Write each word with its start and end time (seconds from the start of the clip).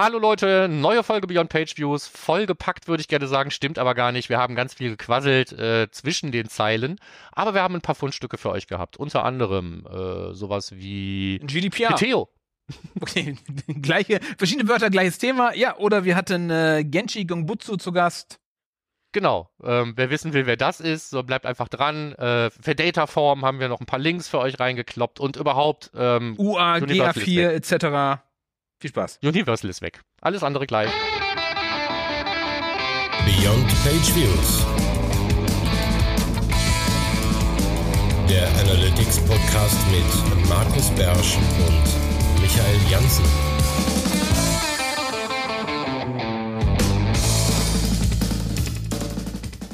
Hallo 0.00 0.20
Leute, 0.20 0.68
neue 0.70 1.02
Folge 1.02 1.26
Beyond 1.26 1.50
Page 1.50 1.76
Views. 1.76 2.06
Vollgepackt 2.06 2.86
würde 2.86 3.00
ich 3.00 3.08
gerne 3.08 3.26
sagen, 3.26 3.50
stimmt 3.50 3.80
aber 3.80 3.96
gar 3.96 4.12
nicht. 4.12 4.28
Wir 4.28 4.38
haben 4.38 4.54
ganz 4.54 4.74
viel 4.74 4.90
gequasselt 4.90 5.50
äh, 5.50 5.90
zwischen 5.90 6.30
den 6.30 6.48
Zeilen, 6.48 7.00
aber 7.32 7.52
wir 7.52 7.62
haben 7.62 7.74
ein 7.74 7.80
paar 7.80 7.96
Fundstücke 7.96 8.38
für 8.38 8.50
euch 8.50 8.68
gehabt. 8.68 8.96
Unter 8.96 9.24
anderem 9.24 9.84
äh, 9.90 10.34
sowas 10.34 10.70
wie 10.76 11.40
GDPR. 11.40 11.96
Theo. 11.96 12.28
Okay, 13.00 13.36
gleiche, 13.82 14.20
verschiedene 14.36 14.68
Wörter, 14.68 14.88
gleiches 14.88 15.18
Thema. 15.18 15.52
Ja, 15.56 15.78
oder 15.78 16.04
wir 16.04 16.14
hatten 16.14 16.48
äh, 16.50 16.84
Genshi 16.84 17.24
Gongbutsu 17.24 17.76
zu 17.76 17.90
Gast. 17.90 18.38
Genau. 19.10 19.50
Ähm, 19.64 19.94
wer 19.96 20.10
wissen 20.10 20.32
will, 20.32 20.46
wer 20.46 20.56
das 20.56 20.78
ist, 20.78 21.10
so 21.10 21.24
bleibt 21.24 21.44
einfach 21.44 21.66
dran. 21.66 22.12
Äh, 22.12 22.50
für 22.50 22.76
Dataform 22.76 23.44
haben 23.44 23.58
wir 23.58 23.68
noch 23.68 23.80
ein 23.80 23.86
paar 23.86 23.98
Links 23.98 24.28
für 24.28 24.38
euch 24.38 24.60
reingekloppt 24.60 25.18
und 25.18 25.34
überhaupt 25.34 25.90
ähm, 25.96 26.36
UA, 26.38 26.76
Universal 26.76 27.22
ist 27.22 27.28
GA4 27.28 27.48
etc. 27.48 28.22
Viel 28.80 28.90
Spaß. 28.90 29.18
Universal 29.24 29.70
ist 29.70 29.82
weg. 29.82 30.02
Alles 30.20 30.44
andere 30.44 30.64
gleich. 30.64 30.88
Beyond 33.24 33.66
Page 33.82 34.14
Views. 34.14 34.64
Der 38.28 38.46
Analytics 38.60 39.18
Podcast 39.26 39.76
mit 39.90 40.48
Markus 40.48 40.90
Bersch 40.90 41.38
und 41.66 42.40
Michael 42.40 42.78
Janssen. 42.88 43.24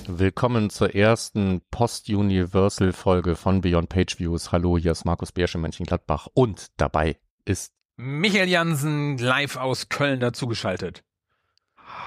Willkommen 0.06 0.70
zur 0.70 0.94
ersten 0.94 1.60
Post-Universal-Folge 1.70 3.36
von 3.36 3.60
Beyond 3.60 3.90
Page 3.90 4.18
Views. 4.18 4.50
Hallo, 4.50 4.78
hier 4.78 4.92
ist 4.92 5.04
Markus 5.04 5.30
Biersch 5.30 5.56
in 5.56 5.60
Mönchengladbach 5.60 6.28
und 6.32 6.68
dabei 6.78 7.18
ist 7.44 7.74
Michael 7.96 8.48
Jansen 8.48 9.18
live 9.18 9.56
aus 9.56 9.88
Köln 9.88 10.18
dazugeschaltet. 10.18 11.04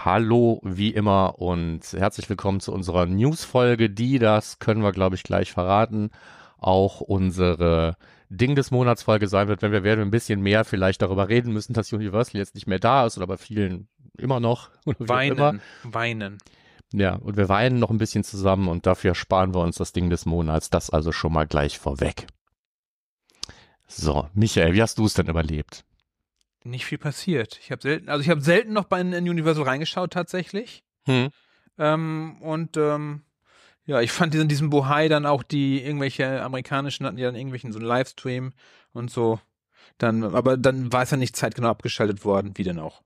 Hallo, 0.03 0.59
wie 0.61 0.89
immer 0.89 1.39
und 1.39 1.81
herzlich 1.93 2.29
willkommen 2.29 2.59
zu 2.59 2.73
unserer 2.73 3.05
News-Folge, 3.05 3.89
die, 3.89 4.19
das 4.19 4.59
können 4.59 4.83
wir 4.83 4.91
glaube 4.91 5.15
ich 5.15 5.23
gleich 5.23 5.53
verraten, 5.53 6.09
auch 6.57 6.99
unsere 6.99 7.95
Ding 8.27 8.55
des 8.55 8.69
Monats 8.69 9.03
Folge 9.03 9.29
sein 9.29 9.47
wird, 9.47 9.61
wenn 9.61 9.71
wir 9.71 9.83
werden 9.83 10.01
ein 10.01 10.11
bisschen 10.11 10.41
mehr 10.41 10.65
vielleicht 10.65 11.01
darüber 11.01 11.29
reden 11.29 11.53
müssen, 11.53 11.73
dass 11.73 11.93
Universal 11.93 12.37
jetzt 12.37 12.55
nicht 12.55 12.67
mehr 12.67 12.79
da 12.79 13.05
ist 13.05 13.17
oder 13.17 13.27
bei 13.27 13.37
vielen 13.37 13.87
immer 14.17 14.41
noch. 14.41 14.69
Weinen, 14.99 15.37
immer. 15.37 15.59
weinen. 15.83 16.37
Ja, 16.91 17.15
und 17.15 17.37
wir 17.37 17.47
weinen 17.47 17.79
noch 17.79 17.91
ein 17.91 17.97
bisschen 17.97 18.25
zusammen 18.25 18.67
und 18.67 18.85
dafür 18.85 19.15
sparen 19.15 19.53
wir 19.53 19.61
uns 19.61 19.77
das 19.77 19.93
Ding 19.93 20.09
des 20.09 20.25
Monats. 20.25 20.69
Das 20.69 20.89
also 20.89 21.13
schon 21.13 21.31
mal 21.31 21.47
gleich 21.47 21.79
vorweg. 21.79 22.27
So, 23.87 24.29
Michael, 24.33 24.73
wie 24.73 24.81
hast 24.81 24.97
du 24.97 25.05
es 25.05 25.13
denn 25.13 25.27
überlebt? 25.27 25.85
Nicht 26.63 26.85
viel 26.85 26.97
passiert. 26.97 27.57
Ich 27.61 27.71
habe 27.71 27.81
selten, 27.81 28.09
also 28.09 28.21
ich 28.21 28.29
habe 28.29 28.41
selten 28.41 28.73
noch 28.73 28.85
bei 28.85 28.99
in 28.99 29.13
Universal 29.13 29.63
reingeschaut 29.63 30.11
tatsächlich. 30.11 30.83
Hm. 31.05 31.29
Ähm, 31.77 32.37
und 32.41 32.75
ähm, 32.75 33.23
ja, 33.85 34.01
ich 34.01 34.11
fand 34.11 34.33
diesen, 34.33 34.49
diesen 34.49 34.69
Bohai 34.69 35.07
dann 35.07 35.25
auch 35.25 35.43
die 35.43 35.81
irgendwelche 35.81 36.43
amerikanischen 36.43 37.05
hatten 37.05 37.17
ja 37.17 37.27
dann 37.27 37.35
irgendwelchen 37.35 37.71
so 37.71 37.79
einen 37.79 37.87
Livestream 37.87 38.53
und 38.91 39.09
so. 39.09 39.39
Dann, 39.97 40.23
aber 40.23 40.57
dann 40.57 40.91
war 40.91 41.03
es 41.03 41.11
ja 41.11 41.17
nicht 41.17 41.37
zeitgenau 41.37 41.69
abgeschaltet 41.69 42.25
worden, 42.25 42.51
wie 42.55 42.63
denn 42.63 42.79
auch. 42.79 43.01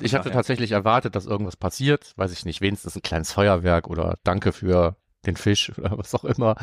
Ich 0.00 0.14
hatte 0.14 0.30
tatsächlich 0.30 0.72
erwartet, 0.72 1.16
dass 1.16 1.26
irgendwas 1.26 1.56
passiert. 1.56 2.12
Weiß 2.16 2.32
ich 2.32 2.44
nicht, 2.44 2.60
wenigstens 2.60 2.96
ein 2.96 3.02
kleines 3.02 3.32
Feuerwerk 3.32 3.88
oder 3.88 4.16
Danke 4.22 4.52
für 4.52 4.96
den 5.26 5.36
Fisch 5.36 5.72
oder 5.78 5.98
was 5.98 6.14
auch 6.14 6.24
immer. 6.24 6.56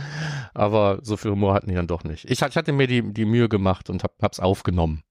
Aber 0.53 0.99
so 1.01 1.17
viel 1.17 1.31
Humor 1.31 1.53
hatten 1.53 1.69
die 1.69 1.75
dann 1.75 1.87
doch 1.87 2.03
nicht. 2.03 2.25
Ich, 2.29 2.41
ich 2.41 2.55
hatte 2.55 2.71
mir 2.71 2.87
die, 2.87 3.13
die 3.13 3.25
Mühe 3.25 3.49
gemacht 3.49 3.89
und 3.89 4.03
hab, 4.03 4.21
hab's 4.21 4.39
aufgenommen. 4.39 5.03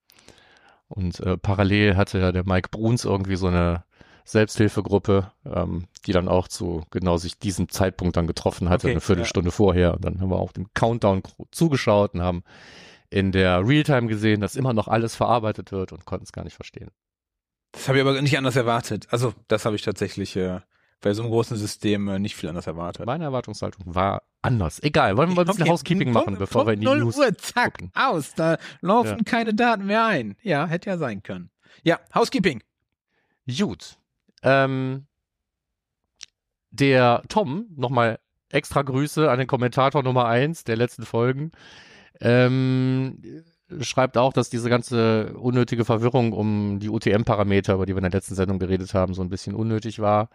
Und 0.89 1.21
äh, 1.21 1.39
parallel 1.39 1.97
hatte 1.97 2.19
ja 2.19 2.33
der 2.33 2.45
Mike 2.45 2.69
Bruns 2.71 3.05
irgendwie 3.05 3.37
so 3.37 3.47
eine 3.47 3.85
Selbsthilfegruppe, 4.25 5.33
ähm, 5.47 5.87
die 6.07 6.13
dann 6.13 6.29
auch 6.29 6.49
zu 6.49 6.85
genau 6.91 7.17
sich 7.17 7.39
diesem 7.39 7.69
Zeitpunkt 7.69 8.17
dann 8.17 8.27
getroffen 8.27 8.69
hatte, 8.69 8.87
Okay, 8.87 8.93
eine 8.93 9.01
Viertelstunde 9.01 9.51
vorher. 9.51 9.95
Und 9.95 10.05
dann 10.05 10.21
haben 10.21 10.31
wir 10.31 10.39
auch 10.39 10.53
dem 10.53 10.73
Countdown 10.75 11.23
zugeschaut 11.51 12.15
und 12.15 12.23
haben 12.23 12.45
in 13.11 13.33
der 13.33 13.67
Realtime 13.67 14.07
gesehen, 14.07 14.41
dass 14.41 14.57
immer 14.57 14.73
noch 14.73 14.89
alles 14.89 15.15
verarbeitet 15.15 15.73
wird 15.73 15.93
und 15.93 16.05
konnten 16.05 16.25
es 16.25 16.33
gar 16.33 16.45
nicht 16.45 16.55
verstehen. 16.55 16.91
Das 17.73 17.89
habe 17.89 17.99
ich 17.99 18.05
aber 18.05 18.21
nicht 18.21 18.39
anders 18.39 18.57
erwartet. 18.57 19.07
Also, 19.11 19.35
das 19.49 19.65
habe 19.65 19.77
ich 19.77 19.83
tatsächlich 19.83 20.37
äh, 20.37 20.61
bei 21.03 21.13
so 21.15 21.23
einem 21.23 21.31
großen 21.31 21.57
System 21.57 22.09
äh, 22.09 22.19
nicht 22.19 22.35
viel 22.37 22.49
anders 22.49 22.67
erwartet. 22.67 23.05
Meine 23.07 23.25
Erwartungshaltung 23.25 23.95
war 23.95 24.23
anders. 24.41 24.83
Egal, 24.83 25.17
wollen 25.17 25.31
wir 25.31 25.35
mal 25.37 25.43
ein 25.43 25.47
bisschen 25.49 25.69
Housekeeping 25.69 26.13
machen, 26.13 26.39
bevor 26.39 26.67
wir 26.67 26.73
in 26.73 26.81
die 26.81 26.87
Punkt 26.87 27.01
News 27.03 27.17
0 27.17 27.27
Uhr, 27.27 27.39
zack, 27.39 27.79
gucken. 27.79 27.91
aus. 27.95 28.35
Da 28.35 28.57
laufen 28.81 29.19
Ja. 29.19 29.25
keine 29.25 29.53
Daten 29.55 29.85
mehr 29.87 30.07
ein. 30.07 30.37
Ja, 30.43 30.67
hätte 30.67 30.91
ja 30.91 30.97
sein 30.99 31.23
können. 31.23 31.51
Ja, 31.83 32.01
Housekeeping. 32.15 32.63
Gut. 33.59 33.99
Ähm, 34.43 35.07
der 36.71 37.23
Tom, 37.29 37.67
nochmal 37.77 38.19
extra 38.51 38.83
Grüße 38.83 39.31
an 39.31 39.39
den 39.39 39.47
Kommentator 39.49 40.03
Nummer 40.03 40.27
eins 40.27 40.65
der 40.65 40.77
letzten 40.77 41.05
Folgen, 41.05 41.53
ähm, 42.21 43.23
schreibt 43.81 44.17
auch, 44.17 44.33
dass 44.33 44.51
diese 44.51 44.69
ganze 44.69 45.35
unnötige 45.35 45.85
Verwirrung 45.85 46.33
um 46.33 46.79
die 46.79 46.89
UTM-Parameter, 46.89 47.75
über 47.75 47.87
die 47.87 47.93
wir 47.95 47.99
in 47.99 48.11
der 48.11 48.13
letzten 48.13 48.35
Sendung 48.35 48.59
geredet 48.59 48.95
haben, 48.95 49.15
so 49.15 49.23
ein 49.23 49.29
bisschen 49.29 49.55
unnötig 49.55 49.99
war. 49.99 50.29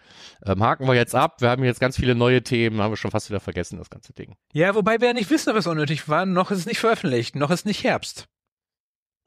Ähm, 0.45 0.63
haken 0.63 0.87
wir 0.87 0.95
jetzt 0.95 1.15
ab. 1.15 1.41
Wir 1.41 1.49
haben 1.49 1.63
jetzt 1.63 1.79
ganz 1.79 1.95
viele 1.97 2.15
neue 2.15 2.43
Themen, 2.43 2.81
haben 2.81 2.91
wir 2.91 2.97
schon 2.97 3.11
fast 3.11 3.29
wieder 3.29 3.39
vergessen, 3.39 3.77
das 3.77 3.89
ganze 3.89 4.13
Ding. 4.13 4.35
Ja, 4.53 4.75
wobei 4.75 4.99
wir 4.99 5.09
ja 5.09 5.13
nicht 5.13 5.29
wissen, 5.29 5.49
ob 5.49 5.55
es 5.55 5.67
unnötig 5.67 6.07
war. 6.09 6.25
Noch 6.25 6.51
ist 6.51 6.59
es 6.59 6.65
nicht 6.65 6.79
veröffentlicht. 6.79 7.35
Noch 7.35 7.51
ist 7.51 7.65
nicht 7.65 7.83
Herbst. 7.83 8.27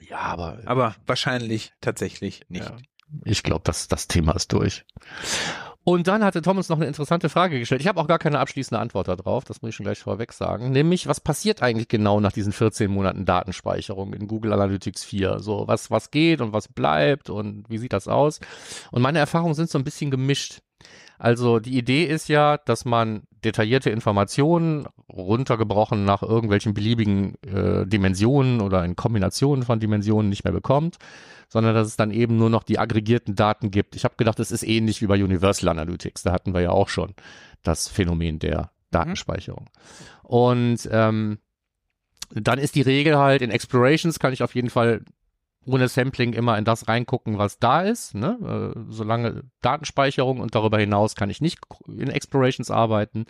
Ja, 0.00 0.19
aber 0.19 0.60
Aber 0.65 0.94
wahrscheinlich 1.06 1.72
tatsächlich 1.81 2.42
nicht. 2.48 2.69
Ja. 2.69 2.77
Ich 3.25 3.42
glaube, 3.42 3.62
das, 3.65 3.88
das 3.88 4.09
Thema 4.09 4.32
ist 4.32 4.53
durch. 4.53 4.84
Und 5.82 6.08
dann 6.08 6.22
hatte 6.22 6.42
Tom 6.42 6.58
uns 6.58 6.68
noch 6.68 6.76
eine 6.76 6.86
interessante 6.86 7.30
Frage 7.30 7.58
gestellt. 7.58 7.80
Ich 7.80 7.88
habe 7.88 8.00
auch 8.00 8.06
gar 8.06 8.18
keine 8.18 8.38
abschließende 8.38 8.78
Antwort 8.78 9.08
darauf, 9.08 9.44
das 9.44 9.62
muss 9.62 9.70
ich 9.70 9.74
schon 9.74 9.84
gleich 9.84 9.98
vorweg 9.98 10.32
sagen. 10.32 10.72
Nämlich, 10.72 11.06
was 11.06 11.20
passiert 11.20 11.62
eigentlich 11.62 11.88
genau 11.88 12.20
nach 12.20 12.32
diesen 12.32 12.52
14 12.52 12.91
Monaten 12.91 13.24
Datenspeicherung 13.24 14.12
in 14.12 14.28
Google 14.28 14.52
Analytics 14.52 15.04
4? 15.04 15.38
So, 15.38 15.66
was, 15.66 15.91
was 15.91 16.10
geht 16.10 16.42
und 16.42 16.52
was 16.52 16.68
bleibt 16.68 17.30
und 17.30 17.64
wie 17.70 17.78
sieht 17.78 17.94
das 17.94 18.08
aus? 18.08 18.41
Und 18.91 19.00
meine 19.00 19.18
Erfahrungen 19.18 19.54
sind 19.54 19.70
so 19.70 19.78
ein 19.78 19.84
bisschen 19.84 20.10
gemischt. 20.10 20.60
Also 21.20 21.58
die 21.60 21.76
Idee 21.76 22.04
ist 22.04 22.28
ja, 22.28 22.56
dass 22.56 22.86
man 22.86 23.25
detaillierte 23.44 23.91
Informationen 23.91 24.86
runtergebrochen 25.12 26.06
nach 26.06 26.22
irgendwelchen 26.22 26.72
beliebigen 26.72 27.34
äh, 27.42 27.86
Dimensionen 27.86 28.62
oder 28.62 28.82
in 28.86 28.97
Kombinationen 28.97 29.62
von 29.62 29.80
Dimensionen 29.80 30.30
nicht 30.30 30.44
mehr 30.44 30.53
bekommt, 30.54 30.97
sondern 31.47 31.75
dass 31.75 31.88
es 31.88 31.97
dann 31.97 32.10
eben 32.10 32.38
nur 32.38 32.48
noch 32.48 32.62
die 32.62 32.78
aggregierten 32.78 33.34
Daten 33.34 33.70
gibt. 33.70 33.97
Ich 33.97 34.04
habe 34.04 34.14
gedacht, 34.16 34.41
es 34.41 34.50
ist 34.50 34.62
ähnlich 34.62 35.03
wie 35.03 35.09
bei 35.09 35.22
Universal 35.22 35.69
Analytics. 35.69 36.22
Da 36.22 36.32
hatten 36.32 36.54
wir 36.54 36.62
ja 36.62 36.70
auch 36.70 36.88
schon 36.88 37.12
das 37.62 37.86
Phänomen 37.86 38.38
der 38.38 38.70
Datenspeicherung. 38.91 39.69
Und 40.22 40.88
ähm, 40.91 41.38
dann 42.30 42.59
ist 42.59 42.76
die 42.76 42.82
Regel 42.82 43.19
halt, 43.19 43.42
in 43.42 43.50
Explorations 43.50 44.19
kann 44.20 44.32
ich 44.32 44.42
auf 44.42 44.54
jeden 44.54 44.70
Fall 44.70 45.04
ohne 45.66 45.88
Sampling 45.88 46.32
immer 46.32 46.56
in 46.59 46.65
das 46.65 46.88
reingucken, 46.88 47.38
was 47.38 47.59
da 47.59 47.82
ist. 47.82 48.15
Ne? 48.15 48.75
Äh, 48.76 48.81
solange 48.88 49.44
Datenspeicherung 49.60 50.41
und 50.41 50.54
darüber 50.54 50.78
hinaus 50.78 51.15
kann 51.15 51.31
ich 51.31 51.41
nicht 51.41 51.59
in 51.87 52.09
Explorations 52.09 52.71
arbeiten. 52.71 53.26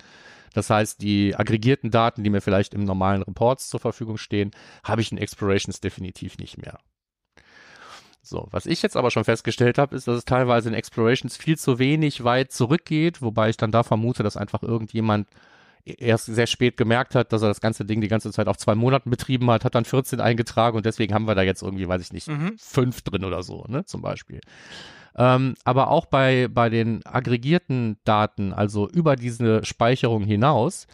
Das 0.54 0.70
heißt, 0.70 1.00
die 1.02 1.36
aggregierten 1.36 1.90
Daten, 1.90 2.24
die 2.24 2.30
mir 2.30 2.40
vielleicht 2.40 2.74
im 2.74 2.84
normalen 2.84 3.22
Reports 3.22 3.68
zur 3.68 3.80
Verfügung 3.80 4.16
stehen, 4.16 4.50
habe 4.84 5.00
ich 5.00 5.12
in 5.12 5.18
Explorations 5.18 5.80
definitiv 5.80 6.38
nicht 6.38 6.58
mehr. 6.58 6.78
So, 8.22 8.48
was 8.50 8.66
ich 8.66 8.82
jetzt 8.82 8.96
aber 8.96 9.10
schon 9.10 9.24
festgestellt 9.24 9.78
habe, 9.78 9.96
ist, 9.96 10.06
dass 10.06 10.18
es 10.18 10.24
teilweise 10.24 10.68
in 10.68 10.74
Explorations 10.74 11.36
viel 11.36 11.56
zu 11.56 11.78
wenig 11.78 12.22
weit 12.22 12.52
zurückgeht, 12.52 13.22
wobei 13.22 13.48
ich 13.48 13.56
dann 13.56 13.72
da 13.72 13.82
vermute, 13.82 14.22
dass 14.22 14.36
einfach 14.36 14.62
irgendjemand 14.62 15.28
erst 15.84 16.26
sehr 16.26 16.46
spät 16.46 16.76
gemerkt 16.76 17.14
hat, 17.14 17.32
dass 17.32 17.42
er 17.42 17.48
das 17.48 17.60
ganze 17.60 17.84
Ding 17.84 18.00
die 18.00 18.08
ganze 18.08 18.30
Zeit 18.32 18.48
auf 18.48 18.56
zwei 18.58 18.74
Monaten 18.74 19.10
betrieben 19.10 19.50
hat, 19.50 19.64
hat 19.64 19.74
dann 19.74 19.84
14 19.84 20.20
eingetragen 20.20 20.76
und 20.76 20.86
deswegen 20.86 21.14
haben 21.14 21.26
wir 21.26 21.34
da 21.34 21.42
jetzt 21.42 21.62
irgendwie, 21.62 21.88
weiß 21.88 22.02
ich 22.02 22.12
nicht, 22.12 22.28
Mhm. 22.28 22.54
fünf 22.58 23.02
drin 23.02 23.24
oder 23.24 23.42
so, 23.42 23.64
ne, 23.68 23.84
zum 23.84 24.02
Beispiel. 24.02 24.40
Ähm, 25.16 25.54
aber 25.64 25.90
auch 25.90 26.06
bei, 26.06 26.48
bei 26.48 26.68
den 26.70 27.04
aggregierten 27.04 27.98
Daten, 28.04 28.52
also 28.52 28.88
über 28.88 29.16
diese 29.16 29.64
Speicherung 29.64 30.22
hinaus, 30.24 30.86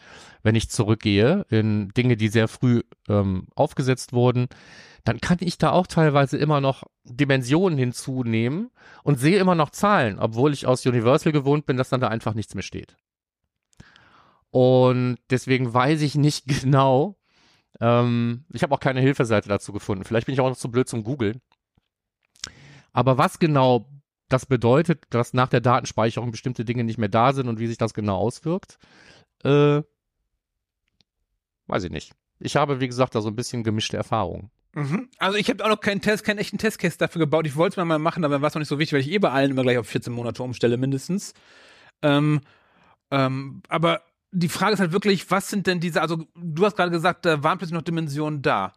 wenn 0.42 0.54
ich 0.54 0.70
zurückgehe 0.70 1.44
in 1.50 1.90
Dinge, 1.90 2.16
die 2.16 2.28
sehr 2.28 2.48
früh 2.48 2.82
ähm, 3.08 3.48
aufgesetzt 3.54 4.12
wurden, 4.14 4.46
dann 5.04 5.20
kann 5.20 5.36
ich 5.40 5.58
da 5.58 5.70
auch 5.70 5.86
teilweise 5.86 6.36
immer 6.38 6.60
noch 6.60 6.82
Dimensionen 7.04 7.78
hinzunehmen 7.78 8.70
und 9.04 9.20
sehe 9.20 9.38
immer 9.38 9.54
noch 9.54 9.70
Zahlen, 9.70 10.18
obwohl 10.18 10.52
ich 10.52 10.66
aus 10.66 10.84
Universal 10.86 11.32
gewohnt 11.32 11.66
bin, 11.66 11.76
dass 11.76 11.90
dann 11.90 12.00
da 12.00 12.08
einfach 12.08 12.34
nichts 12.34 12.54
mehr 12.54 12.62
steht. 12.62 12.96
Und 14.56 15.18
deswegen 15.28 15.74
weiß 15.74 16.00
ich 16.00 16.14
nicht 16.14 16.46
genau, 16.62 17.18
ähm, 17.78 18.46
ich 18.54 18.62
habe 18.62 18.74
auch 18.74 18.80
keine 18.80 19.02
Hilfeseite 19.02 19.50
dazu 19.50 19.70
gefunden. 19.70 20.04
Vielleicht 20.04 20.24
bin 20.24 20.32
ich 20.32 20.40
auch 20.40 20.48
noch 20.48 20.56
zu 20.56 20.70
blöd 20.70 20.88
zum 20.88 21.04
Googeln. 21.04 21.42
Aber 22.94 23.18
was 23.18 23.38
genau 23.38 23.86
das 24.30 24.46
bedeutet, 24.46 25.04
dass 25.10 25.34
nach 25.34 25.48
der 25.48 25.60
Datenspeicherung 25.60 26.30
bestimmte 26.30 26.64
Dinge 26.64 26.84
nicht 26.84 26.96
mehr 26.96 27.10
da 27.10 27.34
sind 27.34 27.48
und 27.48 27.58
wie 27.58 27.66
sich 27.66 27.76
das 27.76 27.92
genau 27.92 28.16
auswirkt, 28.16 28.78
äh, 29.44 29.82
weiß 31.66 31.84
ich 31.84 31.90
nicht. 31.90 32.14
Ich 32.38 32.56
habe, 32.56 32.80
wie 32.80 32.86
gesagt, 32.86 33.14
da 33.14 33.20
so 33.20 33.28
ein 33.28 33.36
bisschen 33.36 33.62
gemischte 33.62 33.98
Erfahrungen. 33.98 34.50
Mhm. 34.72 35.10
Also 35.18 35.36
ich 35.36 35.50
habe 35.50 35.62
auch 35.66 35.68
noch 35.68 35.80
keinen 35.80 36.00
Test, 36.00 36.24
keinen 36.24 36.38
echten 36.38 36.56
Testcase 36.56 36.96
dafür 36.96 37.18
gebaut. 37.18 37.46
Ich 37.46 37.56
wollte 37.56 37.74
es 37.74 37.76
mal, 37.76 37.84
mal 37.84 37.98
machen, 37.98 38.24
aber 38.24 38.40
war 38.40 38.48
es 38.48 38.54
noch 38.54 38.60
nicht 38.60 38.68
so 38.68 38.78
wichtig, 38.78 38.94
weil 38.94 39.00
ich 39.02 39.10
eh 39.10 39.18
bei 39.18 39.32
allen 39.32 39.50
immer 39.50 39.64
gleich 39.64 39.76
auf 39.76 39.86
14 39.86 40.14
Monate 40.14 40.42
umstelle, 40.42 40.78
mindestens. 40.78 41.34
Ähm, 42.00 42.40
ähm, 43.10 43.60
aber 43.68 44.00
die 44.38 44.48
Frage 44.48 44.74
ist 44.74 44.80
halt 44.80 44.92
wirklich, 44.92 45.30
was 45.30 45.48
sind 45.48 45.66
denn 45.66 45.80
diese, 45.80 46.00
also 46.02 46.24
du 46.34 46.64
hast 46.64 46.76
gerade 46.76 46.90
gesagt, 46.90 47.24
da 47.24 47.42
waren 47.42 47.58
plötzlich 47.58 47.74
noch 47.74 47.82
Dimensionen 47.82 48.42
da. 48.42 48.72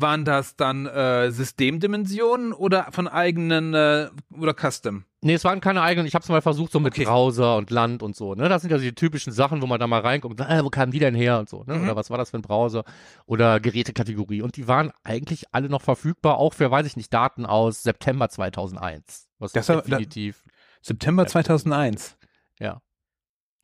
Waren 0.00 0.24
das 0.24 0.54
dann 0.54 0.86
äh, 0.86 1.32
Systemdimensionen 1.32 2.52
oder 2.52 2.86
von 2.92 3.08
eigenen 3.08 3.74
äh, 3.74 4.08
oder 4.38 4.54
Custom? 4.54 5.04
Nee, 5.22 5.34
es 5.34 5.42
waren 5.44 5.60
keine 5.60 5.82
eigenen. 5.82 6.06
Ich 6.06 6.14
habe 6.14 6.22
es 6.22 6.28
mal 6.28 6.40
versucht, 6.40 6.70
so 6.70 6.78
mit 6.78 6.92
Okay. 6.92 7.04
Browser 7.04 7.56
und 7.56 7.70
Land 7.70 8.04
und 8.04 8.14
so. 8.14 8.36
Ne? 8.36 8.48
Das 8.48 8.62
sind 8.62 8.70
ja 8.70 8.78
die 8.78 8.94
typischen 8.94 9.32
Sachen, 9.32 9.60
wo 9.60 9.66
man 9.66 9.80
da 9.80 9.88
mal 9.88 10.00
reinguckt. 10.00 10.38
Äh, 10.38 10.62
wo 10.62 10.70
kamen 10.70 10.92
die 10.92 11.00
denn 11.00 11.16
her 11.16 11.40
und 11.40 11.48
so? 11.48 11.64
Ne? 11.64 11.74
Mhm. 11.74 11.82
Oder 11.82 11.96
was 11.96 12.10
war 12.10 12.18
das 12.18 12.30
für 12.30 12.36
ein 12.38 12.42
Browser? 12.42 12.84
Oder 13.26 13.58
Gerätekategorie. 13.58 14.42
Und 14.42 14.56
die 14.56 14.68
waren 14.68 14.92
eigentlich 15.02 15.46
alle 15.52 15.68
noch 15.68 15.82
verfügbar, 15.82 16.38
auch 16.38 16.54
für, 16.54 16.70
weiß 16.70 16.86
ich 16.86 16.96
nicht, 16.96 17.12
Daten 17.12 17.44
aus 17.44 17.82
September 17.82 18.28
2001. 18.28 19.26
Was 19.40 19.50
Das 19.52 19.68
war- 19.68 19.82
definitiv. 19.82 20.44
September 20.80 21.26
2001. 21.26 22.16
Ja. 22.60 22.80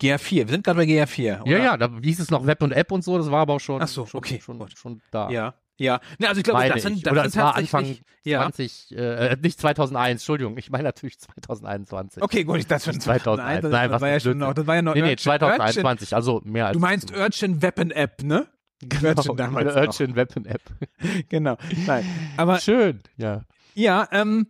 GA4, 0.01 0.31
wir 0.37 0.49
sind 0.49 0.65
gerade 0.65 0.79
bei 0.79 0.85
GA4. 0.85 1.23
Ja, 1.23 1.43
oder? 1.43 1.59
ja, 1.59 1.77
da 1.77 1.91
hieß 2.03 2.21
es 2.21 2.31
noch 2.31 2.47
Web 2.47 2.63
und 2.63 2.73
App 2.73 2.91
und 2.93 3.05
so. 3.05 3.17
Das 3.19 3.31
war 3.31 3.43
aber 3.43 3.55
auch 3.55 3.61
schon. 3.61 3.81
Ach 3.81 3.89
so, 3.89 4.07
schon, 4.07 4.19
okay, 4.19 4.41
Schon, 4.43 4.59
gut. 4.59 4.77
schon 4.77 5.01
da. 5.11 5.31
Ja, 5.31 5.55
ja. 5.77 6.01
Ne, 6.19 6.29
also 6.29 6.39
ich 6.39 6.45
glaube, 6.45 6.69
das 6.69 6.83
sind, 6.83 7.05
das 7.07 7.13
Oder 7.13 7.23
sind 7.29 7.43
war 7.43 7.57
Anfang 7.57 7.97
ja. 8.25 8.43
20, 8.43 8.97
äh, 8.97 9.37
nicht 9.43 9.61
2001, 9.61 10.21
Entschuldigung. 10.23 10.57
Ich 10.59 10.71
meine 10.71 10.85
natürlich 10.85 11.19
2021. 11.19 12.23
Okay, 12.23 12.45
gut, 12.45 12.59
ich 12.59 12.67
dachte 12.67 12.93
schon 12.93 13.01
2001. 13.01 13.63
Das, 13.63 13.71
Nein, 13.73 13.91
das 13.91 14.01
war 14.01 14.09
ja 14.09 14.21
schon 14.21 14.39
noch, 14.39 14.55
das 14.55 14.67
war 14.67 14.77
ja 14.77 14.83
noch 14.83 14.95
Nee, 14.95 15.01
nee, 15.03 15.07
Urchin- 15.11 15.19
2021, 15.19 16.15
also 16.15 16.41
mehr 16.45 16.67
als. 16.67 16.75
Du 16.75 16.81
meinst 16.81 17.17
Urchin 17.17 17.61
Weapon 17.63 17.91
App, 17.91 18.23
ne? 18.23 18.47
genau, 18.81 19.11
Urchin 19.17 19.37
damals 19.37 19.75
eine 19.75 19.87
noch. 19.87 19.93
Urchin 19.93 20.17
Weapon 20.17 20.47
App. 20.47 20.63
Genau. 21.29 21.57
Nein. 21.87 22.05
Aber 22.37 22.59
Schön, 22.61 23.01
ja. 23.17 23.43
ja, 23.75 24.09
ähm, 24.13 24.47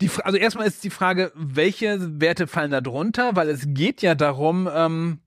die, 0.00 0.10
also 0.22 0.36
erstmal 0.38 0.66
ist 0.66 0.84
die 0.84 0.90
Frage, 0.90 1.32
welche 1.34 2.20
Werte 2.20 2.46
fallen 2.46 2.70
da 2.70 2.80
drunter? 2.80 3.36
Weil 3.36 3.48
es 3.48 3.64
geht 3.68 4.02
ja 4.02 4.14
darum, 4.14 4.68
ähm, 4.72 5.20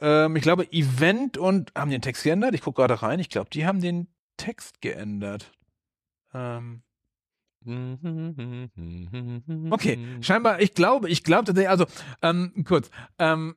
ähm, 0.00 0.36
ich 0.36 0.42
glaube, 0.42 0.72
Event 0.72 1.38
und 1.38 1.72
haben 1.76 1.90
den 1.90 2.02
Text 2.02 2.24
geändert? 2.24 2.54
Ich 2.54 2.62
gucke 2.62 2.80
gerade 2.82 3.02
rein. 3.02 3.18
Ich 3.20 3.28
glaube, 3.28 3.50
die 3.50 3.66
haben 3.66 3.80
den 3.80 4.08
Text 4.36 4.80
geändert. 4.80 5.52
Ähm, 6.32 6.82
okay, 9.70 9.98
scheinbar, 10.20 10.60
ich 10.60 10.74
glaube, 10.74 11.08
ich 11.08 11.22
glaube 11.22 11.68
also 11.68 11.86
ähm, 12.22 12.64
kurz, 12.66 12.90
ähm, 13.18 13.54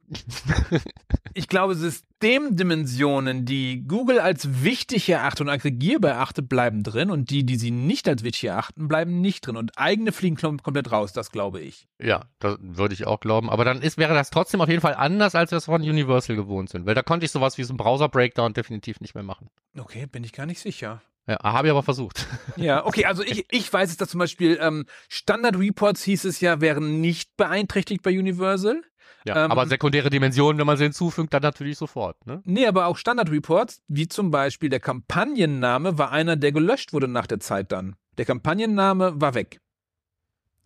ich 1.33 1.47
glaube, 1.47 1.75
Systemdimensionen, 1.75 3.45
die 3.45 3.83
Google 3.87 4.19
als 4.19 4.63
wichtig 4.63 5.09
erachtet 5.09 5.41
und 5.41 5.49
aggregierbar 5.49 6.11
erachtet, 6.11 6.49
bleiben 6.49 6.83
drin 6.83 7.09
und 7.11 7.29
die, 7.29 7.45
die 7.45 7.57
sie 7.57 7.71
nicht 7.71 8.07
als 8.07 8.23
wichtig 8.23 8.45
erachten, 8.45 8.87
bleiben 8.87 9.21
nicht 9.21 9.45
drin 9.45 9.57
und 9.57 9.77
eigene 9.77 10.11
fliegen 10.11 10.37
kom- 10.37 10.61
komplett 10.61 10.91
raus, 10.91 11.13
das 11.13 11.31
glaube 11.31 11.59
ich. 11.61 11.87
Ja, 12.01 12.25
das 12.39 12.57
würde 12.61 12.93
ich 12.93 13.05
auch 13.07 13.19
glauben. 13.19 13.49
Aber 13.49 13.65
dann 13.65 13.81
ist, 13.81 13.97
wäre 13.97 14.13
das 14.13 14.29
trotzdem 14.29 14.61
auf 14.61 14.69
jeden 14.69 14.81
Fall 14.81 14.95
anders, 14.95 15.35
als 15.35 15.51
wir 15.51 15.57
es 15.57 15.65
von 15.65 15.81
Universal 15.81 16.35
gewohnt 16.35 16.69
sind. 16.69 16.85
Weil 16.85 16.95
da 16.95 17.03
konnte 17.03 17.25
ich 17.25 17.31
sowas 17.31 17.57
wie 17.57 17.63
so 17.63 17.71
einen 17.71 17.77
Browser-Breakdown 17.77 18.53
definitiv 18.53 18.99
nicht 18.99 19.15
mehr 19.15 19.23
machen. 19.23 19.49
Okay, 19.77 20.05
bin 20.07 20.23
ich 20.23 20.33
gar 20.33 20.45
nicht 20.45 20.59
sicher. 20.59 21.01
Ja, 21.27 21.37
habe 21.43 21.67
ich 21.67 21.71
aber 21.71 21.83
versucht. 21.83 22.25
Ja, 22.55 22.85
okay, 22.85 23.05
also 23.05 23.21
ich, 23.21 23.45
ich 23.51 23.71
weiß 23.71 23.91
es, 23.91 23.97
dass 23.97 24.09
zum 24.09 24.19
Beispiel 24.19 24.57
ähm, 24.59 24.85
Standard 25.09 25.59
Reports 25.59 26.01
hieß 26.03 26.25
es 26.25 26.41
ja, 26.41 26.59
wären 26.59 27.01
nicht 27.01 27.37
beeinträchtigt 27.37 28.01
bei 28.01 28.17
Universal. 28.17 28.81
Ja, 29.25 29.45
Ähm, 29.45 29.51
aber 29.51 29.67
sekundäre 29.67 30.09
Dimensionen, 30.09 30.57
wenn 30.57 30.65
man 30.65 30.77
sie 30.77 30.85
hinzufügt, 30.85 31.33
dann 31.33 31.43
natürlich 31.43 31.77
sofort. 31.77 32.25
Ne? 32.25 32.41
Nee, 32.45 32.65
aber 32.65 32.87
auch 32.87 32.97
Standard 32.97 33.29
Reports, 33.29 33.81
wie 33.87 34.07
zum 34.07 34.31
Beispiel 34.31 34.69
der 34.69 34.79
Kampagnenname, 34.79 35.97
war 35.97 36.11
einer, 36.11 36.35
der 36.35 36.51
gelöscht 36.51 36.93
wurde 36.93 37.07
nach 37.07 37.27
der 37.27 37.39
Zeit 37.39 37.71
dann. 37.71 37.95
Der 38.17 38.25
Kampagnenname 38.25 39.19
war 39.21 39.35
weg. 39.35 39.59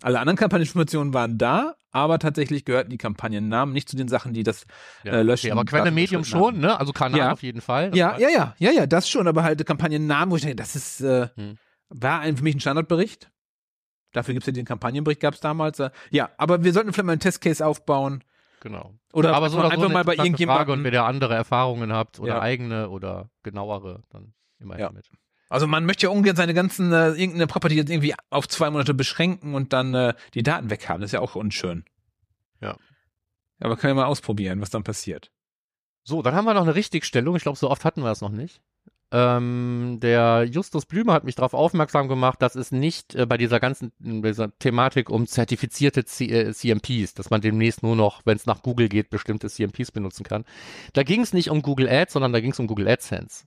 Alle 0.01 0.19
anderen 0.19 0.37
Kampagneninformationen 0.37 1.13
waren 1.13 1.37
da, 1.37 1.75
aber 1.91 2.17
tatsächlich 2.19 2.65
gehörten 2.65 2.89
die 2.89 2.97
Kampagnennamen 2.97 3.73
nicht 3.73 3.87
zu 3.89 3.95
den 3.95 4.07
Sachen, 4.07 4.33
die 4.33 4.43
das 4.43 4.65
Ja, 5.03 5.13
äh, 5.13 5.21
löschen. 5.23 5.47
okay, 5.47 5.51
aber 5.51 5.65
Quelle 5.65 5.91
Medium 5.91 6.23
schon, 6.23 6.59
ne? 6.59 6.79
Also 6.79 6.91
Kanal 6.93 7.19
Ja. 7.19 7.31
auf 7.33 7.43
jeden 7.43 7.61
Fall. 7.61 7.95
Ja, 7.95 8.17
ja, 8.17 8.29
ja, 8.29 8.55
ja, 8.57 8.71
ja, 8.71 8.85
das 8.87 9.09
schon, 9.09 9.27
aber 9.27 9.43
halt 9.43 9.63
Kampagnennamen, 9.65 10.31
wo 10.31 10.35
ich 10.37 10.41
denke, 10.41 10.55
das 10.55 10.75
ist, 10.75 11.01
äh, 11.01 11.27
Hm. 11.35 11.57
war 11.89 12.19
ein, 12.21 12.37
für 12.37 12.43
mich 12.43 12.55
ein 12.55 12.59
Standardbericht. 12.59 13.29
Dafür 14.13 14.33
gibt's 14.33 14.47
ja 14.47 14.53
den 14.53 14.65
Kampagnenbericht, 14.65 15.21
gab's 15.21 15.39
damals. 15.39 15.79
Äh, 15.79 15.91
ja, 16.09 16.29
aber 16.37 16.63
wir 16.63 16.73
sollten 16.73 16.91
vielleicht 16.93 17.05
mal 17.05 17.13
einen 17.13 17.21
Testcase 17.21 17.65
aufbauen. 17.65 18.23
Genau. 18.59 18.93
Oder 19.13 19.33
aber 19.35 19.49
so 19.49 19.57
einfach, 19.57 19.69
oder 19.71 19.75
so 19.79 19.81
einfach 19.81 19.85
eine 19.85 19.93
mal 19.93 20.03
bei 20.03 20.13
irgendjemandem. 20.15 20.57
Frage 20.65 20.71
und 20.73 20.83
wenn 20.83 20.93
ihr 20.93 21.03
andere 21.05 21.33
Erfahrungen 21.35 21.93
habt 21.93 22.19
oder 22.19 22.35
Ja. 22.35 22.41
eigene 22.41 22.89
oder 22.89 23.29
genauere, 23.43 24.03
dann 24.09 24.33
immer 24.59 24.77
Ja. 24.79 24.91
mit. 24.91 25.09
Also 25.51 25.67
man 25.67 25.85
möchte 25.85 26.05
ja 26.05 26.09
ungern 26.11 26.37
seine 26.37 26.53
ganzen, 26.53 26.93
äh, 26.93 27.09
irgendeine 27.09 27.45
Property 27.45 27.75
jetzt 27.75 27.89
irgendwie 27.89 28.15
auf 28.29 28.47
zwei 28.47 28.69
Monate 28.69 28.93
beschränken 28.93 29.53
und 29.53 29.73
dann 29.73 29.93
äh, 29.93 30.13
die 30.33 30.43
Daten 30.43 30.69
weghaben. 30.69 31.01
Das 31.01 31.09
ist 31.09 31.13
ja 31.13 31.19
auch 31.19 31.35
unschön. 31.35 31.83
Ja. 32.61 32.77
Aber 33.59 33.75
können 33.75 33.97
wir 33.97 34.03
mal 34.03 34.07
ausprobieren, 34.07 34.61
was 34.61 34.69
dann 34.69 34.85
passiert. 34.85 35.29
So, 36.03 36.21
dann 36.21 36.35
haben 36.35 36.45
wir 36.45 36.53
noch 36.53 36.61
eine 36.61 36.75
Richtigstellung. 36.75 37.35
Ich 37.35 37.43
glaube, 37.43 37.57
so 37.57 37.69
oft 37.69 37.83
hatten 37.83 38.01
wir 38.01 38.07
das 38.07 38.21
noch 38.21 38.31
nicht. 38.31 38.61
Ähm, 39.11 39.97
der 40.01 40.47
Justus 40.49 40.85
Blümer 40.85 41.11
hat 41.11 41.25
mich 41.25 41.35
darauf 41.35 41.53
aufmerksam 41.53 42.07
gemacht, 42.07 42.41
dass 42.41 42.55
es 42.55 42.71
nicht 42.71 43.13
äh, 43.15 43.25
bei 43.25 43.35
dieser 43.35 43.59
ganzen 43.59 43.91
dieser 43.99 44.57
Thematik 44.57 45.09
um 45.09 45.27
zertifizierte 45.27 46.05
C 46.05 46.27
äh, 46.27 46.53
CMPs, 46.53 47.13
dass 47.13 47.29
man 47.29 47.41
demnächst 47.41 47.83
nur 47.83 47.97
noch, 47.97 48.21
wenn 48.23 48.37
es 48.37 48.45
nach 48.45 48.63
Google 48.63 48.87
geht, 48.87 49.09
bestimmte 49.09 49.49
CMPs 49.49 49.91
benutzen 49.91 50.23
kann. 50.23 50.45
Da 50.93 51.03
ging 51.03 51.19
es 51.19 51.33
nicht 51.33 51.49
um 51.49 51.61
Google 51.61 51.89
Ads, 51.89 52.13
sondern 52.13 52.31
da 52.31 52.39
ging 52.39 52.53
es 52.53 52.59
um 52.59 52.67
Google 52.67 52.87
AdSense. 52.87 53.43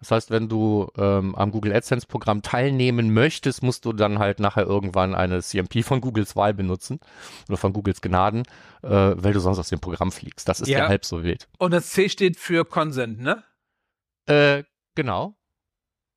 Das 0.00 0.10
heißt, 0.10 0.30
wenn 0.30 0.48
du 0.48 0.88
ähm, 0.98 1.34
am 1.34 1.50
Google 1.50 1.72
AdSense 1.72 2.06
Programm 2.06 2.42
teilnehmen 2.42 3.12
möchtest, 3.14 3.62
musst 3.62 3.84
du 3.84 3.92
dann 3.92 4.18
halt 4.18 4.40
nachher 4.40 4.64
irgendwann 4.66 5.14
eine 5.14 5.40
CMP 5.42 5.82
von 5.82 6.00
Googles 6.00 6.36
Wahl 6.36 6.52
benutzen 6.54 7.00
oder 7.48 7.56
von 7.56 7.72
Googles 7.72 8.00
Gnaden, 8.00 8.42
äh, 8.82 8.88
weil 8.90 9.32
du 9.32 9.40
sonst 9.40 9.58
aus 9.58 9.68
dem 9.70 9.80
Programm 9.80 10.12
fliegst. 10.12 10.48
Das 10.48 10.60
ist 10.60 10.68
Ja. 10.68 10.88
halb 10.88 11.04
so 11.04 11.22
wild. 11.22 11.48
Und 11.58 11.70
das 11.72 11.90
C 11.90 12.08
steht 12.08 12.36
für 12.38 12.64
Consent, 12.64 13.20
ne? 13.20 13.42
Äh, 14.26 14.64
genau. 14.94 15.36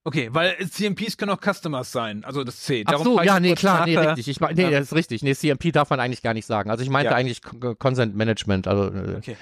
Okay, 0.06 0.30
weil 0.32 0.58
CMPs 0.70 1.18
können 1.18 1.32
auch 1.32 1.42
Customers 1.42 1.92
sein, 1.92 2.24
also 2.24 2.44
das 2.44 2.62
C. 2.62 2.84
Ach 2.88 2.92
Darum 2.92 3.04
so, 3.06 3.14
frage 3.16 3.28
ich 3.28 3.34
ja, 3.34 3.40
nee, 3.40 3.54
klar, 3.54 3.86
nee, 3.86 3.94
äh, 3.96 4.00
richtig. 4.00 4.28
Ich 4.30 4.40
mein, 4.40 4.56
nee, 4.56 4.64
ja. 4.64 4.72
das 4.72 4.88
ist 4.88 4.96
richtig. 4.96 5.22
Nee, 5.24 5.36
CMP 5.36 5.72
darf 5.72 5.90
man 5.90 6.00
eigentlich 6.00 6.22
gar 6.22 6.34
nicht 6.34 6.46
sagen. 6.46 6.72
Also 6.72 6.84
ich 6.84 6.90
meinte 6.90 7.12
Ja. 7.12 7.18
eigentlich 7.18 7.42
Con- 7.42 7.78
Consent 7.78 8.16
Management, 8.16 8.68
also 8.68 8.86
äh, 8.94 9.18
Okay, 9.18 9.38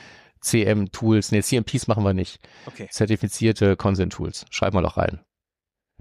CM-Tools. 0.48 1.32
Nee, 1.32 1.42
CMPs 1.42 1.88
machen 1.88 2.04
wir 2.04 2.14
nicht. 2.14 2.40
okay. 2.66 2.88
Zertifizierte 2.90 3.76
Consent-Tools. 3.76 4.46
Schreib 4.50 4.74
mal 4.74 4.82
doch 4.82 4.98
rein. 4.98 5.20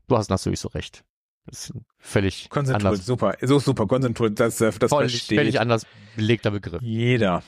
Du 0.08 0.16
hast 0.16 0.30
natürlich 0.30 0.60
so 0.60 0.68
recht. 0.68 1.04
Das 1.46 1.70
ist 1.70 1.78
völlig 1.98 2.48
Consent 2.50 2.84
anders, 2.84 3.06
super. 3.06 3.36
So 3.40 3.60
super, 3.60 3.86
Consent 3.86 4.16
Tool, 4.16 4.32
das, 4.32 4.60
äh, 4.60 4.72
das 4.72 4.90
völlig, 4.90 5.12
versteht 5.12 5.38
völlig 5.38 5.60
anders 5.60 5.86
belegter 6.16 6.50
Begriff. 6.50 6.82
jeder. 6.82 7.42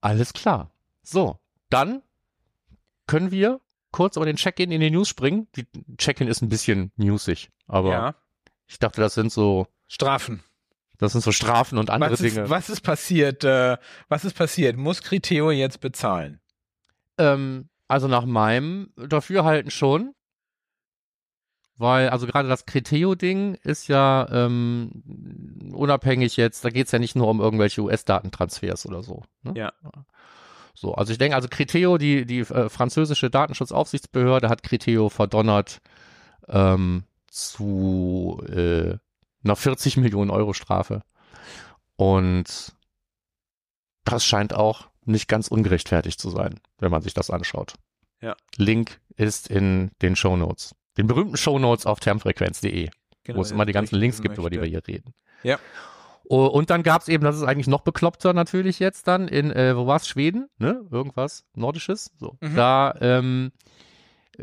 Alles 0.00 0.32
klar. 0.32 0.70
So, 1.02 1.38
dann 1.68 2.02
können 3.06 3.30
wir 3.30 3.60
kurz 3.90 4.16
über 4.16 4.24
den 4.24 4.36
Check-in 4.36 4.70
in 4.70 4.80
die 4.80 4.90
News 4.90 5.08
springen. 5.08 5.46
Die 5.56 5.66
Check-in 5.98 6.26
ist 6.26 6.42
ein 6.42 6.48
bisschen 6.48 6.90
newsig, 6.96 7.50
aber 7.66 7.90
ja. 7.90 8.14
ich 8.66 8.78
dachte, 8.78 9.00
das 9.02 9.14
sind 9.14 9.30
so, 9.30 9.66
Strafen. 9.86 10.42
Das 10.98 11.12
sind 11.12 11.22
so 11.22 11.32
Strafen 11.32 11.78
und 11.78 11.90
andere 11.90 12.12
Was 12.12 12.20
ist, 12.20 12.36
Dinge. 12.36 12.50
was 12.50 12.70
ist 12.70 12.80
passiert? 12.82 13.44
Äh, 13.44 13.76
was 14.08 14.24
ist 14.24 14.34
passiert? 14.34 14.76
Muss 14.76 15.02
Criteo 15.02 15.50
jetzt 15.50 15.80
bezahlen? 15.80 16.40
Ähm, 17.18 17.68
also 17.88 18.08
nach 18.08 18.24
meinem 18.24 18.92
Dafürhalten 18.96 19.70
schon. 19.70 20.14
Weil, 21.76 22.10
also 22.10 22.28
gerade 22.28 22.48
das 22.48 22.66
Criteo-Ding 22.66 23.56
ist 23.56 23.88
ja 23.88 24.28
ähm, 24.30 25.72
unabhängig 25.74 26.36
jetzt, 26.36 26.64
da 26.64 26.70
geht's 26.70 26.92
ja 26.92 27.00
nicht 27.00 27.16
nur 27.16 27.26
um 27.26 27.40
irgendwelche 27.40 27.80
US-Datentransfers 27.82 28.86
oder 28.86 29.02
so. 29.02 29.24
Ne? 29.42 29.54
Ja. 29.56 29.72
So, 30.74 30.94
also 30.94 31.10
ich 31.12 31.18
denke, 31.18 31.34
also 31.34 31.48
Criteo, 31.48 31.98
die, 31.98 32.26
die 32.26 32.40
äh, 32.40 32.68
französische 32.68 33.28
Datenschutzaufsichtsbehörde, 33.28 34.48
hat 34.48 34.62
Criteo 34.62 35.08
verdonnert 35.08 35.80
ähm, 36.48 37.04
zu 37.28 38.40
äh, 38.48 38.96
einer 39.44 39.56
40 39.56 39.96
Millionen 39.96 40.30
Euro 40.30 40.52
Strafe. 40.52 41.02
Und 41.96 42.74
das 44.04 44.24
scheint 44.24 44.54
auch 44.54 44.88
nicht 45.04 45.28
ganz 45.28 45.48
ungerechtfertigt 45.48 46.20
zu 46.20 46.30
sein, 46.30 46.60
wenn 46.78 46.90
man 46.90 47.02
sich 47.02 47.14
das 47.14 47.30
anschaut. 47.30 47.74
Ja. 48.20 48.36
Link 48.56 49.00
ist 49.16 49.48
in 49.48 49.90
den 50.02 50.16
Show 50.16 50.36
Notes. 50.36 50.74
Den 50.96 51.06
berühmten 51.06 51.36
Show 51.36 51.58
Notes 51.58 51.86
auf 51.86 52.00
termfrequenz.de, 52.00 52.88
Genau, 53.24 53.38
wo 53.38 53.42
es 53.42 53.50
immer 53.50 53.66
die 53.66 53.72
ganzen 53.72 53.96
Links 53.96 54.22
gibt, 54.22 54.38
über 54.38 54.48
die 54.50 54.56
wir 54.56 54.62
möchte. 54.62 54.80
hier 54.86 54.94
reden. 54.96 55.14
Ja. 55.42 55.58
Oh, 56.26 56.46
Und 56.46 56.70
dann 56.70 56.82
gab's 56.82 57.08
eben, 57.08 57.22
das 57.24 57.36
ist 57.36 57.42
eigentlich 57.42 57.66
noch 57.66 57.82
bekloppter 57.82 58.32
natürlich 58.32 58.78
jetzt 58.78 59.06
dann 59.08 59.28
in, 59.28 59.50
äh, 59.50 59.76
wo 59.76 59.86
war's, 59.86 60.08
Schweden, 60.08 60.48
ne? 60.58 60.80
Irgendwas 60.90 61.44
Nordisches. 61.54 62.12
So. 62.18 62.38
Mhm. 62.40 62.56
Da 62.56 62.94
ähm, 63.00 63.52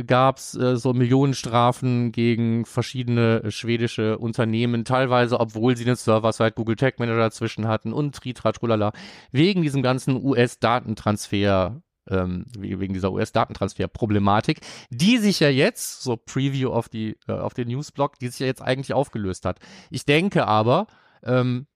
gab's 0.06 0.56
äh, 0.56 0.78
so 0.78 0.94
Millionenstrafen 0.94 2.12
gegen 2.12 2.66
verschiedene 2.66 3.52
schwedische 3.52 4.18
Unternehmen, 4.18 4.86
teilweise, 4.86 5.40
obwohl 5.40 5.76
sie 5.76 5.86
eine 5.86 5.96
Server-Side 5.96 6.54
Google 6.54 6.76
Tag 6.76 7.00
Manager 7.00 7.20
dazwischen 7.20 7.68
hatten 7.68 7.94
und 7.94 8.16
Tritra 8.16 8.52
Trulala, 8.52 8.94
wegen 9.32 9.62
diesem 9.62 9.82
ganzen 9.82 10.24
US-Datentransfer 10.24 11.82
ähm, 12.10 12.46
wegen 12.58 12.94
dieser 12.94 13.12
US-Datentransfer-Problematik, 13.12 14.62
die 14.90 15.18
sich 15.18 15.40
ja 15.40 15.50
jetzt, 15.50 16.02
so 16.02 16.18
Preview 16.18 16.72
auf, 16.72 16.90
die, 16.90 17.18
äh, 17.28 17.34
auf 17.34 17.54
den 17.54 17.68
Newsblog, 17.68 18.18
die 18.20 18.28
sich 18.28 18.40
ja 18.40 18.48
jetzt 18.48 18.62
eigentlich 18.62 18.94
aufgelöst 18.94 19.46
hat. 19.46 19.60
Ich 19.90 20.06
denke 20.06 20.48
aber, 20.48 20.88
ähm, 21.24 21.68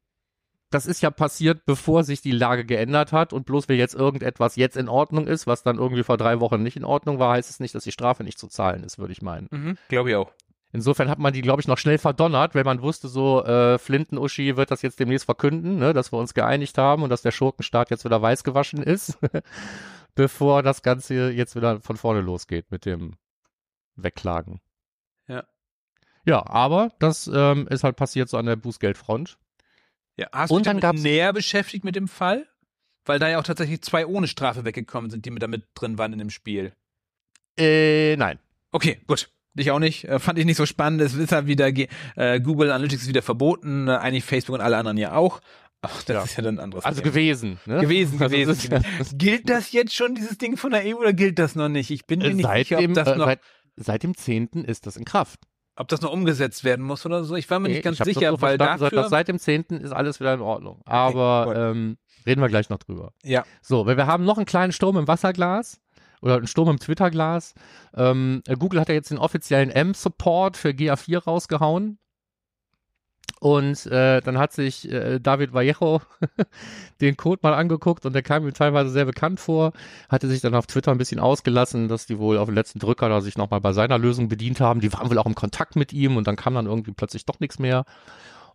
das 0.75 0.86
ist 0.86 1.01
ja 1.01 1.10
passiert, 1.10 1.65
bevor 1.65 2.03
sich 2.03 2.22
die 2.22 2.34
Lage 2.34 2.65
geändert 2.65 3.13
hat 3.13 3.32
und 3.32 3.46
bloß 3.46 3.70
weil 3.70 3.77
jetzt 3.77 3.96
irgendetwas 3.96 4.58
jetzt 4.58 4.75
in 4.75 4.89
Ordnung 4.89 5.25
ist, 5.25 5.48
was 5.48 5.63
dann 5.63 5.77
irgendwie 5.77 6.03
vor 6.03 6.17
drei 6.17 6.41
Wochen 6.41 6.62
nicht 6.62 6.75
in 6.75 6.84
Ordnung 6.84 7.17
war, 7.17 7.36
heißt 7.36 7.50
es 7.50 7.62
nicht, 7.62 7.74
dass 7.74 7.86
die 7.86 7.94
Strafe 7.94 8.25
nicht 8.25 8.38
zu 8.38 8.50
zahlen 8.50 8.84
ist, 8.84 9.00
würde 9.00 9.13
ich 9.13 9.22
meinen. 9.22 9.48
Mhm, 9.51 9.77
Glaube 9.88 10.10
ich 10.10 10.15
auch. 10.17 10.34
Insofern 10.74 11.08
hat 11.10 11.17
man 11.17 11.32
die, 11.32 11.41
glaube 11.41 11.62
ich, 11.62 11.70
noch 11.70 11.77
schnell 11.77 11.98
verdonnert, 11.98 12.55
weil 12.55 12.65
man 12.65 12.82
wusste, 12.82 13.08
so 13.08 13.41
äh, 13.46 13.77
Flinten-Uschi 13.77 14.58
wird 14.58 14.70
das 14.70 14.82
jetzt 14.82 15.00
demnächst 15.00 15.24
verkünden, 15.24 15.77
ne, 15.77 15.94
dass 15.94 16.12
wir 16.12 16.20
uns 16.20 16.34
geeinigt 16.34 16.77
haben 16.77 17.03
und 17.03 17.10
dass 17.10 17.22
der 17.22 17.32
Schurkenstaat 17.32 17.89
jetzt 17.89 18.03
wieder 18.03 18.22
weiß 18.22 18.44
gewaschen 18.44 18.84
ist, 18.84 19.17
bevor 20.15 20.62
das 20.62 20.82
Ganze 20.82 21.32
jetzt 21.32 21.55
wieder 21.55 21.79
von 21.79 21.96
vorne 21.96 22.20
losgeht 22.20 22.70
mit 22.70 22.86
dem 22.86 23.13
Wegklagen. 23.96 24.60
Ja. 25.29 25.46
Ja, 26.25 26.46
aber 26.46 26.91
das 27.00 27.32
ähm, 27.34 27.65
ist 27.70 27.86
halt 27.86 27.96
passiert 27.96 28.27
so 28.27 28.36
an 28.36 28.46
der 28.46 28.58
Bußgeldfront. 28.58 29.38
Ja, 30.17 30.27
hast 30.31 30.51
Und 30.51 30.65
du 30.65 30.69
dann 30.69 30.77
dich 30.77 30.81
damit 30.81 31.03
näher 31.03 31.34
beschäftigt 31.34 31.84
mit 31.84 31.95
dem 31.95 32.07
Fall? 32.07 32.48
Weil 33.05 33.19
da 33.19 33.29
ja 33.29 33.39
auch 33.39 33.43
tatsächlich 33.43 33.81
zwei 33.81 34.05
ohne 34.07 34.27
Strafe 34.27 34.65
weggekommen 34.65 35.12
sind, 35.12 35.25
die 35.25 35.31
mit 35.31 35.43
damit 35.43 35.63
drin 35.75 35.98
waren 35.98 36.13
in 36.13 36.19
dem 36.19 36.29
Spiel. 36.29 36.74
Äh, 37.57 38.15
nein. 38.17 38.39
Okay, 38.72 39.00
gut. 39.07 39.29
Ich 39.57 39.72
auch 39.72 39.79
nicht. 39.79 40.05
Äh, 40.05 40.19
fand 40.19 40.38
ich 40.39 40.45
nicht 40.45 40.57
so 40.57 40.65
spannend. 40.65 41.01
Es 41.01 41.13
ist 41.13 41.31
ja 41.31 41.48
wieder, 41.48 41.67
äh, 42.15 42.39
Google 42.41 42.72
Analytics 42.72 43.03
ist 43.03 43.07
wieder 43.07 43.22
verboten, 43.22 43.88
äh, 43.88 43.91
eigentlich 43.91 44.24
Facebook 44.25 44.55
und 44.55 44.62
alle 44.62 44.77
anderen 44.77 44.98
ja 44.98 45.13
auch. 45.13 45.39
Ach, 45.81 46.03
das 46.03 46.13
Ja. 46.15 46.24
ist 46.24 46.36
ja 46.38 46.43
dann 46.43 46.55
ein 46.55 46.60
anderes. 46.63 46.84
Also 46.84 47.01
Thema. 47.01 47.12
gewesen. 47.13 47.60
Ne? 47.65 47.79
gewesen, 47.79 48.22
Also 48.22 48.36
gewesen. 48.36 48.69
das 48.72 49.12
ja-. 49.12 49.17
Gilt 49.17 49.50
das 49.50 49.72
jetzt 49.72 49.93
schon, 49.93 50.15
dieses 50.15 50.38
Ding 50.38 50.57
von 50.57 50.72
der 50.72 50.84
EU, 50.86 50.95
oder 50.98 51.13
gilt 51.13 51.38
das 51.39 51.55
noch 51.55 51.69
nicht? 51.69 51.91
Ich 51.91 52.05
bin 52.05 52.19
mir 52.19 52.34
nicht 52.34 52.43
seit, 52.45 52.67
sicher, 52.67 52.77
dem, 52.81 52.91
ob 52.91 52.95
das, 52.95 53.17
noch, 53.17 53.25
seit, 53.27 53.39
seit 53.75 54.03
dem 54.03 54.15
10. 54.17 54.48
ist 54.65 54.88
das 54.88 54.98
in 54.98 55.05
Kraft. 55.05 55.39
Ob 55.77 55.88
das 55.88 56.01
noch 56.01 56.12
umgesetzt 56.12 56.63
werden 56.63 56.86
muss 56.86 57.05
oder 57.05 57.24
so. 57.24 57.36
Ich 57.36 57.50
war 57.50 57.60
mir 57.60 57.67
Nee, 57.67 57.75
nicht 57.75 57.84
ganz 57.84 57.98
sicher, 57.98 58.32
so 58.32 58.41
weil 58.41 58.58
dafür. 58.58 59.10
seit 59.10 59.27
dem 59.27 59.39
10. 59.39 59.63
ist 59.82 59.91
alles 59.91 60.20
wieder 60.20 60.34
in 60.34 60.41
Ordnung. 60.41 60.82
Aber 60.86 61.46
gut. 61.46 61.55
ähm, 61.58 61.98
reden 62.25 62.41
wir 62.41 62.48
gleich 62.50 62.70
noch 62.70 62.79
drüber. 62.79 63.12
ja. 63.24 63.44
So, 63.62 63.86
weil 63.86 63.98
wir 63.98 64.08
haben 64.08 64.24
noch 64.25 64.38
einen 64.38 64.46
kleinen 64.46 64.72
Sturm 64.72 64.98
im 64.98 65.08
Wasserglas 65.08 65.82
oder 66.22 66.38
einen 66.38 66.48
Sturm 66.48 66.70
im 66.70 66.79
Twitterglas. 66.79 67.53
Ähm, 67.96 68.41
äh, 68.48 68.55
Google 68.55 68.79
hat 68.79 68.89
ja 68.89 68.96
jetzt 68.96 69.12
den 69.12 69.17
offiziellen 69.17 69.70
M-Support 69.70 70.58
für 70.58 70.70
GA4 70.70 71.24
rausgehauen. 71.24 72.00
Und 73.41 73.85
äh, 73.87 74.21
dann 74.21 74.37
hat 74.37 74.53
sich 74.53 74.89
äh, 74.89 75.19
David 75.19 75.53
Vallejo 75.53 76.01
den 77.01 77.17
Code 77.17 77.41
mal 77.43 77.53
angeguckt 77.53 78.05
und 78.05 78.13
der 78.13 78.23
kam 78.23 78.47
ihm 78.47 78.53
teilweise 78.53 78.89
sehr 78.89 79.05
bekannt 79.05 79.39
vor, 79.39 79.73
hatte 80.09 80.27
sich 80.27 80.41
dann 80.41 80.55
auf 80.55 80.67
Twitter 80.67 80.91
ein 80.91 80.97
bisschen 80.97 81.19
ausgelassen, 81.19 81.87
dass 81.87 82.05
die 82.05 82.17
wohl 82.17 82.37
auf 82.37 82.47
den 82.47 82.55
letzten 82.55 82.79
Drücker 82.79 83.09
da 83.09 83.21
sich 83.21 83.37
nochmal 83.37 83.61
bei 83.61 83.73
seiner 83.73 83.97
Lösung 83.97 84.29
bedient 84.29 84.61
haben. 84.61 84.79
Die 84.79 84.91
waren 84.93 85.09
wohl 85.09 85.17
auch 85.17 85.25
im 85.25 85.35
Kontakt 85.35 85.75
mit 85.75 85.91
ihm 85.91 86.15
und 86.17 86.27
dann 86.27 86.37
kam 86.37 86.55
dann 86.55 86.65
irgendwie 86.65 86.93
plötzlich 86.93 87.25
doch 87.25 87.39
nichts 87.39 87.59
mehr. 87.59 87.85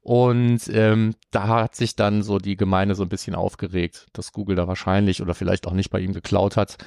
Und 0.02 0.62
ähm, 0.72 1.14
da 1.30 1.48
hat 1.48 1.76
sich 1.76 1.94
dann 1.94 2.22
so 2.22 2.38
die 2.38 2.56
Gemeinde 2.56 2.94
so 2.94 3.02
ein 3.02 3.10
bisschen 3.10 3.34
aufgeregt, 3.34 4.06
dass 4.14 4.32
Google 4.32 4.56
da 4.56 4.66
wahrscheinlich 4.66 5.20
oder 5.20 5.34
vielleicht 5.34 5.66
auch 5.66 5.74
nicht 5.74 5.90
bei 5.90 6.00
ihm 6.00 6.14
geklaut 6.14 6.56
hat. 6.56 6.78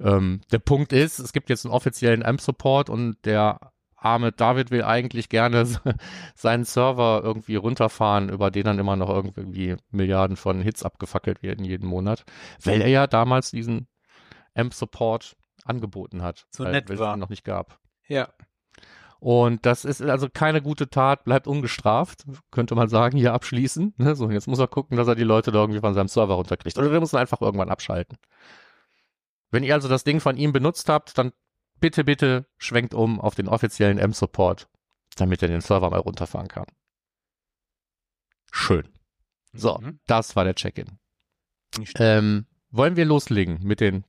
Ähm, 0.00 0.42
der 0.52 0.58
Punkt 0.58 0.92
ist, 0.92 1.18
es 1.18 1.32
gibt 1.32 1.48
jetzt 1.48 1.64
einen 1.64 1.74
offiziellen 1.74 2.22
AMP-Support 2.22 2.90
und 2.90 3.16
der 3.24 3.72
arme 4.00 4.32
David 4.32 4.70
will 4.70 4.82
eigentlich 4.84 5.28
gerne 5.28 5.64
seinen 6.34 6.64
Server 6.64 7.20
irgendwie 7.24 7.56
runterfahren, 7.56 8.28
über 8.28 8.50
den 8.50 8.64
dann 8.64 8.78
immer 8.78 8.96
noch 8.96 9.08
irgendwie 9.10 9.76
Milliarden 9.90 10.36
von 10.36 10.60
Hits 10.62 10.82
abgefackelt 10.84 11.42
werden 11.42 11.64
jeden 11.64 11.86
Monat, 11.86 12.24
weil 12.64 12.80
er 12.80 12.88
ja 12.88 13.06
damals 13.06 13.50
diesen 13.50 13.88
AMP-Support 14.54 15.36
angeboten 15.64 16.22
hat, 16.22 16.46
So 16.50 16.64
weil- 16.64 16.72
nett 16.72 16.88
weil 16.88 16.94
es 16.94 17.00
war. 17.00 17.14
ihn 17.16 17.20
noch 17.20 17.28
nicht 17.28 17.44
gab. 17.44 17.78
Ja. 18.06 18.28
Und 19.20 19.66
das 19.66 19.84
ist 19.84 20.00
also 20.00 20.28
keine 20.32 20.62
gute 20.62 20.88
Tat, 20.90 21.24
bleibt 21.24 21.48
ungestraft, 21.48 22.24
könnte 22.52 22.76
man 22.76 22.88
sagen, 22.88 23.18
hier 23.18 23.32
abschließen. 23.34 23.94
Ne? 23.96 24.14
So, 24.14 24.30
jetzt 24.30 24.46
muss 24.46 24.60
er 24.60 24.68
gucken, 24.68 24.96
dass 24.96 25.08
er 25.08 25.16
die 25.16 25.24
Leute 25.24 25.50
da 25.50 25.58
irgendwie 25.58 25.80
von 25.80 25.92
seinem 25.92 26.06
Server 26.06 26.34
runterkriegt. 26.34 26.78
Oder 26.78 26.92
wir 26.92 27.00
müssen 27.00 27.16
einfach 27.16 27.40
irgendwann 27.40 27.68
abschalten. 27.68 28.16
Wenn 29.50 29.64
ihr 29.64 29.74
also 29.74 29.88
das 29.88 30.04
Ding 30.04 30.20
von 30.20 30.36
ihm 30.36 30.52
benutzt 30.52 30.88
habt, 30.88 31.18
dann 31.18 31.32
bitte, 31.80 32.04
bitte 32.04 32.46
schwenkt 32.58 32.94
um 32.94 33.20
auf 33.20 33.34
den 33.34 33.48
offiziellen 33.48 33.98
M-Support, 33.98 34.68
damit 35.16 35.42
er 35.42 35.48
den 35.48 35.60
Server 35.60 35.90
mal 35.90 36.00
runterfahren 36.00 36.48
kann. 36.48 36.66
Schön. 38.50 38.88
So, 39.52 39.78
Mhm. 39.78 40.00
das 40.06 40.36
war 40.36 40.44
der 40.44 40.54
Check-in. 40.54 40.98
Ähm, 41.96 42.46
wollen 42.70 42.96
wir 42.96 43.04
loslegen 43.04 43.58
mit 43.62 43.80
den 43.80 44.04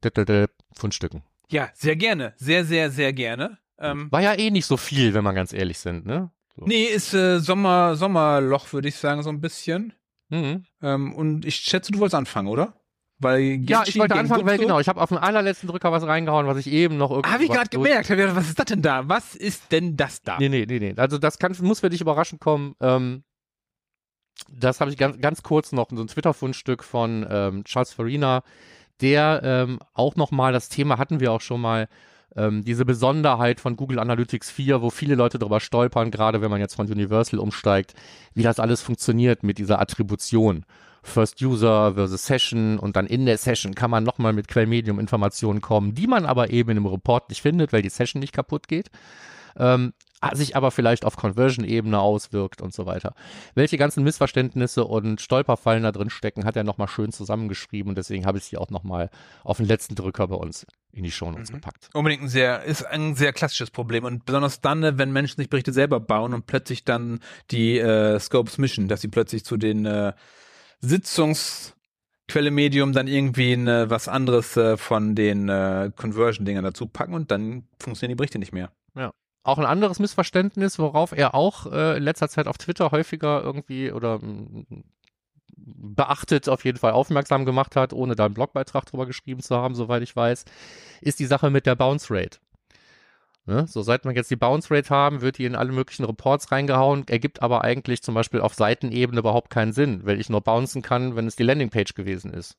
Fundstücken? 0.74 1.24
Ja, 1.50 1.70
sehr 1.74 1.96
gerne. 1.96 2.34
Sehr, 2.38 2.66
sehr, 2.66 2.92
sehr 2.92 3.14
gerne. 3.14 3.58
Ähm, 3.78 4.12
War 4.12 4.22
ja 4.22 4.34
eh 4.38 4.52
nicht 4.52 4.66
so 4.66 4.78
viel, 4.78 5.14
wenn 5.14 5.24
wir 5.24 5.34
ganz 5.34 5.54
ehrlich 5.54 5.80
sind, 5.80 6.06
ne? 6.06 6.32
So. 6.56 6.66
nee, 6.66 6.84
ist 6.84 7.14
äh, 7.14 7.40
Sommer, 7.40 7.96
Sommerloch, 7.96 8.72
würde 8.74 8.90
ich 8.90 8.96
sagen, 8.98 9.24
so 9.24 9.30
ein 9.30 9.40
bisschen. 9.42 9.94
Mhm. 10.30 10.66
Ähm, 10.82 11.14
und 11.16 11.46
ich 11.46 11.56
schätze, 11.56 11.92
du 11.92 12.00
wolltest 12.00 12.16
anfangen, 12.16 12.50
oder? 12.50 12.79
Weil 13.20 13.60
Ja, 13.68 13.84
ich 13.86 14.00
wollte 14.00 14.16
anfangen, 14.16 14.46
weil 14.46 14.58
genau, 14.58 14.80
ich 14.80 14.88
habe 14.88 15.02
auf 15.02 15.10
den 15.10 15.18
allerletzten 15.18 15.68
Drücker 15.68 15.92
was 15.92 16.08
reingehauen, 16.08 16.48
was 16.48 16.58
ich 16.58 16.68
eben 16.68 16.98
noch 16.98 17.12
irgendwie. 17.12 17.30
Habe 17.30 17.44
ich 17.44 17.52
gerade 17.52 17.70
gemerkt. 17.70 18.10
Was 18.10 18.48
ist 18.48 18.60
das 18.60 18.66
denn 18.66 18.82
da? 18.82 19.08
Was 19.10 19.36
ist 19.36 19.72
denn 19.72 19.98
das 19.98 20.22
da? 20.22 20.38
Nee, 20.40 20.48
nee, 20.50 20.66
nee, 20.68 20.80
nee. 20.80 20.94
Also 20.96 21.18
das 21.18 21.38
kann, 21.38 21.54
muss 21.62 21.82
für 21.82 21.90
dich 21.90 22.00
überraschend 22.00 22.40
kommen. 22.40 22.76
Ähm, 22.80 23.24
das 24.48 24.80
habe 24.80 24.90
ich 24.90 24.98
ganz, 24.98 25.20
ganz 25.20 25.44
kurz 25.44 25.74
noch, 25.74 25.90
so 25.90 26.02
ein 26.02 26.08
Twitter-Fundstück 26.08 26.84
von 26.84 27.28
ähm, 27.30 27.64
Charles 27.66 27.92
Farina, 27.92 28.44
der 29.02 29.42
ähm, 29.44 29.80
auch 29.94 30.16
nochmal, 30.16 30.54
das 30.54 30.70
Thema 30.70 30.98
hatten 30.98 31.20
wir 31.20 31.34
auch 31.34 31.42
schon 31.42 31.60
mal, 31.60 31.90
ähm, 32.36 32.64
diese 32.64 32.86
Besonderheit 32.86 33.60
von 33.60 33.76
Google 33.76 34.00
Analytics 34.00 34.52
4, 34.52 34.82
wo 34.82 34.90
viele 34.90 35.16
Leute 35.16 35.40
drüber 35.40 35.60
stolpern, 35.60 36.12
gerade 36.12 36.42
wenn 36.42 36.52
man 36.52 36.60
jetzt 36.60 36.76
von 36.76 36.90
Universal 36.90 37.40
umsteigt, 37.40 37.96
wie 38.34 38.44
das 38.44 38.60
alles 38.60 38.82
funktioniert 38.82 39.44
mit 39.44 39.58
dieser 39.58 39.82
Attribution. 39.82 40.66
First 41.10 41.42
User 41.42 41.94
versus 41.96 42.26
Session 42.26 42.80
und 42.80 42.96
dann 42.96 43.08
in 43.08 43.26
der 43.26 43.38
Session 43.38 43.76
kann 43.76 43.92
man 43.92 44.04
nochmal 44.04 44.34
mit 44.34 44.48
Quellmedium-Informationen 44.48 45.62
kommen, 45.62 45.94
die 45.96 46.08
man 46.08 46.26
aber 46.26 46.50
eben 46.52 46.78
im 46.78 46.86
Report 46.86 47.30
nicht 47.30 47.42
findet, 47.42 47.74
weil 47.74 47.82
die 47.82 47.90
Session 47.90 48.20
nicht 48.20 48.34
kaputt 48.34 48.68
geht. 48.68 48.90
Ähm, 49.58 49.94
sich 50.34 50.56
aber 50.58 50.70
vielleicht 50.72 51.06
auf 51.06 51.16
Conversion-Ebene 51.16 51.98
auswirkt 51.98 52.62
und 52.62 52.74
so 52.74 52.86
weiter. 52.86 53.14
Welche 53.56 53.78
ganzen 53.78 54.04
Missverständnisse 54.04 54.84
und 54.84 55.22
Stolperfallen 55.22 55.84
da 55.84 55.94
drin 55.94 56.10
stecken, 56.10 56.44
hat 56.44 56.58
er 56.58 56.66
nochmal 56.66 56.90
schön 56.90 57.14
zusammengeschrieben 57.14 57.90
und 57.90 57.98
deswegen 57.98 58.26
habe 58.26 58.38
ich 58.38 58.44
sie 58.44 58.58
auch 58.58 58.70
nochmal 58.70 59.10
auf 59.46 59.58
den 59.58 59.66
letzten 59.66 59.96
Drücker 59.96 60.28
bei 60.28 60.36
uns 60.36 60.68
in 60.92 61.04
die 61.04 61.12
Shownotes 61.12 61.52
Mhm. 61.52 61.56
gepackt. 61.56 61.90
Unbedingt 61.94 62.24
ein 62.24 62.28
sehr, 62.28 62.64
ist 62.64 62.84
ein 62.86 63.16
sehr 63.16 63.32
klassisches 63.32 63.72
Problem 63.72 64.04
und 64.04 64.26
besonders 64.26 64.60
dann, 64.60 64.84
äh, 64.84 64.98
wenn 64.98 65.12
Menschen 65.14 65.38
sich 65.38 65.50
Berichte 65.50 65.72
selber 65.72 66.02
bauen 66.02 66.34
und 66.34 66.48
plötzlich 66.48 66.84
dann 66.84 67.22
die 67.52 67.80
äh, 67.80 68.20
Scopes 68.20 68.58
mischen, 68.58 68.90
dass 68.90 69.00
sie 69.00 69.08
plötzlich 69.08 69.46
zu 69.46 69.56
den 69.56 69.86
äh, 69.86 70.12
Sitzungsquelle 70.82 72.52
Medium 72.52 72.94
dann 72.94 73.08
irgendwie 73.08 73.54
äh, 73.54 73.90
was 73.90 74.08
anderes 74.08 74.58
äh, 74.58 74.78
von 74.78 75.16
den 75.16 75.50
äh, 75.50 75.92
Conversion-Dingern 75.96 76.64
dazu 76.64 76.88
packen 76.88 77.14
und 77.14 77.32
dann 77.32 77.68
funktionieren 77.80 78.16
die 78.16 78.20
Berichte 78.20 78.40
nicht 78.40 78.54
mehr. 78.54 78.72
Auch 79.44 79.58
ein 79.58 79.66
anderes 79.66 80.00
Missverständnis, 80.00 80.80
worauf 80.80 81.12
er 81.12 81.34
auch 81.34 81.66
äh, 81.72 81.98
in 81.98 82.04
letzter 82.04 82.30
Zeit 82.30 82.48
auf 82.48 82.58
Twitter 82.58 82.92
häufiger 82.92 83.42
irgendwie 83.42 83.92
oder 83.92 84.20
mm, 84.20 84.84
beachtet 85.56 86.50
auf 86.50 86.66
jeden 86.66 86.78
Fall 86.78 86.92
aufmerksam 86.92 87.46
gemacht 87.46 87.76
hat, 87.76 87.94
ohne 87.94 88.16
da 88.16 88.26
einen 88.26 88.34
Blogbeitrag 88.34 88.86
drüber 88.86 89.06
geschrieben 89.06 89.42
zu 89.42 89.56
haben, 89.56 89.76
soweit 89.76 90.04
ich 90.04 90.16
weiß, 90.16 90.46
ist 91.02 91.20
die 91.20 91.26
Sache 91.26 91.50
mit 91.50 91.66
der 91.66 91.76
Bounce 91.76 92.14
Rate. 92.14 92.40
Ne? 93.50 93.66
So, 93.68 93.82
seit 93.82 94.06
wir 94.06 94.12
jetzt 94.12 94.30
die 94.30 94.36
Bounce 94.36 94.70
Rate 94.70 94.92
haben, 94.92 95.22
wird 95.22 95.40
die 95.40 95.46
in 95.46 95.56
alle 95.56 95.72
möglichen 95.72 96.06
Reports 96.06 96.52
reingehauen, 96.52 97.08
ergibt 97.08 97.42
aber 97.42 97.64
eigentlich 97.64 98.04
zum 98.04 98.14
Beispiel 98.14 98.42
auf 98.42 98.54
Seitenebene 98.54 99.20
überhaupt 99.20 99.50
keinen 99.50 99.74
Sinn, 99.74 100.02
weil 100.06 100.20
ich 100.20 100.30
nur 100.30 100.42
bouncen 100.42 100.84
kann, 100.84 101.16
wenn 101.16 101.26
es 101.26 101.36
die 101.36 101.42
Landingpage 101.44 101.96
gewesen 101.96 102.32
ist. 102.32 102.58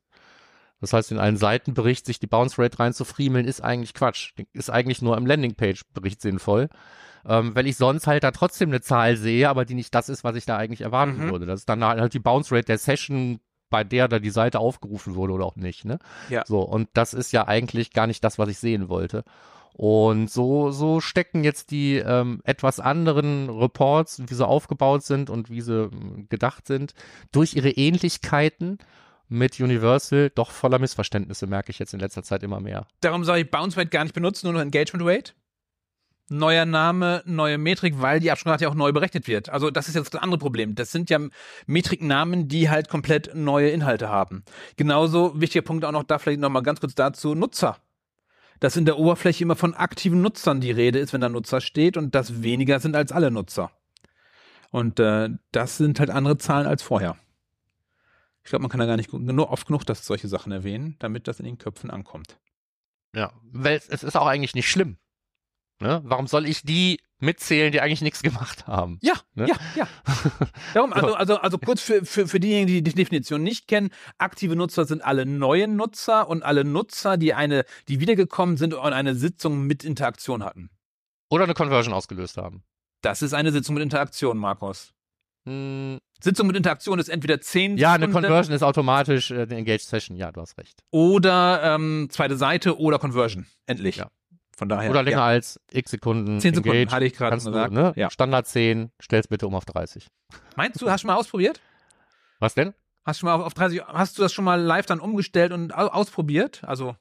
Das 0.81 0.93
heißt, 0.93 1.13
in 1.13 1.21
einen 1.21 1.37
Seitenbericht 1.37 2.07
sich 2.07 2.19
die 2.19 2.27
Bounce 2.27 2.61
Rate 2.61 2.81
reinzufriemeln, 2.81 3.47
ist 3.47 3.61
eigentlich 3.61 3.95
Quatsch. 3.95 4.33
Ist 4.53 4.71
eigentlich 4.71 5.01
nur 5.01 5.17
im 5.17 5.27
Landingpage-Bericht 5.27 6.21
sinnvoll. 6.21 6.69
Ähm, 7.25 7.55
weil 7.55 7.69
ich 7.69 7.77
sonst 7.77 8.09
halt 8.09 8.25
da 8.25 8.33
trotzdem 8.33 8.71
eine 8.71 8.81
Zahl 8.81 9.17
sehe, 9.17 9.49
aber 9.49 9.65
die 9.65 9.75
nicht 9.75 9.95
das 9.95 10.09
ist, 10.09 10.25
was 10.25 10.35
ich 10.35 10.47
da 10.47 10.57
eigentlich 10.57 10.81
erwarten 10.81 11.19
Mhm. 11.19 11.31
würde. 11.31 11.47
Das 11.47 11.61
ist 11.61 11.69
dann 11.69 11.85
halt 11.85 12.15
die 12.15 12.19
Bounce 12.19 12.53
Rate 12.53 12.65
der 12.65 12.79
Session, 12.79 13.39
bei 13.69 13.85
der 13.85 14.09
da 14.09 14.19
die 14.19 14.31
Seite 14.31 14.59
aufgerufen 14.59 15.15
wurde 15.15 15.35
oder 15.35 15.45
auch 15.45 15.55
nicht, 15.55 15.85
ne? 15.85 16.01
Ja. 16.31 16.43
So, 16.47 16.63
und 16.63 16.89
das 16.95 17.15
ist 17.15 17.31
ja 17.31 17.47
eigentlich 17.47 17.93
gar 17.93 18.09
nicht 18.09 18.25
das, 18.25 18.39
was 18.39 18.49
ich 18.49 18.59
sehen 18.59 18.89
wollte. 18.89 19.23
Und 19.73 20.31
so, 20.31 20.71
so 20.73 21.01
stecken 21.01 21.45
jetzt 21.45 21.71
die 21.71 21.97
ähm, 21.97 22.41
etwas 22.45 22.81
anderen 22.81 23.49
Reports, 23.49 24.23
wie 24.27 24.35
sie 24.35 24.47
aufgebaut 24.47 25.05
sind 25.05 25.31
und 25.31 25.51
wie 25.51 25.61
sie 25.61 25.85
ähm, 25.85 26.27
gedacht 26.29 26.67
sind, 26.67 26.95
durch 27.33 27.55
ihre 27.55 27.71
Ähnlichkeiten 27.71 28.79
mit 29.29 29.61
Universal 29.61 30.31
doch 30.35 30.51
voller 30.51 30.79
Missverständnisse, 30.79 31.47
merke 31.47 31.71
ich 31.71 31.79
jetzt 31.79 31.95
in 31.95 32.01
letzter 32.01 32.23
Zeit 32.23 32.43
immer 32.43 32.61
mehr. 32.61 32.87
Darum 33.01 33.25
soll 33.25 33.39
ich 33.39 33.51
Bounce 33.51 33.79
Rate 33.79 33.91
gar 33.91 34.03
nicht 34.03 34.15
benutzen, 34.15 34.47
nur 34.47 34.55
noch 34.55 34.61
Engagement 34.61 35.07
Rate? 35.07 35.33
neuer 36.31 36.65
Name, 36.65 37.23
neue 37.27 37.59
Metrik, 37.59 38.01
weil 38.01 38.21
die 38.21 38.31
Absprache 38.31 38.63
ja 38.63 38.69
auch 38.69 38.75
neu 38.75 38.93
berechnet 38.93 39.27
wird. 39.27 39.49
Also 39.49 39.71
das 39.71 39.89
ist 39.89 39.97
jetzt 39.97 40.15
das 40.15 40.23
andere 40.23 40.39
Problem. 40.39 40.75
Das 40.75 40.93
sind 40.93 41.11
ja 41.11 41.19
Metriknamen, 41.67 42.49
die 42.49 42.71
halt 42.71 42.89
komplett 42.89 43.35
neue 43.35 43.71
Inhalte 43.71 44.09
haben. 44.09 44.45
Genauso 44.77 45.39
wichtiger 45.41 45.63
Punkt 45.63 45.85
auch 45.85 45.93
noch 45.93 46.05
da 46.05 46.19
vielleicht 46.19 46.41
nochmal 46.41 46.63
ganz 46.63 46.81
kurz 46.81 46.95
dazu, 46.95 47.35
Nutzer. 47.35 47.79
Dass 48.61 48.77
in 48.77 48.85
der 48.85 48.99
Oberfläche 48.99 49.45
immer 49.45 49.57
von 49.57 49.75
aktiven 49.75 50.21
Nutzern 50.21 50.61
die 50.61 50.71
Rede 50.71 50.99
ist, 50.99 51.13
wenn 51.13 51.21
da 51.21 51.29
Nutzer 51.29 51.61
steht 51.61 51.97
und 51.97 52.15
das 52.15 52.43
weniger 52.43 52.79
sind 52.79 52.95
als 52.95 53.11
alle 53.13 53.31
Nutzer. 53.31 53.73
Und 54.71 55.01
äh, 55.01 55.31
das 55.51 55.79
sind 55.79 55.99
halt 55.99 56.11
andere 56.11 56.39
Zahlen 56.39 56.67
als 56.67 56.83
vorher. 56.83 57.17
Ich 58.45 58.51
glaube, 58.51 58.63
man 58.63 58.71
kann 58.71 58.81
da 58.81 58.87
gar 58.87 58.97
nicht 58.97 59.13
nur 59.13 59.51
oft 59.51 59.67
genug 59.67 59.85
das 59.85 60.07
solche 60.07 60.29
Sachen 60.29 60.53
erwähnen, 60.53 60.97
damit 60.99 61.29
das 61.29 61.41
in 61.41 61.47
den 61.47 61.59
Köpfen 61.59 61.91
ankommt. 61.91 62.39
Ja, 63.15 63.33
weil 63.43 63.81
es 63.89 64.03
ist 64.03 64.17
auch 64.17 64.27
eigentlich 64.27 64.55
nicht 64.55 64.71
schlimm. 64.71 64.99
Ne? 65.81 66.01
Warum 66.05 66.27
soll 66.27 66.47
ich 66.47 66.63
die 66.63 67.01
mitzählen, 67.21 67.73
die 67.73 67.81
eigentlich 67.81 68.03
nichts 68.03 68.23
gemacht 68.23 68.67
haben? 68.67 68.99
Ja, 69.03 69.15
Ne? 69.35 69.47
ja, 69.49 69.57
ja. 69.77 69.89
Darum, 70.75 70.93
also, 70.93 71.15
also, 71.15 71.37
also 71.37 71.59
kurz 71.59 71.81
für, 71.81 72.05
für, 72.05 72.27
für 72.27 72.41
diejenigen, 72.41 72.67
die 72.67 72.83
die 72.83 72.95
Definition 72.95 73.43
nicht 73.43 73.69
kennen, 73.69 73.91
aktive 74.19 74.57
Nutzer 74.57 74.85
sind 74.85 75.03
alle 75.05 75.27
neuen 75.27 75.77
Nutzer 75.77 76.29
und 76.29 76.43
alle 76.43 76.65
Nutzer, 76.65 77.17
die 77.17 77.33
eine, 77.35 77.65
die 77.89 78.01
wiedergekommen 78.01 78.57
sind 78.57 78.75
und 78.75 78.93
eine 78.93 79.15
Sitzung 79.15 79.67
mit 79.67 79.85
Interaktion 79.85 80.43
hatten. 80.45 80.71
Oder 81.31 81.45
eine 81.45 81.55
Conversion 81.55 81.95
ausgelöst 81.95 82.37
haben. 82.37 82.65
Das 83.03 83.23
ist 83.23 83.33
eine 83.35 83.53
Sitzung 83.53 83.75
mit 83.77 83.83
Interaktion, 83.85 84.37
Markus. 84.37 84.93
Hm, 85.47 85.99
Sitzung 86.23 86.49
mit 86.49 86.57
Interaktion 86.57 86.99
ist 86.99 87.09
entweder 87.09 87.41
10 87.41 87.79
ja, 87.79 87.93
eine 87.95 88.07
Sekunden 88.07 88.27
Conversion 88.27 88.55
ist 88.55 88.63
automatisch 88.63 89.31
äh, 89.31 89.43
eine 89.43 89.57
Engaged 89.57 89.81
Session. 89.87 90.17
Ja, 90.17 90.33
du 90.33 90.41
hast 90.43 90.59
recht. 90.59 90.83
oder 90.91 91.63
ähm, 91.63 92.09
zweite 92.11 92.37
Seite 92.37 92.79
oder 92.79 92.99
Conversion. 92.99 93.47
Endlich. 93.67 93.97
Ja. 93.97 94.11
Von 94.61 94.69
daher. 94.69 94.91
Oder 94.91 95.03
länger 95.03 95.17
ja. 95.17 95.25
als 95.25 95.59
x 95.73 95.91
Sekunden. 95.91 96.39
10 96.39 96.55
Sekunden, 96.57 96.77
engaged. 96.77 96.93
hatte 96.95 97.05
ich 97.07 97.15
gerade 97.15 97.35
gesagt. 97.37 97.73
ne? 97.73 97.95
Ja. 97.97 98.11
Standard 98.11 98.47
10, 98.47 98.91
stell's 99.01 99.27
bitte 99.27 99.47
um 99.47 99.55
auf 99.55 99.65
30. 99.65 100.07
Meinst 100.55 100.81
du, 100.83 100.91
hast 100.91 101.01
du 101.01 101.07
schon 101.07 101.09
mal 101.09 101.17
ausprobiert? 101.19 101.61
Was 102.41 102.55
denn? 102.55 102.75
Hast 103.07 103.17
du 103.17 103.21
schon 103.21 103.29
mal 103.31 103.37
auf, 103.37 103.47
auf 103.47 103.55
30, 103.55 103.83
hast 103.87 104.19
du 104.19 104.23
das 104.23 104.35
schon 104.35 104.45
mal 104.45 104.61
live 104.61 104.85
dann 104.85 105.01
umgestellt 105.01 105.53
und 105.53 105.75
au- 105.75 105.89
ausprobiert? 105.89 106.63
Also, 106.65 106.95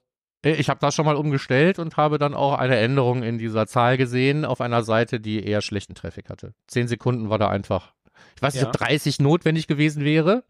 Äh, 0.46 0.54
Ich 0.54 0.70
habe 0.70 0.80
das 0.80 0.96
schon 0.96 1.06
mal 1.06 1.18
umgestellt 1.18 1.80
und 1.80 1.98
habe 1.98 2.18
dann 2.18 2.34
auch 2.34 2.58
eine 2.58 2.78
Änderung 2.78 3.24
in 3.24 3.38
dieser 3.38 3.68
Zahl 3.68 3.98
gesehen 3.98 4.46
auf 4.46 4.62
einer 4.62 4.84
Seite, 4.84 5.20
die 5.20 5.44
eher 5.46 5.62
schlechten 5.62 5.96
Traffic 5.96 6.30
hatte. 6.30 6.54
10 6.68 6.88
Sekunden 6.88 7.30
war 7.30 7.38
da 7.40 7.50
einfach. 7.50 7.94
Ich 8.38 8.42
weiß 8.42 8.54
nicht, 8.54 8.64
Ja. 8.64 8.70
ob 8.70 8.78
30 8.78 9.20
notwendig 9.20 9.68
gewesen 9.68 10.06
wäre, 10.06 10.46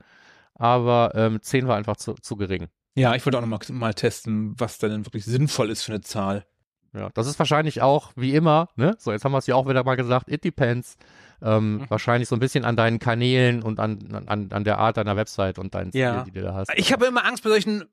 aber 0.54 1.13
ähm, 1.16 1.42
10 1.42 1.68
war 1.68 1.75
einfach 1.78 1.98
zu, 1.98 2.13
zu 2.22 2.36
gering. 2.36 2.68
ja, 2.96 3.16
ich 3.16 3.25
wollte 3.25 3.38
auch 3.38 3.42
noch 3.46 3.48
mal, 3.48 3.60
mal 3.72 3.94
testen, 3.94 4.54
was 4.60 4.78
da 4.78 4.88
denn 4.89 5.06
wirklich 5.06 5.25
sinnvoll 5.25 5.70
ist 5.72 5.84
für 5.84 5.92
eine 5.94 6.01
Zahl. 6.01 6.46
Ja, 6.93 7.10
das 7.13 7.27
ist 7.27 7.38
wahrscheinlich 7.38 7.81
auch, 7.81 8.12
wie 8.15 8.34
immer, 8.34 8.69
ne? 8.75 8.96
So, 9.00 9.12
jetzt 9.12 9.24
haben 9.25 9.31
wir 9.31 9.38
es 9.38 9.48
ja 9.48 9.55
auch 9.55 9.67
wieder 9.67 9.84
mal 9.84 9.96
gesagt, 9.96 10.29
it 10.29 10.43
depends. 10.43 10.98
Ähm, 11.41 11.77
Mhm. 11.77 11.89
Wahrscheinlich 11.89 12.27
so 12.27 12.36
ein 12.36 12.39
bisschen 12.39 12.65
an 12.65 12.75
deinen 12.75 13.00
Kanälen 13.00 13.62
und 13.63 13.79
an, 13.79 14.24
an, 14.27 14.51
an 14.51 14.63
der 14.63 14.77
Art 14.79 14.98
deiner 14.98 15.15
Website 15.15 15.58
und 15.60 15.74
deinen 15.75 15.91
Ja. 15.93 16.22
Stil, 16.22 16.34
die 16.34 16.39
du 16.39 16.46
da 16.46 16.53
hast. 16.53 16.72
Ich 16.75 16.91
habe 16.91 17.05
immer 17.05 17.24
Angst 17.25 17.43
bei 17.43 17.50
solchen 17.50 17.86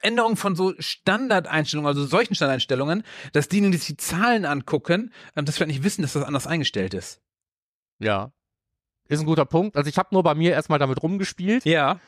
Änderungen 0.00 0.36
von 0.36 0.54
so 0.54 0.72
Standardeinstellungen, 0.78 1.88
also 1.88 2.04
solchen 2.04 2.34
Standardeinstellungen, 2.34 3.02
dass 3.32 3.48
diejenigen, 3.48 3.72
die 3.72 3.78
sich 3.78 3.86
die 3.88 3.96
Zahlen 3.96 4.44
angucken, 4.44 5.12
ähm, 5.34 5.44
das 5.46 5.56
vielleicht 5.56 5.70
nicht 5.72 5.82
wissen, 5.84 6.02
dass 6.02 6.12
das 6.12 6.22
anders 6.22 6.46
eingestellt 6.46 6.94
ist. 6.94 7.20
Ja. 7.98 8.30
Ist 9.08 9.20
ein 9.20 9.26
guter 9.26 9.46
Punkt. 9.46 9.76
Also 9.76 9.88
ich 9.88 9.98
habe 9.98 10.08
nur 10.12 10.22
bei 10.22 10.34
mir 10.34 10.52
erstmal 10.52 10.78
damit 10.78 11.02
rumgespielt 11.02 11.64
Ja. 11.64 11.98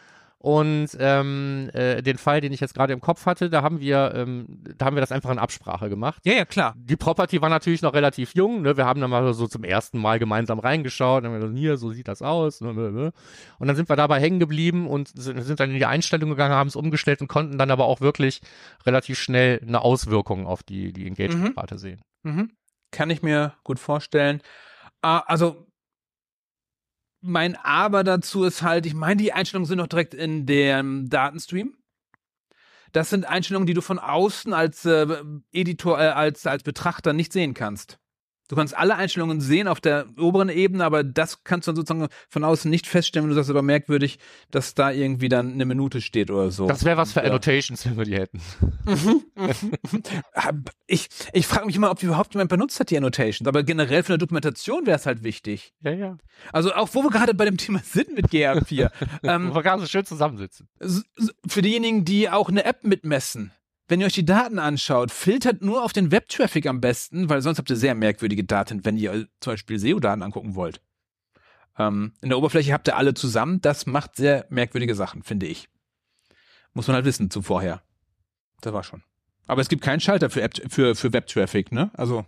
Und 0.40 0.90
ähm, 1.00 1.68
äh, 1.72 2.00
den 2.00 2.16
Fall, 2.16 2.40
den 2.40 2.52
ich 2.52 2.60
jetzt 2.60 2.74
gerade 2.74 2.92
im 2.92 3.00
Kopf 3.00 3.26
hatte, 3.26 3.50
da 3.50 3.62
haben 3.62 3.80
wir, 3.80 4.12
ähm, 4.14 4.62
da 4.76 4.86
haben 4.86 4.94
wir 4.94 5.00
das 5.00 5.10
einfach 5.10 5.30
in 5.30 5.38
Absprache 5.38 5.88
gemacht. 5.88 6.22
Ja, 6.24 6.34
ja, 6.34 6.44
klar. 6.44 6.74
Die 6.76 6.96
Property 6.96 7.42
war 7.42 7.48
natürlich 7.48 7.82
noch 7.82 7.92
relativ 7.92 8.34
jung, 8.34 8.62
ne? 8.62 8.76
Wir 8.76 8.86
haben 8.86 9.00
dann 9.00 9.10
mal 9.10 9.34
so 9.34 9.48
zum 9.48 9.64
ersten 9.64 9.98
Mal 9.98 10.20
gemeinsam 10.20 10.60
reingeschaut, 10.60 11.24
und 11.24 11.30
haben 11.30 11.40
gesagt, 11.40 11.58
hier, 11.58 11.76
so 11.76 11.90
sieht 11.90 12.06
das 12.06 12.22
aus. 12.22 12.60
Ne. 12.60 13.12
Und 13.58 13.66
dann 13.66 13.74
sind 13.74 13.88
wir 13.88 13.96
dabei 13.96 14.20
hängen 14.20 14.38
geblieben 14.38 14.86
und 14.86 15.08
sind, 15.08 15.42
sind 15.42 15.58
dann 15.58 15.70
in 15.70 15.76
die 15.76 15.86
Einstellung 15.86 16.30
gegangen, 16.30 16.54
haben 16.54 16.68
es 16.68 16.76
umgestellt 16.76 17.20
und 17.20 17.26
konnten 17.26 17.58
dann 17.58 17.72
aber 17.72 17.86
auch 17.86 18.00
wirklich 18.00 18.40
relativ 18.86 19.18
schnell 19.18 19.60
eine 19.66 19.80
Auswirkung 19.80 20.46
auf 20.46 20.62
die, 20.62 20.92
die 20.92 21.08
Engagement-Rate 21.08 21.78
sehen. 21.78 22.00
Mhm. 22.22 22.52
Kann 22.92 23.10
ich 23.10 23.22
mir 23.22 23.54
gut 23.64 23.80
vorstellen. 23.80 24.40
Ah, 25.02 25.18
also, 25.26 25.67
mein 27.28 27.56
Aber 27.56 28.04
dazu 28.04 28.44
ist 28.44 28.62
halt, 28.62 28.86
ich 28.86 28.94
meine, 28.94 29.16
die 29.22 29.32
Einstellungen 29.32 29.66
sind 29.66 29.78
noch 29.78 29.86
direkt 29.86 30.14
in 30.14 30.46
dem 30.46 31.08
Datenstream. 31.08 31.74
Das 32.92 33.10
sind 33.10 33.26
Einstellungen, 33.26 33.66
die 33.66 33.74
du 33.74 33.82
von 33.82 33.98
außen 33.98 34.52
als 34.52 34.84
äh, 34.84 35.06
Editor, 35.52 36.00
äh, 36.00 36.08
als, 36.08 36.46
als 36.46 36.62
Betrachter 36.62 37.12
nicht 37.12 37.32
sehen 37.32 37.54
kannst. 37.54 37.98
Du 38.48 38.56
kannst 38.56 38.76
alle 38.76 38.96
Einstellungen 38.96 39.40
sehen 39.42 39.68
auf 39.68 39.80
der 39.80 40.06
oberen 40.18 40.48
Ebene, 40.48 40.84
aber 40.84 41.04
das 41.04 41.44
kannst 41.44 41.68
du 41.68 41.72
dann 41.72 41.76
sozusagen 41.76 42.08
von 42.30 42.44
außen 42.44 42.70
nicht 42.70 42.86
feststellen, 42.86 43.24
wenn 43.24 43.30
du 43.30 43.34
sagst, 43.34 43.50
aber 43.50 43.60
merkwürdig, 43.62 44.18
dass 44.50 44.74
da 44.74 44.90
irgendwie 44.90 45.28
dann 45.28 45.52
eine 45.52 45.66
Minute 45.66 46.00
steht 46.00 46.30
oder 46.30 46.50
so. 46.50 46.66
Das 46.66 46.84
wäre 46.84 46.96
was 46.96 47.12
für 47.12 47.20
Ja. 47.20 47.26
Annotations, 47.26 47.84
wenn 47.84 47.96
wir 47.98 48.04
die 48.04 48.14
hätten. 48.16 48.40
Hab- 50.34 50.70
ich 50.86 51.08
ich 51.32 51.46
frage 51.46 51.66
mich 51.66 51.76
immer, 51.76 51.90
ob 51.90 52.02
überhaupt 52.02 52.32
jemand 52.34 52.50
benutzt 52.50 52.80
hat, 52.80 52.90
die 52.90 52.96
Annotations. 52.96 53.46
Aber 53.46 53.62
generell 53.62 54.02
für 54.02 54.12
eine 54.14 54.18
Dokumentation 54.18 54.86
wäre 54.86 54.96
es 54.98 55.06
halt 55.06 55.22
wichtig. 55.22 55.74
Ja, 55.82 55.92
ja. 55.92 56.16
Also 56.52 56.72
auch 56.72 56.88
wo 56.92 57.02
wir 57.02 57.10
gerade 57.10 57.34
bei 57.34 57.44
dem 57.44 57.56
Thema 57.58 57.80
sind 57.84 58.14
mit 58.14 58.28
GR4. 58.28 58.90
ähm, 59.24 59.50
Wo 59.50 59.56
wir 59.56 59.62
gerade 59.62 59.82
so 59.82 59.88
schön 59.88 60.04
zusammensitzen. 60.04 60.68
für 61.46 61.62
diejenigen, 61.62 62.04
die 62.04 62.30
auch 62.30 62.48
eine 62.48 62.64
App 62.64 62.84
mitmessen. 62.84 63.52
Wenn 63.88 64.00
ihr 64.00 64.06
euch 64.06 64.12
die 64.12 64.24
Daten 64.26 64.58
anschaut, 64.58 65.10
filtert 65.10 65.62
nur 65.62 65.82
auf 65.82 65.94
den 65.94 66.12
Web-Traffic 66.12 66.66
am 66.66 66.80
besten, 66.80 67.30
weil 67.30 67.40
sonst 67.40 67.58
habt 67.58 67.70
ihr 67.70 67.76
sehr 67.76 67.94
merkwürdige 67.94 68.44
Daten, 68.44 68.84
wenn 68.84 68.98
ihr 68.98 69.26
zum 69.40 69.54
Beispiel 69.54 69.78
SEO-Daten 69.78 70.22
angucken 70.22 70.54
wollt. 70.54 70.82
Ähm, 71.78 72.12
in 72.20 72.28
der 72.28 72.38
Oberfläche 72.38 72.72
habt 72.72 72.86
ihr 72.88 72.96
alle 72.96 73.14
zusammen. 73.14 73.60
Das 73.62 73.86
macht 73.86 74.16
sehr 74.16 74.46
merkwürdige 74.50 74.94
Sachen, 74.94 75.22
finde 75.22 75.46
ich. 75.46 75.68
Muss 76.74 76.86
man 76.86 76.96
halt 76.96 77.06
wissen 77.06 77.30
zu 77.30 77.40
vorher. 77.40 77.82
Das 78.60 78.72
war 78.74 78.82
schon. 78.84 79.02
Aber 79.46 79.62
es 79.62 79.68
gibt 79.68 79.82
keinen 79.82 80.00
Schalter 80.00 80.28
für, 80.28 80.42
App, 80.42 80.54
für, 80.70 80.94
für 80.94 81.12
Web-Traffic, 81.12 81.72
ne? 81.72 81.90
Also, 81.94 82.26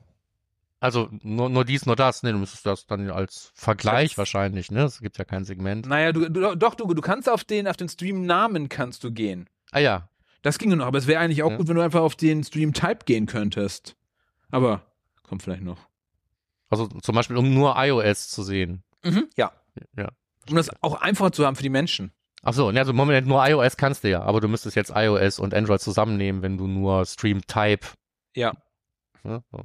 Also 0.79 1.11
nur, 1.23 1.51
nur 1.51 1.67
dies, 1.67 1.85
nur 1.85 1.97
das. 1.97 2.23
Nee, 2.23 2.33
du 2.33 2.39
müsstest 2.39 2.65
das 2.65 2.87
dann 2.87 3.11
als 3.11 3.53
Vergleich 3.55 4.17
wahrscheinlich, 4.17 4.71
ne? 4.71 4.85
Es 4.85 5.01
gibt 5.01 5.19
ja 5.19 5.25
kein 5.25 5.45
Segment. 5.45 5.87
naja, 5.87 6.13
du, 6.13 6.31
du, 6.31 6.57
doch, 6.57 6.75
du, 6.75 6.95
du 6.95 7.03
kannst 7.03 7.29
auf 7.29 7.45
den, 7.45 7.69
auf 7.69 7.77
den 7.77 7.91
Stream-Namen 7.91 8.71
kannst 8.71 9.05
du 9.05 9.13
gehen. 9.13 9.47
Ah 9.73 9.81
ja. 9.81 10.09
Das 10.43 10.59
ginge 10.59 10.77
noch, 10.77 10.87
aber 10.87 10.99
es 10.99 11.07
wäre 11.07 11.21
eigentlich 11.21 11.43
auch 11.43 11.51
Ja. 11.51 11.57
gut, 11.57 11.69
wenn 11.69 11.77
du 11.77 11.83
einfach 11.83 12.01
auf 12.01 12.17
den 12.17 12.43
Stream-Type 12.45 13.05
gehen 13.05 13.27
könntest. 13.27 13.97
Aber 14.51 14.83
kommt 15.23 15.43
vielleicht 15.43 15.63
noch. 15.63 15.79
Also 16.71 16.87
zum 16.87 17.15
Beispiel, 17.15 17.37
um 17.37 17.53
nur 17.53 17.75
iOS 17.77 18.29
zu 18.29 18.43
sehen. 18.43 18.83
Ja. 19.37 19.53
Ja. 19.97 20.09
Um 20.49 20.57
das 20.57 20.71
auch 20.83 20.95
einfacher 21.01 21.33
zu 21.33 21.45
haben 21.47 21.57
für 21.57 21.63
die 21.63 21.69
Menschen. 21.69 22.13
Ach 22.43 22.55
so, 22.55 22.71
ne, 22.71 22.81
also 22.81 22.93
Moment 22.95 23.27
nur 23.27 23.47
iOS 23.47 23.77
kannst 23.77 24.03
du 24.03 24.09
ja, 24.11 24.23
aber 24.23 24.41
du 24.41 24.49
müsstest 24.49 24.75
jetzt 24.77 24.93
iOS 24.95 25.39
und 25.39 25.53
Android 25.53 25.81
zusammennehmen, 25.81 26.41
wenn 26.43 26.57
du 26.57 26.67
nur 26.67 27.05
Stream 27.05 27.43
Type, 27.47 27.87
Ja. 28.35 28.55
ne? 29.23 29.43
so. 29.53 29.61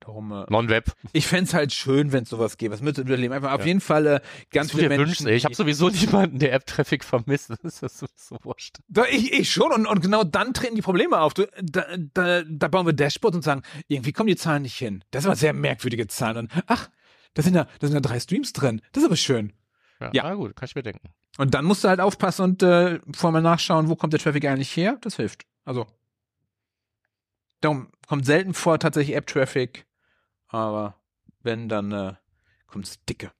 Darum, 0.00 0.30
äh, 0.30 0.44
Non-Web. 0.50 0.92
ich 1.12 1.26
fände 1.26 1.44
es 1.44 1.54
halt 1.54 1.72
schön, 1.72 2.12
wenn 2.12 2.24
es 2.24 2.28
sowas 2.28 2.58
gäbe. 2.58 2.72
Das 2.72 2.82
müsste 2.82 3.00
überleben. 3.00 3.32
Einfach 3.32 3.52
auf 3.52 3.60
Ja. 3.60 3.66
jeden 3.66 3.80
Fall 3.80 4.06
äh, 4.06 4.20
ganz 4.50 4.70
viele 4.70 4.88
Menschen. 4.88 5.06
wünschst, 5.06 5.26
ey. 5.26 5.34
Ich 5.34 5.44
habe 5.44 5.54
sowieso 5.54 5.88
niemanden, 5.88 6.38
der 6.38 6.52
App-Traffic 6.52 7.02
vermisst. 7.02 7.50
Das 7.62 7.82
ist 7.82 7.98
so, 7.98 8.06
so 8.14 8.36
wurscht. 8.42 8.76
Doch, 8.88 9.06
ich, 9.10 9.32
ich 9.32 9.50
schon. 9.50 9.72
Und, 9.72 9.86
und 9.86 10.00
genau 10.02 10.22
dann 10.22 10.52
treten 10.54 10.76
die 10.76 10.82
Probleme 10.82 11.18
auf. 11.20 11.34
Du, 11.34 11.48
da, 11.62 11.86
da, 12.14 12.42
da 12.46 12.68
bauen 12.68 12.86
wir 12.86 12.92
Dashboards 12.92 13.36
und 13.36 13.42
sagen, 13.42 13.62
irgendwie 13.88 14.12
kommen 14.12 14.28
die 14.28 14.36
Zahlen 14.36 14.62
nicht 14.62 14.76
hin. 14.76 15.02
Das 15.10 15.22
sind 15.22 15.30
aber 15.30 15.36
sehr 15.36 15.52
merkwürdige 15.54 16.06
Zahlen. 16.06 16.36
Und 16.36 16.52
ach, 16.66 16.88
da 17.34 17.42
sind 17.42 17.54
ja, 17.54 17.64
da 17.80 17.86
sind 17.86 17.94
ja 17.94 18.00
drei 18.00 18.20
Streams 18.20 18.52
drin. 18.52 18.82
Das 18.92 19.02
ist 19.02 19.06
aber 19.08 19.16
schön. 19.16 19.52
Ja, 20.00 20.10
Ja. 20.12 20.34
Gut, 20.34 20.54
kann 20.56 20.66
ich 20.66 20.74
mir 20.74 20.82
denken. 20.82 21.08
Und 21.38 21.54
dann 21.54 21.64
musst 21.64 21.82
du 21.84 21.88
halt 21.88 22.00
aufpassen 22.00 22.42
und 22.42 22.62
äh, 22.62 23.00
vorher 23.14 23.32
mal 23.32 23.42
nachschauen, 23.42 23.88
wo 23.88 23.96
kommt 23.96 24.12
der 24.12 24.20
Traffic 24.20 24.44
eigentlich 24.44 24.76
her. 24.76 24.98
Das 25.00 25.16
hilft. 25.16 25.44
Also. 25.64 25.86
Darum 27.62 27.88
kommt 28.06 28.26
selten 28.26 28.54
vor 28.54 28.78
tatsächlich 28.78 29.16
App-Traffic. 29.16 29.85
Aber 30.56 30.96
wenn, 31.42 31.68
dann 31.68 31.92
äh, 31.92 32.14
kommt's 32.66 32.98
dicke. 33.04 33.30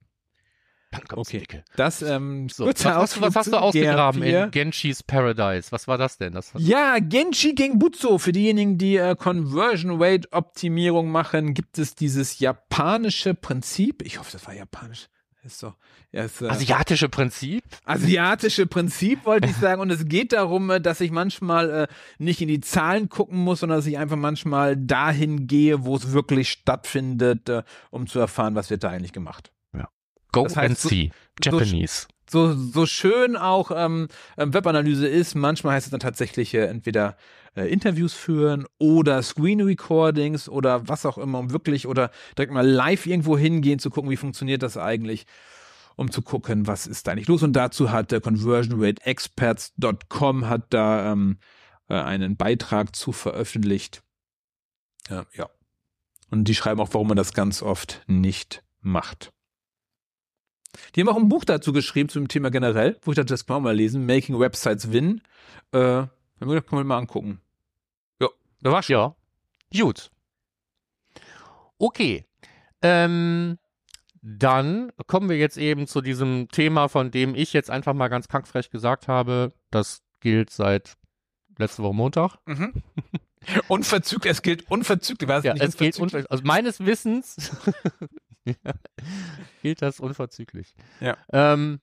Dann 0.92 1.04
kommt's 1.08 1.28
Okay. 1.30 1.40
dicke. 1.40 1.64
Das, 1.76 2.00
ähm, 2.02 2.48
So, 2.48 2.66
was, 2.66 2.84
hast 2.84 3.16
du, 3.16 3.20
was 3.22 3.34
hast 3.34 3.52
du 3.52 3.56
ausgegraben 3.56 4.22
GR4. 4.22 4.44
in 4.44 4.50
Genshi's 4.50 5.02
Paradise? 5.02 5.72
Was 5.72 5.88
war 5.88 5.98
das 5.98 6.18
denn? 6.18 6.32
Das 6.34 6.52
Ja, 6.56 6.98
Genshi 7.00 7.54
Genbutsu. 7.54 8.18
Für 8.18 8.32
diejenigen, 8.32 8.78
die 8.78 8.96
äh, 8.96 9.16
Conversion 9.16 10.00
Rate 10.02 10.28
Optimierung 10.32 11.10
machen, 11.10 11.54
gibt 11.54 11.78
es 11.78 11.94
dieses 11.94 12.38
japanische 12.38 13.34
Prinzip. 13.34 14.02
Ich 14.02 14.18
hoffe, 14.18 14.30
das 14.32 14.46
war 14.46 14.54
japanisch. 14.54 15.08
Ist 15.46 15.60
so. 15.60 15.72
Ja, 16.10 16.24
ist, 16.24 16.42
äh, 16.42 16.48
Asiatische 16.48 17.08
Prinzip? 17.08 17.62
asiatische 17.84 18.66
Prinzip, 18.66 19.24
wollte 19.24 19.48
ich 19.48 19.54
sagen. 19.60 19.80
Und 19.80 19.90
es 19.90 20.06
geht 20.08 20.32
darum, 20.32 20.70
äh, 20.70 20.80
dass 20.80 21.00
ich 21.00 21.10
manchmal 21.12 21.70
äh, 21.70 21.86
nicht 22.18 22.40
in 22.40 22.48
die 22.48 22.60
Zahlen 22.60 23.08
gucken 23.08 23.38
muss, 23.38 23.60
sondern 23.60 23.78
dass 23.78 23.86
ich 23.86 23.96
einfach 23.98 24.16
manchmal 24.16 24.76
dahin 24.76 25.46
gehe, 25.46 25.84
wo 25.84 25.94
es 25.96 26.10
wirklich 26.12 26.50
stattfindet, 26.50 27.48
äh, 27.48 27.62
um 27.90 28.06
zu 28.08 28.18
erfahren, 28.18 28.54
was 28.56 28.70
wird 28.70 28.82
da 28.84 28.90
eigentlich 28.90 29.12
gemacht. 29.12 29.52
Go 30.32 30.42
Das 30.44 30.56
heißt, 30.56 30.68
and 30.70 30.78
so- 30.78 30.88
see. 30.88 31.10
Japanese. 31.42 32.08
so, 32.28 32.52
so 32.54 32.84
schön 32.86 33.36
auch 33.36 33.70
ähm, 33.74 34.08
ähm, 34.36 34.52
Webanalyse 34.52 35.06
ist, 35.06 35.34
manchmal 35.36 35.74
heißt 35.76 35.86
es 35.86 35.90
dann 35.92 36.00
tatsächlich 36.00 36.52
äh, 36.54 36.66
entweder 36.66 37.16
äh, 37.56 37.66
Interviews 37.66 38.12
führen 38.12 38.66
oder 38.78 39.22
Screen 39.22 39.62
Recordings 39.62 40.48
oder 40.48 40.88
was 40.88 41.06
auch 41.06 41.18
immer, 41.18 41.38
um 41.38 41.52
wirklich 41.52 41.86
oder 41.86 42.10
direkt 42.36 42.52
mal 42.52 42.66
live 42.66 43.06
irgendwo 43.06 43.38
hingehen, 43.38 43.78
zu 43.78 43.90
gucken, 43.90 44.10
wie 44.10 44.16
funktioniert 44.16 44.62
das 44.62 44.76
eigentlich, 44.76 45.26
um 45.96 46.10
zu 46.10 46.22
gucken, 46.22 46.66
was 46.66 46.86
ist 46.86 47.06
da 47.06 47.12
eigentlich 47.12 47.28
los. 47.28 47.42
Und 47.42 47.54
dazu 47.54 47.90
hat 47.90 48.12
der 48.12 48.20
ConversionRateExperts.com 48.20 50.48
hat 50.48 50.66
da 50.70 51.12
ähm, 51.12 51.38
äh, 51.88 51.94
einen 51.94 52.36
Beitrag 52.36 52.94
zu 52.94 53.12
veröffentlicht. 53.12 54.02
Ja, 55.08 55.24
ja. 55.34 55.48
Und 56.30 56.44
die 56.44 56.54
schreiben 56.54 56.80
auch, 56.80 56.90
warum 56.92 57.08
man 57.08 57.16
das 57.16 57.32
ganz 57.32 57.62
oft 57.62 58.02
nicht 58.06 58.62
macht. 58.80 59.32
Die 60.94 61.00
haben 61.00 61.08
auch 61.08 61.16
ein 61.16 61.30
Buch 61.30 61.44
dazu 61.44 61.72
geschrieben 61.72 62.10
zum 62.10 62.28
Thema 62.28 62.50
generell, 62.50 62.98
wo 63.02 63.12
ich 63.12 63.16
dachte, 63.16 63.32
das 63.32 63.46
kann 63.46 63.56
man 63.56 63.62
mal 63.62 63.76
lesen, 63.76 64.04
Making 64.04 64.38
Websites 64.38 64.92
Win. 64.92 65.22
Äh, 65.72 66.04
gedacht, 66.38 66.66
kann 66.66 66.78
man 66.78 66.86
mal 66.86 66.98
angucken. 66.98 67.40
Ja, 68.62 68.70
da 68.70 68.72
war 68.72 68.82
schon. 68.82 68.94
Ja. 68.96 69.16
Gut. 69.82 70.10
Okay. 71.78 72.24
Ähm, 72.82 73.58
dann 74.22 74.92
kommen 75.06 75.28
wir 75.28 75.36
jetzt 75.38 75.56
eben 75.56 75.86
zu 75.86 76.00
diesem 76.00 76.48
Thema, 76.48 76.88
von 76.88 77.10
dem 77.10 77.34
ich 77.34 77.52
jetzt 77.52 77.70
einfach 77.70 77.94
mal 77.94 78.08
ganz 78.08 78.28
kackfrech 78.28 78.70
gesagt 78.70 79.08
habe, 79.08 79.52
das 79.70 80.02
gilt 80.20 80.50
seit 80.50 80.94
letzte 81.58 81.82
Woche 81.82 81.94
Montag. 81.94 82.36
Mhm. 82.46 82.82
Unverzüglich, 83.68 84.32
es 84.32 84.42
gilt 84.42 84.68
unverzüglich. 84.70 85.28
War 85.28 85.44
Ja, 85.44 85.52
nicht 85.54 85.62
es 85.62 85.76
gilt 85.76 85.98
unverzüglich? 85.98 86.24
unver 86.24 86.30
also 86.32 86.44
meines 86.44 86.80
Wissens 86.84 87.52
ja, 88.44 88.54
gilt 89.62 89.82
das 89.82 90.00
unverzüglich. 90.00 90.74
Ja. 91.00 91.16
Ähm, 91.32 91.80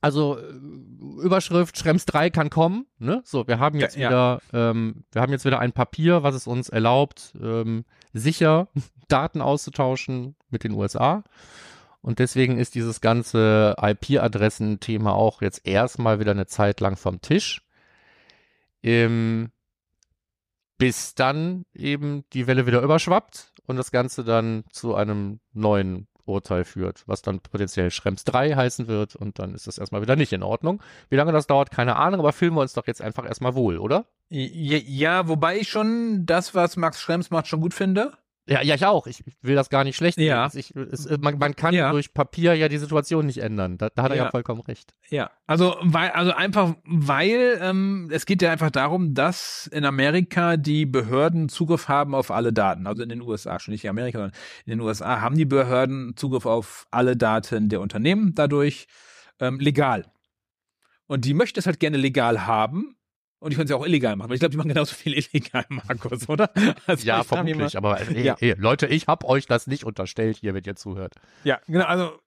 also 0.00 0.38
äh, 0.38 1.22
Überschrift 1.22 1.78
Schrems 1.78 2.06
3 2.06 2.30
kann 2.30 2.50
kommen. 2.50 2.86
Ne? 2.98 3.22
So, 3.24 3.46
wir 3.46 3.58
haben 3.58 3.78
jetzt 3.78 3.96
Ja, 3.96 4.08
wieder, 4.08 4.42
ähm, 4.52 5.04
wir 5.12 5.22
haben 5.22 5.32
jetzt 5.32 5.44
wieder 5.44 5.58
ein 5.60 5.72
Papier, 5.72 6.22
was 6.22 6.34
es 6.34 6.46
uns 6.46 6.68
erlaubt, 6.68 7.34
ähm, 7.40 7.84
sicher 8.12 8.68
Daten 9.08 9.40
auszutauschen 9.40 10.36
mit 10.50 10.64
den 10.64 10.72
USA. 10.72 11.24
Und 12.00 12.18
deswegen 12.18 12.58
ist 12.58 12.74
dieses 12.74 13.00
ganze 13.00 13.76
IP-Adressen-Thema 13.80 15.14
auch 15.14 15.40
jetzt 15.40 15.66
erstmal 15.66 16.20
wieder 16.20 16.32
eine 16.32 16.46
Zeit 16.46 16.80
lang 16.80 16.96
vom 16.96 17.22
Tisch. 17.22 17.62
Ähm, 18.82 19.50
bis 20.76 21.14
dann 21.14 21.64
eben 21.72 22.24
die 22.34 22.46
Welle 22.46 22.66
wieder 22.66 22.82
überschwappt 22.82 23.54
und 23.66 23.76
das 23.76 23.90
Ganze 23.90 24.22
dann 24.22 24.64
zu 24.70 24.94
einem 24.94 25.40
neuen 25.54 26.08
Urteil 26.26 26.64
führt, 26.64 27.04
was 27.06 27.22
dann 27.22 27.40
potenziell 27.40 27.90
Schrems 27.90 28.24
3 28.24 28.54
heißen 28.54 28.88
wird 28.88 29.16
und 29.16 29.38
dann 29.38 29.54
ist 29.54 29.66
das 29.66 29.78
erstmal 29.78 30.02
wieder 30.02 30.16
nicht 30.16 30.32
in 30.32 30.42
Ordnung. 30.42 30.82
Wie 31.08 31.16
lange 31.16 31.32
das 31.32 31.46
dauert, 31.46 31.70
keine 31.70 31.96
Ahnung, 31.96 32.20
aber 32.20 32.32
fühlen 32.32 32.54
wir 32.54 32.60
uns 32.60 32.72
doch 32.72 32.86
jetzt 32.86 33.02
einfach 33.02 33.24
erstmal 33.24 33.54
wohl, 33.54 33.78
oder? 33.78 34.06
Ja, 34.28 35.28
wobei 35.28 35.58
ich 35.58 35.68
schon 35.68 36.26
das, 36.26 36.54
was 36.54 36.76
Max 36.76 37.00
Schrems 37.00 37.30
macht, 37.30 37.46
schon 37.46 37.60
gut 37.60 37.74
finde. 37.74 38.12
Ja, 38.46 38.60
ja, 38.60 38.74
ich 38.74 38.84
auch. 38.84 39.06
Ich 39.06 39.24
will 39.40 39.54
das 39.54 39.70
gar 39.70 39.84
nicht 39.84 39.96
schlecht 39.96 40.16
sehen. 40.16 40.26
Ja. 40.26 40.50
Ich, 40.52 40.74
es, 40.76 41.08
man, 41.18 41.38
man 41.38 41.56
kann 41.56 41.74
Ja. 41.74 41.90
durch 41.92 42.12
Papier 42.12 42.52
ja 42.54 42.68
die 42.68 42.76
Situation 42.76 43.24
nicht 43.24 43.38
ändern. 43.38 43.78
Da, 43.78 43.88
da 43.88 44.02
hat 44.02 44.10
er 44.10 44.16
ja 44.18 44.24
Ja. 44.24 44.30
vollkommen 44.30 44.60
recht. 44.60 44.94
Ja, 45.08 45.30
also 45.46 45.76
weil, 45.80 46.10
also 46.10 46.32
einfach, 46.32 46.74
weil 46.84 47.58
ähm, 47.62 48.10
es 48.12 48.26
geht 48.26 48.42
ja 48.42 48.52
einfach 48.52 48.70
darum, 48.70 49.14
dass 49.14 49.66
in 49.72 49.86
Amerika 49.86 50.58
die 50.58 50.84
Behörden 50.84 51.48
Zugriff 51.48 51.88
haben 51.88 52.14
auf 52.14 52.30
alle 52.30 52.52
Daten. 52.52 52.86
Also 52.86 53.02
in 53.02 53.08
den 53.08 53.22
USA, 53.22 53.58
schon 53.58 53.72
nicht 53.72 53.84
in 53.84 53.90
Amerika, 53.90 54.18
sondern 54.18 54.38
in 54.66 54.70
den 54.72 54.80
USA 54.80 55.22
haben 55.22 55.36
die 55.38 55.46
Behörden 55.46 56.14
Zugriff 56.16 56.44
auf 56.44 56.86
alle 56.90 57.16
Daten 57.16 57.70
der 57.70 57.80
Unternehmen 57.80 58.34
dadurch 58.34 58.88
ähm, 59.40 59.58
legal. 59.58 60.04
Und 61.06 61.24
die 61.24 61.32
möchten 61.34 61.58
es 61.58 61.66
halt 61.66 61.80
gerne 61.80 61.96
legal 61.96 62.46
haben. 62.46 62.96
Und 63.44 63.50
die 63.50 63.56
können 63.56 63.64
es 63.66 63.70
ja 63.70 63.76
auch 63.76 63.84
illegal 63.86 64.16
machen. 64.16 64.32
Ich 64.32 64.40
glaube, 64.40 64.50
die 64.52 64.56
machen 64.56 64.68
genauso 64.68 64.94
viel 64.94 65.12
illegal, 65.14 65.64
Markus, 65.68 66.28
oder? 66.28 66.50
Also 66.86 67.06
Ja, 67.06 67.20
ich 67.20 67.26
vermutlich. 67.26 67.76
Aber 67.76 68.00
äh, 68.00 68.22
Ja. 68.22 68.36
hey, 68.40 68.54
Leute, 68.56 68.86
ich 68.86 69.06
habe 69.06 69.26
euch 69.26 69.46
das 69.46 69.66
nicht 69.66 69.84
unterstellt, 69.84 70.38
hier, 70.38 70.54
wenn 70.54 70.64
ihr 70.64 70.76
zuhört. 70.76 71.14
Ja, 71.44 71.60
genau. 71.66 71.84
Also 71.84 72.18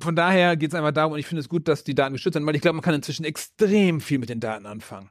von 0.00 0.16
daher 0.16 0.56
geht 0.56 0.70
es 0.70 0.74
einfach 0.74 0.90
darum, 0.90 1.12
und 1.12 1.20
ich 1.20 1.26
finde 1.26 1.40
es 1.40 1.48
gut, 1.48 1.68
dass 1.68 1.84
die 1.84 1.94
Daten 1.94 2.14
geschützt 2.14 2.34
sind, 2.34 2.44
weil 2.44 2.56
ich 2.56 2.60
glaube, 2.62 2.74
man 2.74 2.82
kann 2.82 2.94
inzwischen 2.94 3.24
extrem 3.24 4.00
viel 4.00 4.18
mit 4.18 4.28
den 4.28 4.40
Daten 4.40 4.66
anfangen. 4.66 5.10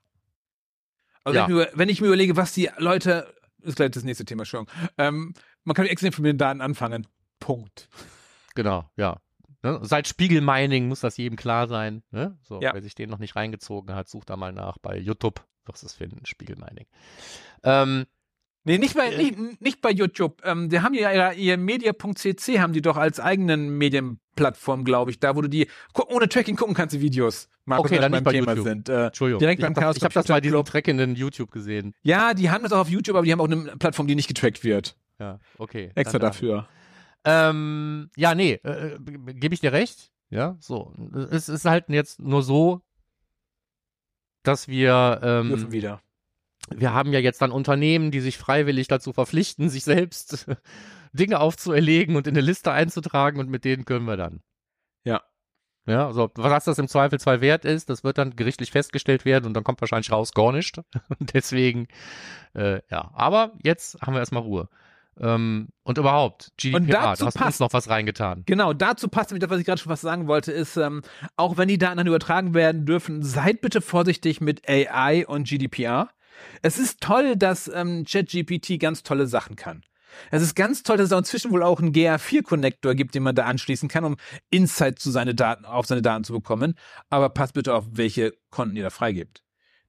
Also 1.23 1.39
Ja. 1.39 1.47
wenn, 1.47 1.55
ich 1.55 1.55
mir, 1.55 1.71
wenn 1.77 1.89
ich 1.89 2.01
mir 2.01 2.07
überlege, 2.07 2.35
was 2.35 2.51
die 2.53 2.69
Leute, 2.77 3.33
das 3.59 3.69
ist 3.69 3.75
gleich 3.77 3.91
das 3.91 4.03
nächste 4.03 4.25
Thema, 4.25 4.41
Entschuldigung, 4.41 4.73
ähm, 4.97 5.33
man 5.63 5.73
kann 5.75 5.85
extrem 5.85 6.11
viel 6.11 6.23
mit 6.23 6.33
den 6.33 6.37
Daten 6.37 6.59
anfangen. 6.59 7.07
Punkt. 7.39 7.87
Genau, 8.55 8.89
ja. 8.97 9.21
Ne? 9.61 9.79
Seit 9.83 10.09
Spiegelmining 10.09 10.89
muss 10.89 10.99
das 10.99 11.15
jedem 11.15 11.37
klar 11.37 11.69
sein. 11.69 12.03
Ne? 12.11 12.37
So, 12.41 12.59
Ja. 12.61 12.73
wer 12.73 12.81
sich 12.81 12.95
den 12.95 13.09
noch 13.09 13.19
nicht 13.19 13.37
reingezogen 13.37 13.95
hat, 13.95 14.09
sucht 14.09 14.29
da 14.29 14.35
mal 14.35 14.51
nach 14.51 14.77
bei 14.77 14.97
YouTube. 14.97 15.45
Wirst 15.65 15.83
es 15.83 15.93
finden, 15.93 16.25
Spiegelmining. 16.25 16.85
Ähm, 17.63 18.05
Nee, 18.65 18.77
nicht 18.77 18.95
bei, 18.95 19.09
Äh. 19.11 19.17
nicht, 19.17 19.61
nicht 19.61 19.81
bei 19.81 19.91
YouTube. 19.91 20.41
Ähm, 20.45 20.69
die 20.69 20.79
haben 20.79 20.93
ja 20.93 21.11
ihr, 21.11 21.37
ihr 21.37 21.57
Media.cc 21.57 22.59
haben 22.61 22.71
die 22.71 22.81
doch 22.81 22.95
als 22.95 23.19
eigenen 23.19 23.77
Medienplattform, 23.77 24.85
glaube 24.85 25.11
ich, 25.11 25.19
da 25.19 25.35
wo 25.35 25.41
du 25.41 25.49
die 25.49 25.67
ohne 26.07 26.29
Tracking 26.29 26.55
gucken 26.55 26.73
kannst, 26.73 26.95
die 26.95 27.01
Videos. 27.01 27.49
Markus, 27.65 27.91
Okay, 27.91 27.99
dann 27.99 28.13
nicht 28.13 28.23
bei 28.23 28.31
Thema 28.31 28.51
YouTube. 28.51 28.65
sind. 28.65 28.87
Äh, 28.87 29.07
Entschuldigung. 29.07 29.39
Direkt 29.39 29.59
ich 29.59 29.65
beim 29.65 29.71
habe 29.71 29.75
das, 29.75 29.83
Chaos 29.83 29.97
ich 29.97 30.03
hab 30.05 30.13
das 30.13 30.27
bei 30.27 30.39
diesem 30.39 30.53
Club. 30.55 30.65
trackenden 30.67 31.15
YouTube 31.15 31.51
gesehen. 31.51 31.93
ja, 32.03 32.33
die 32.33 32.49
haben 32.51 32.63
das 32.63 32.71
auch 32.71 32.79
auf 32.79 32.89
YouTube, 32.89 33.17
aber 33.17 33.25
die 33.25 33.33
haben 33.33 33.41
auch 33.41 33.49
eine 33.51 33.75
Plattform, 33.77 34.07
die 34.07 34.15
nicht 34.15 34.29
getrackt 34.29 34.63
wird. 34.63 34.95
Ja, 35.19 35.39
okay. 35.57 35.91
Extra 35.95 36.19
dafür. 36.19 36.65
Ähm, 37.25 38.09
ja, 38.15 38.33
nee, 38.33 38.53
äh, 38.63 38.97
gebe 39.33 39.53
ich 39.53 39.59
dir 39.59 39.73
recht. 39.73 40.09
Ja, 40.29 40.55
so. 40.61 40.93
Es 41.31 41.49
ist 41.49 41.65
halt 41.65 41.89
jetzt 41.89 42.21
nur 42.21 42.43
so, 42.43 42.81
dass 44.43 44.67
wir, 44.67 45.19
Dürfen 45.21 45.51
ähm, 45.51 45.71
wieder. 45.71 46.01
wir 46.69 46.93
haben 46.93 47.13
ja 47.13 47.19
jetzt 47.19 47.41
dann 47.41 47.51
Unternehmen, 47.51 48.11
die 48.11 48.19
sich 48.19 48.37
freiwillig 48.37 48.87
dazu 48.87 49.13
verpflichten, 49.13 49.69
sich 49.69 49.83
selbst 49.83 50.47
Dinge 51.13 51.39
aufzuerlegen 51.39 52.15
und 52.15 52.27
in 52.27 52.35
eine 52.35 52.45
Liste 52.45 52.71
einzutragen 52.71 53.39
und 53.39 53.49
mit 53.49 53.65
denen 53.65 53.85
können 53.85 54.05
wir 54.05 54.17
dann. 54.17 54.41
Ja. 55.03 55.21
Ja, 55.85 56.07
also 56.07 56.31
was 56.35 56.63
das 56.63 56.79
im 56.79 56.87
Zweifelsfall 56.87 57.41
wert 57.41 57.65
ist, 57.65 57.89
das 57.89 58.05
wird 58.05 58.17
dann 58.17 58.37
gerichtlich 58.37 58.71
festgestellt 58.71 59.25
werden 59.25 59.45
und 59.45 59.53
dann 59.53 59.65
kommt 59.65 59.81
wahrscheinlich 59.81 60.11
raus 60.11 60.31
gar 60.33 60.53
nicht. 60.53 60.77
Und 60.77 61.33
deswegen, 61.33 61.87
äh, 62.53 62.81
ja. 62.89 63.11
Aber 63.13 63.53
jetzt 63.63 64.01
haben 64.01 64.13
wir 64.13 64.19
erstmal 64.19 64.43
Ruhe. 64.43 64.69
Ähm, 65.19 65.69
und 65.83 65.97
überhaupt, 65.97 66.51
GDPR, 66.57 66.77
Und 66.81 66.89
dazu 66.89 67.21
du 67.23 67.27
hast 67.27 67.37
passt- 67.37 67.59
noch 67.59 67.73
was 67.73 67.89
reingetan. 67.89 68.43
Genau, 68.45 68.73
dazu 68.73 69.07
passt 69.07 69.29
nämlich 69.31 69.41
das, 69.41 69.49
was 69.51 69.59
ich 69.59 69.65
gerade 69.65 69.79
schon 69.79 69.91
fast 69.91 70.01
sagen 70.01 70.27
wollte, 70.27 70.51
ist, 70.51 70.75
ähm, 70.77 71.01
auch 71.35 71.57
wenn 71.57 71.67
die 71.67 71.77
Daten 71.77 71.97
dann 71.97 72.07
übertragen 72.07 72.53
werden 72.53 72.85
dürfen, 72.85 73.21
seid 73.23 73.61
bitte 73.61 73.81
vorsichtig 73.81 74.41
mit 74.41 74.67
AI 74.67 75.25
und 75.27 75.47
GDPR. 75.47 76.09
Es 76.61 76.79
ist 76.79 76.99
toll, 77.01 77.35
dass 77.35 77.67
ähm, 77.67 78.05
ChatGPT 78.09 78.79
ganz 78.79 79.03
tolle 79.03 79.27
Sachen 79.27 79.55
kann. 79.55 79.83
Es 80.29 80.41
ist 80.43 80.55
ganz 80.55 80.83
toll, 80.83 80.97
dass 80.97 81.11
es 81.11 81.17
inzwischen 81.17 81.51
wohl 81.51 81.63
auch 81.63 81.79
einen 81.79 81.91
GA4-Connector 81.91 82.93
gibt, 82.95 83.15
den 83.15 83.23
man 83.23 83.35
da 83.35 83.45
anschließen 83.45 83.89
kann, 83.89 84.03
um 84.03 84.17
Insight 84.51 84.99
zu 84.99 85.09
seine 85.11 85.33
Daten, 85.35 85.65
auf 85.65 85.85
seine 85.87 86.01
Daten 86.03 86.23
zu 86.23 86.33
bekommen. 86.33 86.75
Aber 87.09 87.29
passt 87.29 87.53
bitte 87.53 87.73
auf, 87.73 87.85
welche 87.91 88.33
Konten 88.51 88.75
ihr 88.75 88.83
da 88.83 88.89
freigebt. 88.91 89.43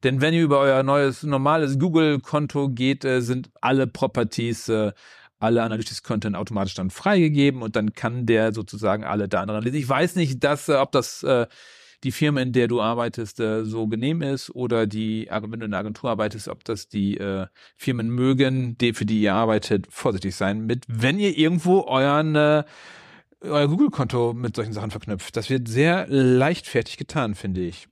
Denn 0.04 0.20
wenn 0.20 0.34
ihr 0.34 0.42
über 0.42 0.60
euer 0.60 0.82
neues, 0.82 1.22
normales 1.22 1.78
Google-Konto 1.78 2.68
geht, 2.68 3.04
äh, 3.04 3.22
sind 3.22 3.50
alle 3.60 3.86
Properties, 3.86 4.68
äh, 4.68 4.92
alle 5.38 5.62
Analytics-Content 5.62 6.36
automatisch 6.36 6.74
dann 6.74 6.90
freigegeben 6.90 7.62
und 7.62 7.74
dann 7.76 7.92
kann 7.94 8.26
der 8.26 8.52
sozusagen 8.52 9.04
alle 9.04 9.28
Daten 9.28 9.50
analysieren. 9.50 9.82
Ich 9.82 9.88
weiß 9.88 10.16
nicht, 10.16 10.44
dass, 10.44 10.68
äh, 10.68 10.74
ob 10.74 10.92
das 10.92 11.22
äh, 11.22 11.46
die 12.02 12.12
Firma, 12.12 12.42
in 12.42 12.52
der 12.52 12.68
du 12.68 12.82
arbeitest, 12.82 13.40
äh, 13.40 13.64
so 13.64 13.86
genehm 13.86 14.20
ist 14.20 14.54
oder 14.54 14.86
die, 14.86 15.26
wenn 15.30 15.60
du 15.60 15.66
in 15.66 15.72
einer 15.72 15.78
Agentur 15.78 16.10
arbeitest, 16.10 16.48
ob 16.48 16.64
das 16.64 16.88
die 16.88 17.18
Firmen 17.76 18.10
mögen, 18.10 18.76
die, 18.76 18.92
für 18.92 19.06
die 19.06 19.22
ihr 19.22 19.34
arbeitet, 19.34 19.86
vorsichtig 19.88 20.36
sein 20.36 20.66
mit, 20.66 20.84
wenn 20.86 21.18
ihr 21.18 21.36
irgendwo 21.36 21.82
euren 21.82 22.36
euer 22.36 23.68
Google-Konto 23.68 24.32
mit 24.32 24.56
solchen 24.56 24.72
Sachen 24.72 24.90
verknüpft. 24.90 25.36
Das 25.36 25.50
wird 25.50 25.68
sehr 25.68 26.06
leichtfertig 26.08 26.96
getan, 26.96 27.34
finde 27.34 27.60
ich. 27.60 27.88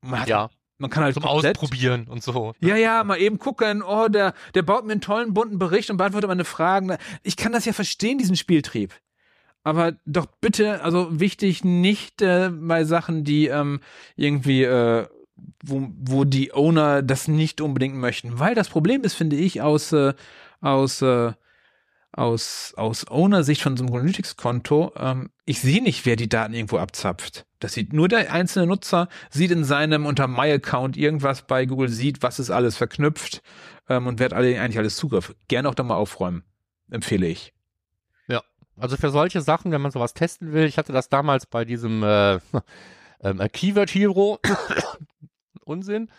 Man, 0.00 0.20
hat, 0.20 0.28
Ja, 0.28 0.50
man 0.78 0.90
kann 0.90 1.04
halt 1.04 1.14
zum 1.14 1.22
komplett- 1.22 1.56
Ausprobieren 1.58 2.06
und 2.08 2.22
so. 2.22 2.52
ja, 2.60 2.76
ja, 2.76 3.02
mal 3.04 3.18
eben 3.18 3.38
gucken, 3.38 3.82
oh, 3.82 4.08
der, 4.08 4.34
der 4.54 4.62
baut 4.62 4.84
mir 4.84 4.92
einen 4.92 5.00
tollen 5.00 5.34
bunten 5.34 5.58
Bericht 5.58 5.90
und 5.90 5.96
beantwortet 5.96 6.28
meine 6.28 6.44
Fragen. 6.44 6.96
Ich 7.22 7.36
kann 7.36 7.52
das 7.52 7.64
ja 7.64 7.72
verstehen, 7.72 8.18
diesen 8.18 8.36
Spieltrieb. 8.36 8.92
Aber 9.64 9.94
doch 10.04 10.26
bitte, 10.40 10.82
also 10.82 11.18
wichtig, 11.18 11.64
nicht 11.64 12.22
äh, 12.22 12.50
bei 12.52 12.84
Sachen, 12.84 13.24
die 13.24 13.46
ähm, 13.48 13.80
irgendwie, 14.14 14.62
äh, 14.62 15.06
wo, 15.64 15.88
wo 15.98 16.24
die 16.24 16.52
Owner 16.52 17.02
das 17.02 17.26
nicht 17.26 17.60
unbedingt 17.60 17.96
möchten. 17.96 18.38
Weil 18.38 18.54
das 18.54 18.68
Problem 18.68 19.02
ist, 19.02 19.14
finde 19.14 19.36
ich, 19.36 19.62
aus, 19.62 19.92
äh, 19.92 20.14
aus, 20.60 21.02
äh, 21.02 21.32
aus, 22.12 22.74
aus 22.76 23.08
Owner-Sicht 23.10 23.62
von 23.62 23.76
so 23.76 23.84
einem 23.84 23.94
Analytics-Konto, 23.94 24.92
ähm, 24.96 25.30
ich 25.46 25.60
sehe 25.60 25.82
nicht, 25.82 26.06
wer 26.06 26.16
die 26.16 26.28
Daten 26.28 26.54
irgendwo 26.54 26.78
abzapft. 26.78 27.45
Das 27.58 27.72
sieht 27.72 27.92
nur 27.92 28.08
der 28.08 28.32
einzelne 28.32 28.66
Nutzer, 28.66 29.08
sieht 29.30 29.50
in 29.50 29.64
seinem 29.64 30.06
unter 30.06 30.28
My-Account 30.28 30.96
irgendwas 30.96 31.42
bei 31.46 31.66
Google, 31.66 31.88
sieht, 31.88 32.22
was 32.22 32.38
ist 32.38 32.50
alles 32.50 32.76
verknüpft 32.76 33.42
ähm, 33.88 34.06
und 34.06 34.20
hat 34.20 34.32
alle, 34.32 34.60
eigentlich 34.60 34.78
alles 34.78 34.96
Zugriff. 34.96 35.34
Gerne 35.48 35.68
auch 35.68 35.74
da 35.74 35.82
mal 35.82 35.94
aufräumen, 35.96 36.44
empfehle 36.90 37.26
ich. 37.26 37.54
Also 38.78 38.96
für 38.96 39.10
solche 39.10 39.40
Sachen, 39.40 39.72
wenn 39.72 39.80
man 39.80 39.90
sowas 39.90 40.14
testen 40.14 40.52
will, 40.52 40.66
ich 40.66 40.76
hatte 40.78 40.92
das 40.92 41.08
damals 41.08 41.46
bei 41.46 41.64
diesem 41.64 42.02
äh, 42.02 42.34
ähm, 43.20 43.40
Keyword 43.52 43.90
Hero 43.90 44.38
Unsinn. 45.64 46.10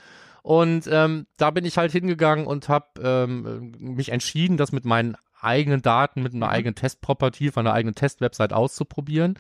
Und 0.42 0.88
ähm, 0.90 1.28
da 1.38 1.52
bin 1.52 1.66
ich 1.66 1.78
halt 1.78 1.92
hingegangen 1.92 2.48
und 2.48 2.70
habe 2.70 2.88
ähm, 3.02 3.76
mich 3.80 4.10
entschieden, 4.10 4.58
das 4.58 4.72
mit 4.72 4.86
meinen 4.86 5.18
eigenen 5.40 5.82
Daten, 5.82 6.24
mit 6.24 6.34
einer 6.34 6.48
Mhm. 6.48 6.52
eigenen 6.52 6.76
Testproperty 6.76 7.52
von 7.52 7.68
einer 7.68 7.76
eigenen 7.76 7.96
Testwebsite 7.96 8.56
auszuprobieren. 8.56 9.38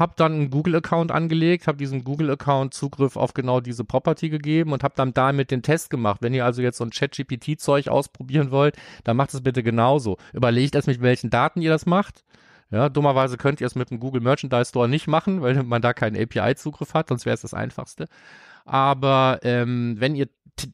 Hab 0.00 0.16
dann 0.16 0.32
einen 0.32 0.50
Google-Account 0.50 1.12
angelegt, 1.12 1.66
habe 1.66 1.76
diesem 1.76 2.04
Google-Account 2.04 2.72
Zugriff 2.72 3.16
auf 3.16 3.34
genau 3.34 3.60
diese 3.60 3.84
Property 3.84 4.30
gegeben 4.30 4.72
und 4.72 4.82
habe 4.82 4.94
dann 4.96 5.12
damit 5.12 5.50
den 5.50 5.62
Test 5.62 5.90
gemacht. 5.90 6.22
Wenn 6.22 6.32
ihr 6.32 6.46
also 6.46 6.62
jetzt 6.62 6.78
so 6.78 6.84
ein 6.84 6.90
Chat-GPT-Zeug 6.90 7.88
ausprobieren 7.88 8.50
wollt, 8.50 8.76
dann 9.04 9.18
macht 9.18 9.34
es 9.34 9.42
bitte 9.42 9.62
genauso. 9.62 10.16
Überlegt 10.32 10.74
erst 10.74 10.88
mit 10.88 11.02
welchen 11.02 11.28
Daten 11.28 11.60
ihr 11.60 11.68
das 11.68 11.84
macht. 11.84 12.24
Ja, 12.70 12.88
dummerweise 12.88 13.36
könnt 13.36 13.60
ihr 13.60 13.66
es 13.66 13.74
mit 13.74 13.90
dem 13.90 14.00
Google 14.00 14.22
Merchandise 14.22 14.70
Store 14.70 14.88
nicht 14.88 15.06
machen, 15.06 15.42
weil 15.42 15.62
man 15.64 15.82
da 15.82 15.92
keinen 15.92 16.16
API-Zugriff 16.16 16.94
hat, 16.94 17.08
sonst 17.08 17.26
wäre 17.26 17.34
es 17.34 17.42
das 17.42 17.52
einfachste. 17.52 18.06
Aber 18.64 19.40
ähm, 19.42 19.96
wenn 19.98 20.14
ihr 20.14 20.28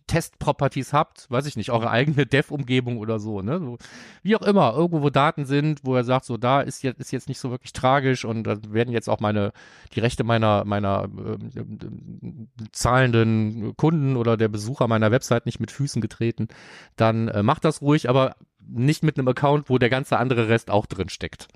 Test-Properties 0.07 0.93
habt, 0.93 1.31
weiß 1.31 1.47
ich 1.47 1.57
nicht, 1.57 1.71
eure 1.71 1.91
eigene 1.91 2.27
Dev-Umgebung 2.27 2.99
oder 2.99 3.19
so, 3.19 3.43
ne? 3.43 3.59
So, 3.59 3.79
wie 4.23 4.37
auch 4.37 4.43
immer, 4.43 4.75
irgendwo, 4.75 5.03
wo 5.03 5.11
Daten 5.11 5.45
sind, 5.45 5.81
wo 5.85 5.95
er 5.95 6.05
sagt, 6.05 6.25
so, 6.25 6.37
da 6.37 6.61
ist 6.61 6.83
jetzt, 6.83 7.01
ist 7.01 7.13
jetzt 7.13 7.29
nicht 7.29 7.39
so 7.39 7.51
wirklich 7.51 7.73
tragisch 7.73 8.25
und 8.25 8.45
da 8.45 8.57
werden 8.69 8.93
jetzt 8.93 9.09
auch 9.09 9.21
meine, 9.21 9.53
die 9.95 10.01
Rechte 10.01 10.25
meiner, 10.25 10.65
meiner 10.65 11.05
ähm, 11.05 12.49
zahlenden 12.73 13.77
Kunden 13.77 14.17
oder 14.17 14.37
der 14.37 14.49
Besucher 14.49 14.89
meiner 14.89 15.11
Website 15.11 15.47
nicht 15.47 15.61
mit 15.61 15.71
Füßen 15.71 16.03
getreten, 16.03 16.49
dann 16.97 17.29
äh, 17.29 17.43
macht 17.43 17.65
das 17.65 17.83
ruhig, 17.83 18.09
aber 18.09 18.37
nicht 18.69 19.03
mit 19.03 19.19
einem 19.19 19.29
Account, 19.29 19.71
wo 19.71 19.79
der 19.79 19.91
ganze 19.91 20.19
andere 20.19 20.49
Rest 20.49 20.71
auch 20.71 20.87
drin 20.87 21.09
steckt. 21.09 21.49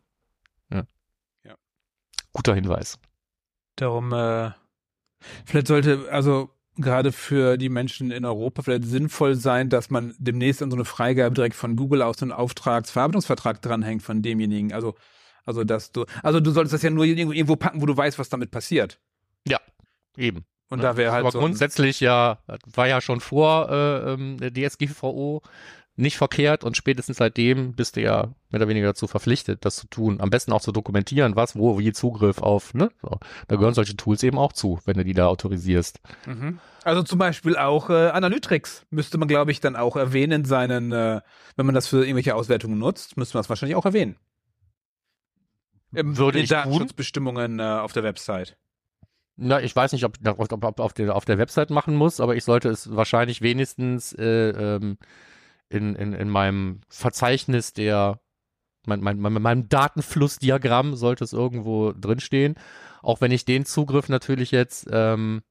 Ja. 0.72 0.84
Ja. 1.44 1.54
Guter 2.32 2.54
Hinweis. 2.54 2.98
Darum, 3.76 4.12
äh, 4.12 4.50
vielleicht 5.44 5.66
sollte, 5.66 6.06
also 6.10 6.50
gerade 6.76 7.12
für 7.12 7.56
die 7.56 7.68
Menschen 7.68 8.10
in 8.10 8.24
Europa 8.24 8.62
vielleicht 8.62 8.84
sinnvoll 8.84 9.34
sein, 9.34 9.68
dass 9.68 9.90
man 9.90 10.14
demnächst 10.18 10.62
an 10.62 10.70
so 10.70 10.76
eine 10.76 10.84
Freigabe 10.84 11.34
direkt 11.34 11.56
von 11.56 11.76
Google 11.76 12.02
aus 12.02 12.22
einen 12.22 12.32
Auftragsverarbeitungsvertrag 12.32 13.60
dranhängt 13.60 14.02
von 14.02 14.22
demjenigen. 14.22 14.72
Also, 14.72 14.94
also 15.44 15.64
dass 15.64 15.92
du, 15.92 16.04
also 16.22 16.40
du 16.40 16.50
solltest 16.50 16.74
das 16.74 16.82
ja 16.82 16.90
nur 16.90 17.04
irgendwo, 17.04 17.56
packen, 17.56 17.80
wo 17.80 17.86
du 17.86 17.96
weißt, 17.96 18.18
was 18.18 18.28
damit 18.28 18.50
passiert. 18.50 19.00
Eben. 20.16 20.44
Und 20.68 20.84
da 20.84 20.96
wäre 20.96 21.10
halt 21.10 21.22
Aber 21.22 21.32
so. 21.32 21.40
grundsätzlich 21.40 21.98
ja, 21.98 22.38
war 22.74 22.86
ja 22.86 23.00
schon 23.00 23.20
vor 23.20 23.68
äh, 23.70 24.12
ähm, 24.12 24.38
der 24.38 24.52
DSGVO 24.52 25.42
nicht 26.00 26.16
verkehrt 26.16 26.64
und 26.64 26.76
spätestens 26.76 27.18
seitdem 27.18 27.74
bist 27.74 27.96
du 27.96 28.00
ja 28.00 28.34
mehr 28.50 28.60
oder 28.60 28.68
weniger 28.68 28.88
dazu 28.88 29.06
verpflichtet, 29.06 29.64
das 29.64 29.76
zu 29.76 29.86
tun. 29.86 30.20
Am 30.20 30.30
besten 30.30 30.52
auch 30.52 30.60
zu 30.60 30.72
dokumentieren, 30.72 31.36
was, 31.36 31.56
wo, 31.56 31.78
wie 31.78 31.92
Zugriff 31.92 32.38
auf, 32.38 32.74
ne? 32.74 32.90
So. 33.02 33.18
Da 33.48 33.56
gehören 33.56 33.74
solche 33.74 33.96
Tools 33.96 34.22
eben 34.22 34.38
auch 34.38 34.52
zu, 34.52 34.80
wenn 34.84 34.96
du 34.96 35.04
die 35.04 35.14
da 35.14 35.26
autorisierst. 35.26 36.00
Mhm. 36.26 36.58
Also 36.82 37.02
zum 37.02 37.18
Beispiel 37.18 37.56
auch 37.56 37.90
äh, 37.90 38.08
Analytics 38.08 38.86
müsste 38.90 39.18
man, 39.18 39.28
glaube 39.28 39.52
ich, 39.52 39.60
dann 39.60 39.76
auch 39.76 39.96
erwähnen 39.96 40.40
in 40.40 40.44
seinen, 40.44 40.92
äh, 40.92 41.20
wenn 41.56 41.66
man 41.66 41.74
das 41.74 41.86
für 41.86 41.98
irgendwelche 41.98 42.34
Auswertungen 42.34 42.78
nutzt, 42.78 43.16
müsste 43.16 43.36
man 43.36 43.42
das 43.42 43.48
wahrscheinlich 43.50 43.76
auch 43.76 43.84
erwähnen. 43.84 44.16
Ähm, 45.94 46.16
Würde 46.16 46.38
in 46.38 46.44
ich. 46.44 46.50
Datenschutzbestimmungen 46.50 47.58
äh, 47.58 47.62
auf 47.62 47.92
der 47.92 48.02
Website. 48.02 48.56
Na, 49.36 49.60
ich 49.60 49.74
weiß 49.74 49.92
nicht, 49.92 50.04
ob, 50.04 50.16
ob, 50.26 50.52
ob, 50.52 50.64
ob 50.64 50.80
auf, 50.80 50.92
der, 50.92 51.14
auf 51.14 51.24
der 51.24 51.38
Website 51.38 51.70
machen 51.70 51.94
muss, 51.94 52.20
aber 52.20 52.36
ich 52.36 52.44
sollte 52.44 52.68
es 52.68 52.94
wahrscheinlich 52.94 53.40
wenigstens 53.40 54.12
äh, 54.12 54.50
ähm, 54.50 54.98
in, 55.70 55.94
in, 55.94 56.12
in 56.12 56.28
meinem 56.28 56.80
Verzeichnis 56.88 57.72
der, 57.72 58.20
mein, 58.86 59.00
mein, 59.00 59.18
mein, 59.18 59.32
meinem 59.34 59.68
Datenflussdiagramm 59.68 60.96
sollte 60.96 61.24
es 61.24 61.32
irgendwo 61.32 61.92
drinstehen. 61.92 62.56
Auch 63.02 63.20
wenn 63.20 63.30
ich 63.30 63.44
den 63.44 63.64
Zugriff 63.64 64.08
natürlich 64.08 64.50
jetzt 64.50 64.88
ähm, 64.90 65.42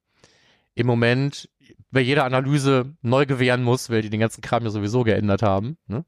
im 0.74 0.86
Moment 0.86 1.48
bei 1.90 2.00
jeder 2.00 2.24
Analyse 2.24 2.94
neu 3.02 3.26
gewähren 3.26 3.62
muss, 3.62 3.90
weil 3.90 4.02
die 4.02 4.10
den 4.10 4.20
ganzen 4.20 4.42
Kram 4.42 4.62
ja 4.62 4.70
sowieso 4.70 5.02
geändert 5.02 5.42
haben. 5.42 5.76
Ne? 5.86 6.04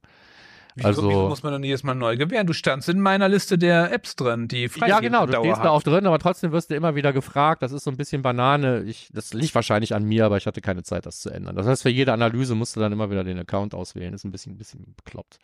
Wieso, 0.75 0.87
Also- 0.89 1.09
wieso 1.09 1.29
muss 1.29 1.43
man 1.43 1.53
dann 1.53 1.63
jedes 1.65 1.83
Mal 1.83 1.95
neu 1.95 2.17
gewähren? 2.17 2.47
Du 2.47 2.55
standst 2.55 2.89
in 2.89 3.01
meiner 3.01 3.29
Liste 3.29 3.59
der 3.59 3.93
Apps 3.93 4.17
drin, 4.17 4.49
die 4.49 4.69
frei 4.69 4.89
Ja, 4.89 5.01
genau, 5.01 5.27
du 5.27 5.35
stehst 5.39 5.59
da 5.63 5.69
auch 5.71 5.83
drin, 5.83 6.07
aber 6.07 6.19
trotzdem 6.19 6.51
wirst 6.53 6.71
du 6.71 6.75
immer 6.75 6.95
wieder 6.95 7.13
gefragt. 7.13 7.63
Das 7.63 7.73
ist 7.73 7.85
so 7.85 7.91
ein 7.91 7.97
bisschen 7.99 8.23
Banane. 8.23 8.83
Ich, 8.85 9.09
das 9.13 9.35
liegt 9.35 9.55
wahrscheinlich 9.55 9.95
an 9.95 10.05
mir, 10.05 10.25
aber 10.25 10.39
ich 10.39 10.47
hatte 10.47 10.61
keine 10.63 10.83
Zeit, 10.83 11.05
das 11.05 11.21
zu 11.21 11.29
ändern. 11.31 11.57
Das 11.57 11.67
heißt, 11.67 11.83
für 11.83 11.91
jede 11.91 12.13
Analyse 12.13 12.55
musst 12.55 12.75
du 12.77 12.81
dann 12.81 12.93
immer 12.93 13.11
wieder 13.11 13.23
den 13.25 13.39
Account 13.39 13.75
auswählen. 13.75 14.15
ist 14.15 14.25
ein 14.25 14.31
bisschen, 14.33 14.55
ein 14.55 14.59
bisschen 14.59 14.95
bekloppt. 14.97 15.39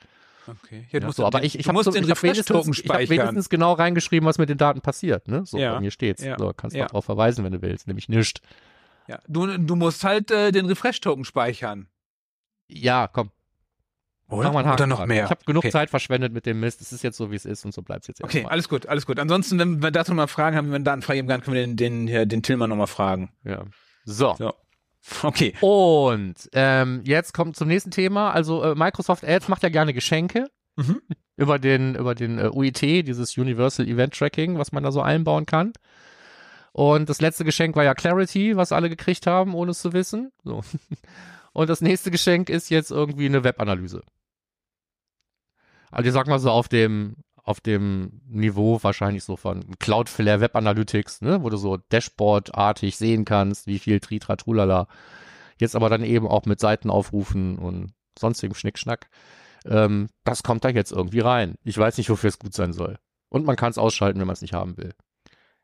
Okay. 0.46 0.86
Ja, 0.92 1.00
Ja, 1.00 1.12
so, 1.12 1.26
aber 1.26 1.44
ich, 1.44 1.58
ich 1.58 1.68
habe 1.68 1.82
so, 1.84 1.90
den 1.90 2.04
ich 2.04 2.10
hab 2.10 2.16
Refresh-Token 2.22 2.64
wenigstens, 2.68 2.78
ich 2.78 2.88
hab 2.88 2.96
speichern. 2.96 3.10
wenigstens 3.18 3.48
genau 3.50 3.72
reingeschrieben, 3.74 4.26
was 4.26 4.38
mit 4.38 4.48
den 4.48 4.56
Daten 4.56 4.80
passiert. 4.80 5.28
Ne? 5.28 5.44
So, 5.44 5.58
Ja. 5.58 5.74
bei 5.74 5.80
mir 5.80 5.90
steht's. 5.90 6.24
Ja. 6.24 6.38
So, 6.38 6.54
kannst 6.56 6.74
du 6.74 6.80
Ja. 6.80 6.86
darauf 6.86 7.04
verweisen, 7.04 7.44
wenn 7.44 7.52
du 7.52 7.60
willst. 7.60 7.86
Nämlich 7.86 8.08
nicht. 8.08 8.40
Ja, 9.08 9.18
du, 9.28 9.58
du 9.58 9.76
musst 9.76 10.04
halt 10.04 10.30
äh, 10.30 10.50
den 10.50 10.64
Refresh-Token 10.64 11.24
speichern. 11.26 11.88
Ja, 12.66 13.08
komm. 13.08 13.30
Oder? 14.30 14.52
Mach 14.52 14.60
einen 14.60 14.72
Oder 14.72 14.86
noch 14.86 14.98
dran. 14.98 15.08
mehr. 15.08 15.24
Ich 15.24 15.30
habe 15.30 15.44
genug 15.46 15.64
okay. 15.64 15.70
Zeit 15.70 15.90
verschwendet 15.90 16.32
mit 16.32 16.44
dem 16.44 16.60
Mist. 16.60 16.80
Es 16.82 16.92
ist 16.92 17.02
jetzt 17.02 17.16
so, 17.16 17.30
wie 17.30 17.36
es 17.36 17.46
ist 17.46 17.64
und 17.64 17.72
so 17.72 17.82
bleibt's 17.82 18.08
jetzt 18.08 18.22
Okay, 18.22 18.44
alles 18.48 18.68
gut, 18.68 18.86
alles 18.86 19.06
gut. 19.06 19.18
Ansonsten, 19.18 19.58
wenn 19.58 19.82
wir 19.82 19.90
dazu 19.90 20.12
mal 20.14 20.26
Fragen 20.26 20.56
haben, 20.56 20.66
wie 20.66 20.72
man 20.72 20.84
Daten 20.84 21.02
freigeben 21.02 21.28
kann, 21.28 21.40
können 21.40 21.54
wir 21.56 21.66
den, 21.66 21.76
den, 21.76 22.06
hier, 22.06 22.26
den 22.26 22.42
Tillmann 22.42 22.68
nochmal 22.68 22.86
fragen. 22.88 23.30
Ja. 23.44 23.64
So. 24.04 24.34
So. 24.38 24.54
Okay. 25.22 25.54
Und 25.60 26.34
ähm, 26.52 27.00
jetzt 27.04 27.32
kommt 27.32 27.56
zum 27.56 27.68
nächsten 27.68 27.90
Thema. 27.90 28.32
Also 28.32 28.62
äh, 28.62 28.74
Microsoft 28.74 29.24
Ads 29.24 29.48
macht 29.48 29.62
ja 29.62 29.70
gerne 29.70 29.94
Geschenke 29.94 30.48
Mhm. 30.78 31.02
über 31.36 31.58
den 31.58 31.94
über 31.96 32.14
den 32.14 32.38
äh, 32.38 32.48
UIT, 32.52 32.80
dieses 32.80 33.36
Universal 33.36 33.86
Event 33.86 34.14
Tracking, 34.14 34.58
was 34.58 34.72
man 34.72 34.82
da 34.84 34.92
so 34.92 35.02
einbauen 35.02 35.44
kann. 35.44 35.72
Und 36.72 37.08
das 37.08 37.20
letzte 37.20 37.44
Geschenk 37.44 37.74
war 37.74 37.82
ja 37.82 37.94
Clarity, 37.94 38.56
was 38.56 38.70
alle 38.70 38.88
gekriegt 38.88 39.26
haben, 39.26 39.54
ohne 39.54 39.72
es 39.72 39.80
zu 39.80 39.92
wissen. 39.92 40.30
So. 40.44 40.62
Und 41.58 41.68
das 41.68 41.80
nächste 41.80 42.12
Geschenk 42.12 42.50
ist 42.50 42.70
jetzt 42.70 42.92
irgendwie 42.92 43.26
eine 43.26 43.42
Webanalyse. 43.42 44.04
Also 45.90 46.06
ich 46.06 46.14
sag 46.14 46.28
mal 46.28 46.38
so 46.38 46.52
auf 46.52 46.68
dem 46.68 47.16
auf 47.42 47.60
dem 47.60 48.20
Niveau 48.28 48.78
wahrscheinlich 48.80 49.24
so 49.24 49.36
von 49.36 49.76
Cloudflare 49.80 50.40
Web 50.40 50.54
Analytics, 50.54 51.20
ne, 51.20 51.42
wo 51.42 51.50
du 51.50 51.56
so 51.56 51.76
Dashboard-artig 51.76 52.96
sehen 52.96 53.24
kannst, 53.24 53.66
wie 53.66 53.80
viel 53.80 53.98
Tritra 53.98 54.36
Trulala. 54.36 54.86
Jetzt 55.58 55.74
aber 55.74 55.88
dann 55.88 56.04
eben 56.04 56.28
auch 56.28 56.44
mit 56.46 56.60
Seitenaufrufen 56.60 57.58
und 57.58 57.92
sonstigem 58.16 58.54
Schnickschnack. 58.54 59.08
Ähm, 59.64 60.10
das 60.22 60.44
kommt 60.44 60.64
da 60.64 60.68
jetzt 60.68 60.92
irgendwie 60.92 61.20
rein. 61.20 61.56
Ich 61.64 61.76
weiß 61.76 61.98
nicht, 61.98 62.08
wofür 62.08 62.28
es 62.28 62.38
gut 62.38 62.54
sein 62.54 62.72
soll. 62.72 63.00
Und 63.30 63.46
man 63.46 63.56
kann 63.56 63.72
es 63.72 63.78
ausschalten, 63.78 64.20
wenn 64.20 64.28
man 64.28 64.34
es 64.34 64.42
nicht 64.42 64.54
haben 64.54 64.76
will. 64.76 64.94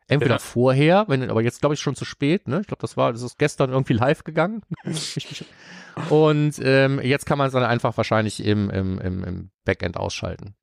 Entweder 0.06 0.34
Ja. 0.34 0.38
vorher, 0.38 1.04
wenn, 1.08 1.30
aber 1.30 1.42
jetzt 1.42 1.60
glaube 1.60 1.74
ich 1.74 1.80
schon 1.80 1.94
zu 1.96 2.04
spät, 2.04 2.46
ne? 2.46 2.60
Ich 2.60 2.66
glaube, 2.66 2.82
das 2.82 2.96
war, 2.96 3.12
das 3.12 3.22
ist 3.22 3.38
gestern 3.38 3.70
irgendwie 3.70 3.94
live 3.94 4.22
gegangen. 4.24 4.62
Und 6.10 6.58
ähm, 6.62 7.00
jetzt 7.02 7.24
kann 7.26 7.38
man 7.38 7.46
es 7.46 7.52
dann 7.52 7.62
einfach 7.62 7.96
wahrscheinlich 7.96 8.44
im, 8.44 8.68
im, 8.70 8.98
im, 8.98 9.24
im 9.24 9.50
Backend 9.64 9.96
ausschalten. 9.96 10.54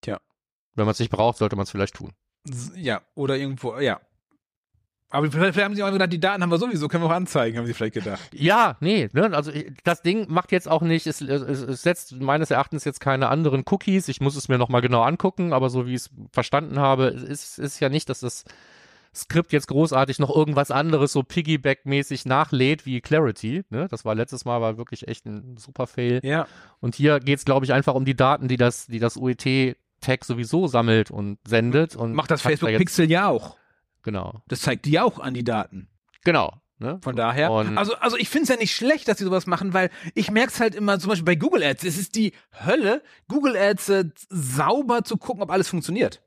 Tja. 0.00 0.20
Wenn 0.74 0.84
man 0.86 0.92
es 0.92 1.00
nicht 1.00 1.10
braucht, 1.10 1.38
sollte 1.38 1.56
man 1.56 1.64
es 1.64 1.70
vielleicht 1.70 1.94
tun. 1.94 2.12
Ja, 2.74 3.02
oder 3.14 3.36
irgendwo, 3.36 3.78
ja. 3.78 4.00
Aber 5.12 5.30
vielleicht, 5.30 5.52
vielleicht 5.52 5.64
haben 5.66 5.74
sie 5.74 5.82
auch 5.82 5.92
gedacht, 5.92 6.12
die 6.12 6.18
Daten 6.20 6.42
haben 6.42 6.50
wir 6.50 6.58
sowieso, 6.58 6.88
können 6.88 7.04
wir 7.04 7.08
auch 7.08 7.14
anzeigen, 7.14 7.58
haben 7.58 7.66
sie 7.66 7.74
vielleicht 7.74 7.94
gedacht. 7.94 8.22
Ja, 8.32 8.76
nee, 8.80 9.08
ne, 9.12 9.30
also 9.34 9.52
ich- 9.52 9.70
das 9.84 10.00
Ding 10.02 10.26
macht 10.32 10.52
jetzt 10.52 10.68
auch 10.68 10.80
nicht, 10.82 11.06
es, 11.06 11.20
es, 11.20 11.42
es 11.42 11.82
setzt 11.82 12.18
meines 12.20 12.50
Erachtens 12.50 12.84
jetzt 12.84 13.00
keine 13.00 13.28
anderen 13.28 13.62
Cookies. 13.70 14.08
Ich 14.08 14.20
muss 14.20 14.36
es 14.36 14.48
mir 14.48 14.56
nochmal 14.58 14.80
genau 14.80 15.02
angucken, 15.02 15.52
aber 15.52 15.68
so 15.70 15.86
wie 15.86 15.90
ich 15.94 16.00
es 16.02 16.10
verstanden 16.32 16.78
habe, 16.78 17.08
es 17.08 17.22
ist, 17.22 17.58
ist 17.58 17.80
ja 17.80 17.88
nicht, 17.90 18.08
dass 18.08 18.20
das 18.20 18.44
Skript 19.14 19.52
jetzt 19.52 19.68
großartig 19.68 20.18
noch 20.18 20.34
irgendwas 20.34 20.70
anderes 20.70 21.12
so 21.12 21.20
Piggyback-mäßig 21.22 22.26
nachlädt 22.26 22.86
wie 22.86 23.02
Clarity. 23.02 23.64
Ne? 23.68 23.86
Das 23.90 24.06
war 24.06 24.14
letztes 24.14 24.46
Mal 24.46 24.62
war 24.62 24.78
wirklich 24.78 25.06
echt 25.06 25.26
ein 25.26 25.58
super 25.58 25.86
Fail. 25.86 26.20
Ja. 26.22 26.46
Und 26.80 26.94
hier 26.94 27.20
geht's, 27.20 27.44
glaube 27.44 27.66
ich, 27.66 27.74
einfach 27.74 27.94
um 27.94 28.06
die 28.06 28.16
Daten, 28.16 28.48
die 28.48 28.56
das, 28.56 28.86
die 28.86 28.98
das 29.00 29.18
UET-Tag 29.18 30.24
sowieso 30.24 30.66
sammelt 30.66 31.10
und 31.10 31.38
sendet. 31.46 31.94
Und 31.94 32.14
Macht 32.14 32.30
das 32.30 32.42
da 32.42 32.48
Facebook 32.48 32.70
Pixel 32.78 33.10
ja 33.10 33.28
auch. 33.28 33.58
Genau, 34.02 34.42
Das 34.48 34.60
zeigt 34.62 34.84
die 34.86 34.98
auch 35.00 35.18
an 35.18 35.34
die 35.34 35.44
Daten. 35.44 35.88
genau. 36.24 36.58
Ne? 36.78 36.98
Von 37.00 37.14
daher. 37.14 37.52
Und- 37.52 37.78
also, 37.78 37.94
also 37.98 38.16
ich 38.16 38.28
finde 38.28 38.42
es 38.42 38.48
ja 38.48 38.56
nicht 38.56 38.74
schlecht, 38.74 39.06
dass 39.06 39.18
sie 39.18 39.24
sowas 39.24 39.46
machen, 39.46 39.72
weil 39.72 39.88
ich 40.16 40.32
merke 40.32 40.52
es 40.52 40.58
halt 40.58 40.74
immer, 40.74 40.98
zum 40.98 41.10
Beispiel 41.10 41.24
bei 41.24 41.36
Google 41.36 41.62
Ads, 41.62 41.84
es 41.84 41.96
ist 41.96 42.16
die 42.16 42.32
Hölle, 42.66 43.04
Google 43.28 43.56
Ads 43.56 43.88
äh, 43.90 44.04
sauber 44.30 45.04
zu 45.04 45.16
gucken, 45.16 45.44
ob 45.44 45.50
alles 45.52 45.68
funktioniert. 45.68 46.22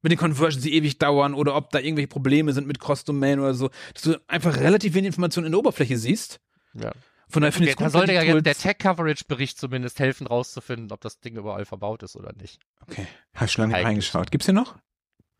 Mit 0.00 0.10
den 0.10 0.18
Conversions, 0.18 0.62
die 0.64 0.72
ewig 0.74 0.98
dauern 0.98 1.34
oder 1.34 1.54
ob 1.54 1.68
da 1.70 1.80
irgendwelche 1.80 2.08
Probleme 2.08 2.54
sind 2.54 2.66
mit 2.66 2.80
Cross-Domain 2.80 3.40
oder 3.40 3.52
so, 3.52 3.68
dass 3.92 4.02
du 4.04 4.18
einfach 4.26 4.56
relativ 4.56 4.94
wenig 4.94 5.08
Informationen 5.08 5.46
in 5.46 5.52
der 5.52 5.58
Oberfläche 5.58 5.98
siehst. 5.98 6.40
ja. 6.72 6.92
Von 7.28 7.40
daher 7.42 7.52
finde 7.52 7.70
ich 7.70 7.76
Da 7.76 7.86
es 7.86 7.92
gut, 7.92 8.00
sollte 8.00 8.14
wenn 8.14 8.26
ja 8.36 8.40
der 8.40 8.54
Tech-Coverage-Bericht 8.54 9.58
zumindest 9.58 9.98
helfen, 9.98 10.26
rauszufinden, 10.26 10.92
ob 10.92 11.00
das 11.00 11.20
Ding 11.20 11.36
überall 11.36 11.64
verbaut 11.64 12.02
ist 12.02 12.16
oder 12.16 12.32
nicht. 12.34 12.60
Okay, 12.82 13.06
habe 13.34 13.46
ich 13.46 13.52
schon 13.52 13.62
lange 13.64 13.74
nicht 13.76 13.86
reingeschaut. 13.86 14.30
Gibt's 14.30 14.46
hier 14.46 14.54
noch? 14.54 14.76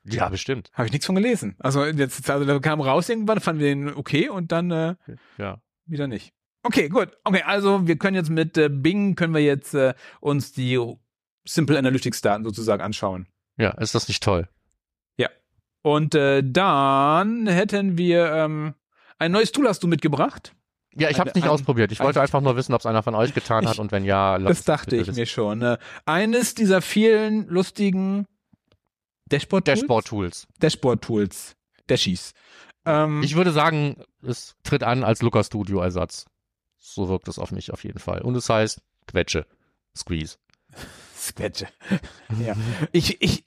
Ja, 0.06 0.28
bestimmt. 0.28 0.70
Habe 0.74 0.86
ich 0.86 0.92
nichts 0.92 1.06
von 1.06 1.14
gelesen. 1.14 1.56
Also 1.58 1.84
jetzt, 1.84 2.28
also 2.28 2.44
da 2.44 2.58
kam 2.58 2.80
raus 2.80 3.08
irgendwann, 3.08 3.40
fanden 3.40 3.60
wir 3.60 3.68
den 3.68 3.94
okay 3.94 4.28
und 4.28 4.52
dann 4.52 4.70
äh, 4.70 4.94
Ja. 5.38 5.60
wieder 5.86 6.06
nicht. 6.06 6.32
Okay, 6.62 6.88
gut. 6.88 7.10
Okay, 7.24 7.42
also 7.44 7.86
wir 7.86 7.96
können 7.96 8.14
jetzt 8.16 8.30
mit 8.30 8.56
äh, 8.58 8.68
Bing 8.68 9.16
können 9.16 9.34
wir 9.34 9.42
jetzt 9.42 9.74
äh, 9.74 9.94
uns 10.20 10.52
die 10.52 10.78
Simple 11.46 11.78
Analytics 11.78 12.20
Daten 12.22 12.44
sozusagen 12.44 12.82
anschauen. 12.82 13.26
Ja, 13.56 13.70
ist 13.72 13.94
das 13.94 14.08
nicht 14.08 14.22
toll? 14.22 14.48
Und 15.86 16.14
äh, 16.14 16.42
dann 16.42 17.46
hätten 17.46 17.98
wir 17.98 18.32
ähm, 18.32 18.72
ein 19.18 19.32
neues 19.32 19.52
Tool 19.52 19.68
hast 19.68 19.82
du 19.82 19.86
mitgebracht. 19.86 20.54
Ja, 20.94 21.10
ich 21.10 21.18
habe 21.20 21.28
es 21.28 21.34
nicht 21.34 21.44
Ein- 21.44 21.50
ausprobiert. 21.50 21.92
Ich 21.92 22.00
wollte 22.00 22.20
ein- 22.20 22.22
einfach 22.22 22.40
nur 22.40 22.56
wissen, 22.56 22.72
ob 22.72 22.80
es 22.80 22.86
einer 22.86 23.02
von 23.02 23.14
euch 23.14 23.34
getan 23.34 23.66
hat 23.66 23.74
Ich- 23.74 23.80
und 23.80 23.92
wenn 23.92 24.02
ja, 24.02 24.38
Das 24.38 24.64
dachte 24.64 24.96
ich 24.96 25.12
mir 25.12 25.26
schon. 25.26 25.58
Ne? 25.58 25.78
Eines 26.06 26.54
dieser 26.54 26.80
vielen 26.80 27.46
lustigen 27.48 28.26
Dashboard-Tools. 29.30 29.80
Dashboard-Tools. 29.80 30.46
Dashboard-Tools. 30.60 31.56
Dashies. 31.86 32.32
Ähm, 32.86 33.22
Ich 33.22 33.34
würde 33.36 33.52
sagen, 33.52 34.02
es 34.22 34.54
tritt 34.62 34.82
an 34.82 35.04
als 35.04 35.22
Looker 35.22 35.44
Studio 35.44 35.80
Ersatz. 35.80 36.26
So 36.78 37.08
wirkt 37.08 37.28
es 37.28 37.38
auf 37.38 37.50
mich 37.50 37.72
auf 37.72 37.84
jeden 37.84 37.98
Fall. 37.98 38.20
Und 38.22 38.34
es 38.36 38.48
heißt 38.48 38.80
Quetsche. 39.06 39.46
Squeeze. 39.96 40.36
Squetsche. 41.16 41.66
ja. 42.44 42.54
Ich, 42.92 43.22
ich, 43.22 43.44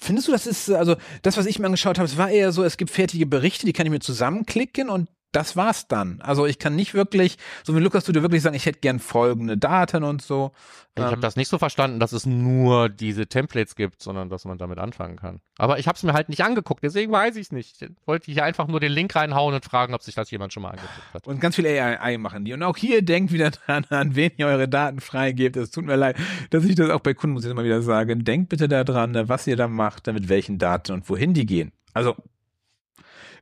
findest 0.00 0.26
du, 0.26 0.32
das 0.32 0.46
ist, 0.46 0.70
also, 0.70 0.96
das, 1.22 1.36
was 1.36 1.46
ich 1.46 1.58
mir 1.60 1.66
angeschaut 1.66 1.98
habe, 1.98 2.06
es 2.06 2.16
war 2.16 2.30
eher 2.30 2.50
so, 2.50 2.64
es 2.64 2.76
gibt 2.76 2.90
fertige 2.90 3.26
Berichte, 3.26 3.66
die 3.66 3.72
kann 3.72 3.86
ich 3.86 3.92
mir 3.92 4.00
zusammenklicken 4.00 4.90
und 4.90 5.08
das 5.36 5.56
war's 5.56 5.86
dann. 5.86 6.20
Also, 6.22 6.46
ich 6.46 6.58
kann 6.58 6.74
nicht 6.74 6.94
wirklich, 6.94 7.36
so 7.62 7.76
wie 7.76 7.80
Lukas 7.80 8.04
Studio 8.04 8.22
wirklich 8.22 8.42
sagen, 8.42 8.56
ich 8.56 8.66
hätte 8.66 8.80
gern 8.80 8.98
folgende 8.98 9.56
Daten 9.56 10.02
und 10.02 10.22
so. 10.22 10.52
Ich 10.98 11.02
habe 11.04 11.16
Ähm, 11.16 11.20
das 11.20 11.36
nicht 11.36 11.48
so 11.48 11.58
verstanden, 11.58 12.00
dass 12.00 12.12
es 12.12 12.24
nur 12.24 12.88
diese 12.88 13.26
Templates 13.26 13.76
gibt, 13.76 14.02
sondern 14.02 14.30
dass 14.30 14.46
man 14.46 14.56
damit 14.56 14.78
anfangen 14.78 15.16
kann. 15.16 15.40
Aber 15.58 15.78
ich 15.78 15.88
habe 15.88 15.96
es 15.96 16.02
mir 16.02 16.14
halt 16.14 16.30
nicht 16.30 16.42
angeguckt, 16.42 16.82
deswegen 16.82 17.12
weiß 17.12 17.36
ich 17.36 17.42
es 17.42 17.52
nicht. 17.52 17.82
Ich 17.82 17.90
wollte 18.06 18.32
hier 18.32 18.44
einfach 18.44 18.66
nur 18.66 18.80
den 18.80 18.92
Link 18.92 19.14
reinhauen 19.14 19.54
und 19.54 19.62
fragen, 19.64 19.92
ob 19.92 20.02
sich 20.02 20.14
das 20.14 20.30
jemand 20.30 20.54
schon 20.54 20.62
mal 20.62 20.70
angeguckt 20.70 21.12
hat. 21.12 21.26
Und 21.26 21.38
ganz 21.38 21.56
viel 21.56 21.66
AI 21.66 22.16
machen 22.16 22.46
die. 22.46 22.54
Und 22.54 22.62
auch 22.62 22.78
hier 22.78 23.02
denkt 23.02 23.30
wieder 23.30 23.50
dran, 23.66 23.84
an 23.90 24.16
wen 24.16 24.30
ihr 24.38 24.46
eure 24.46 24.68
Daten 24.68 25.00
freigebt. 25.00 25.56
Es 25.56 25.70
tut 25.70 25.84
mir 25.84 25.96
leid, 25.96 26.16
dass 26.48 26.64
ich 26.64 26.74
das 26.76 26.88
auch 26.88 27.00
bei 27.00 27.12
Kunden, 27.12 27.34
muss 27.34 27.44
ich 27.44 27.50
immer 27.50 27.64
wieder 27.64 27.82
sagen. 27.82 28.24
Denkt 28.24 28.48
bitte 28.48 28.66
daran, 28.66 29.28
was 29.28 29.46
ihr 29.46 29.56
da 29.56 29.68
macht, 29.68 30.06
mit 30.06 30.30
welchen 30.30 30.56
Daten 30.56 30.92
und 30.92 31.08
wohin 31.10 31.34
die 31.34 31.44
gehen. 31.44 31.72
Also, 31.92 32.14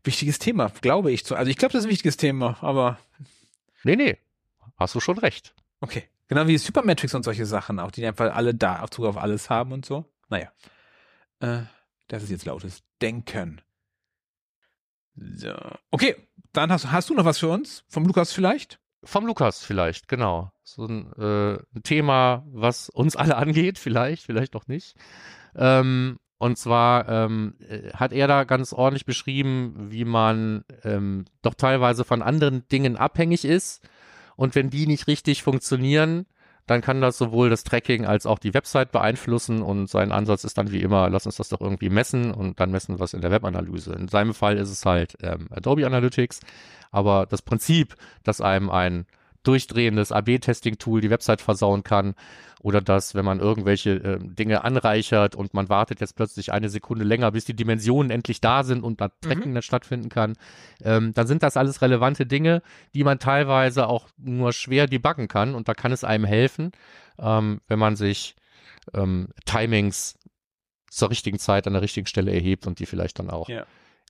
wichtiges 0.05 0.39
Thema, 0.39 0.71
glaube 0.81 1.11
ich. 1.13 1.31
Also, 1.33 1.51
ich 1.51 1.57
glaube, 1.57 1.73
das 1.73 1.81
ist 1.81 1.87
ein 1.87 1.91
wichtiges 1.93 2.17
Thema, 2.17 2.57
aber 2.61 2.99
Nee, 3.83 3.97
nee. 3.97 4.19
Hast 4.77 4.95
du 4.95 5.01
schon 5.01 5.19
recht. 5.19 5.55
okay. 5.81 6.05
Genau 6.27 6.47
wie 6.47 6.57
Supermetrics 6.57 7.15
und 7.15 7.23
solche 7.23 7.45
Sachen 7.45 7.79
auch, 7.79 7.91
die 7.91 8.05
einfach 8.07 8.35
alle 8.35 8.55
da 8.55 8.81
auf 8.81 8.89
Zugriff 8.89 9.17
auf 9.17 9.23
alles 9.23 9.51
haben 9.51 9.73
und 9.73 9.85
so. 9.85 10.11
Naja. 10.31 10.51
Äh, 11.41 11.65
das 12.09 12.23
ist 12.23 12.31
jetzt 12.31 12.47
lautes 12.47 12.83
Denken. 13.03 13.61
So. 15.17 15.53
Okay, 15.91 16.17
dann 16.55 16.73
hast, 16.73 16.91
hast 16.91 17.11
du 17.11 17.15
noch 17.15 17.27
was 17.27 17.39
für 17.39 17.49
uns? 17.49 17.85
Vom 17.89 18.07
Lukas 18.07 18.33
vielleicht? 18.33 18.81
Vom 19.05 19.27
Lukas 19.27 19.63
vielleicht, 19.63 20.09
genau. 20.09 20.51
So 20.63 20.87
ein, 20.87 21.13
äh, 21.19 21.59
ein 21.75 21.83
Thema, 21.83 22.43
was 22.47 22.89
uns 22.89 23.17
alle 23.17 23.37
angeht, 23.37 23.79
vielleicht, 23.79 24.25
vielleicht 24.25 24.57
auch 24.57 24.67
nicht. 24.67 24.97
Ähm, 25.55 26.19
und 26.45 26.59
zwar 26.59 27.09
ähm, 27.09 27.55
äh, 27.71 27.89
hat 27.95 28.13
er 28.13 28.29
da 28.29 28.45
ganz 28.45 28.75
ordentlich 28.75 29.07
beschrieben, 29.07 29.87
wie 29.89 30.05
man 30.05 30.67
ähm, 30.83 31.25
doch 31.41 31.55
teilweise 31.55 32.05
von 32.05 32.21
anderen 32.21 32.69
Dingen 32.69 32.99
abhängig 32.99 33.47
ist. 33.47 33.89
Und 34.37 34.55
wenn 34.55 34.69
die 34.69 34.87
nicht 34.87 35.07
richtig 35.07 35.43
funktionieren, 35.43 36.27
dann 36.67 36.83
kann 36.83 37.01
das 37.01 37.17
sowohl 37.17 37.49
das 37.49 37.65
Tracking 37.65 38.05
als 38.05 38.27
auch 38.27 38.39
die 38.39 38.53
Website 38.53 38.93
beeinflussen. 38.93 39.63
Und 39.63 39.89
sein 39.89 40.13
Ansatz 40.13 40.45
ist 40.45 40.59
dann 40.59 40.71
wie 40.71 40.83
immer, 40.83 41.09
lass 41.09 41.25
uns 41.25 41.37
das 41.37 41.49
doch 41.49 41.63
irgendwie 41.63 41.89
messen 41.89 42.31
und 42.31 42.61
dann 42.61 42.71
messen 42.71 42.99
wir 42.99 43.05
es 43.05 43.15
in 43.15 43.23
der 43.23 43.31
Webanalyse. 43.31 43.95
In 43.95 44.09
seinem 44.09 44.35
Fall 44.35 44.59
ist 44.59 44.69
es 44.69 44.85
halt 44.85 45.17
ähm, 45.23 45.49
Adobe 45.51 45.87
Analytics. 45.87 46.41
Aber 46.91 47.25
das 47.25 47.41
Prinzip, 47.41 47.95
dass 48.23 48.43
einem 48.43 48.69
ein 48.69 49.07
durchdrehendes 49.45 50.13
AB-Testing-Tool 50.13 51.01
die 51.01 51.11
Website 51.11 51.41
versauen 51.41 51.85
kann 51.85 52.15
oder 52.61 52.81
dass, 52.81 53.15
wenn 53.15 53.25
man 53.25 53.41
irgendwelche 53.41 53.91
äh, 53.91 54.19
Dinge 54.21 54.65
anreichert 54.65 55.35
und 55.35 55.55
man 55.55 55.69
wartet 55.69 56.01
jetzt 56.01 56.17
plötzlich 56.17 56.53
eine 56.53 56.71
Sekunde 56.71 57.05
länger, 57.05 57.31
bis 57.31 57.45
die 57.45 57.55
Dimensionen 57.55 58.11
endlich 58.11 58.41
da 58.41 58.65
sind 58.65 58.83
und 58.83 59.01
da 59.01 59.11
Tracking 59.21 59.53
dann 59.55 59.63
stattfinden 59.63 60.09
kann, 60.09 60.33
ähm, 60.83 61.13
dann 61.15 61.27
sind 61.27 61.43
das 61.43 61.57
alles 61.57 61.83
relevante 61.83 62.27
Dinge, 62.27 62.63
die 62.95 63.05
man 63.05 63.19
teilweise 63.19 63.87
auch 63.87 64.09
nur 64.17 64.53
schwer 64.53 64.87
debuggen 64.87 65.29
kann 65.29 65.55
und 65.55 65.69
da 65.69 65.75
kann 65.75 65.93
es 65.93 66.05
einem 66.05 66.25
helfen, 66.25 66.73
ähm, 67.19 67.61
wenn 67.69 67.79
man 67.79 67.97
sich 67.97 68.35
ähm, 68.95 69.29
Timings 69.45 70.19
zur 70.91 71.11
richtigen 71.11 71.39
Zeit 71.39 71.67
an 71.67 71.73
der 71.75 71.83
richtigen 71.83 72.07
Stelle 72.07 72.33
erhebt 72.33 72.67
und 72.67 72.79
die 72.79 72.87
vielleicht 72.87 73.19
dann 73.19 73.29
auch 73.29 73.49
Ja. 73.49 73.67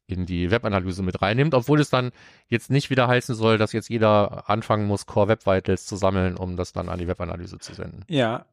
In 0.06 0.26
die 0.26 0.50
Webanalyse 0.50 1.02
mit 1.02 1.22
reinnimmt, 1.22 1.54
obwohl 1.54 1.80
es 1.80 1.90
dann 1.90 2.12
jetzt 2.48 2.70
nicht 2.70 2.90
wieder 2.90 3.08
heißen 3.08 3.34
soll, 3.34 3.58
dass 3.58 3.72
jetzt 3.72 3.88
jeder 3.88 4.48
anfangen 4.50 4.86
muss, 4.86 5.06
Core 5.06 5.28
Web 5.28 5.46
Vitals 5.46 5.86
zu 5.86 5.96
sammeln, 5.96 6.36
um 6.36 6.56
das 6.56 6.72
dann 6.72 6.88
an 6.88 6.98
die 6.98 7.08
Webanalyse 7.08 7.58
zu 7.58 7.74
senden. 7.74 8.04
Ja. 8.08 8.46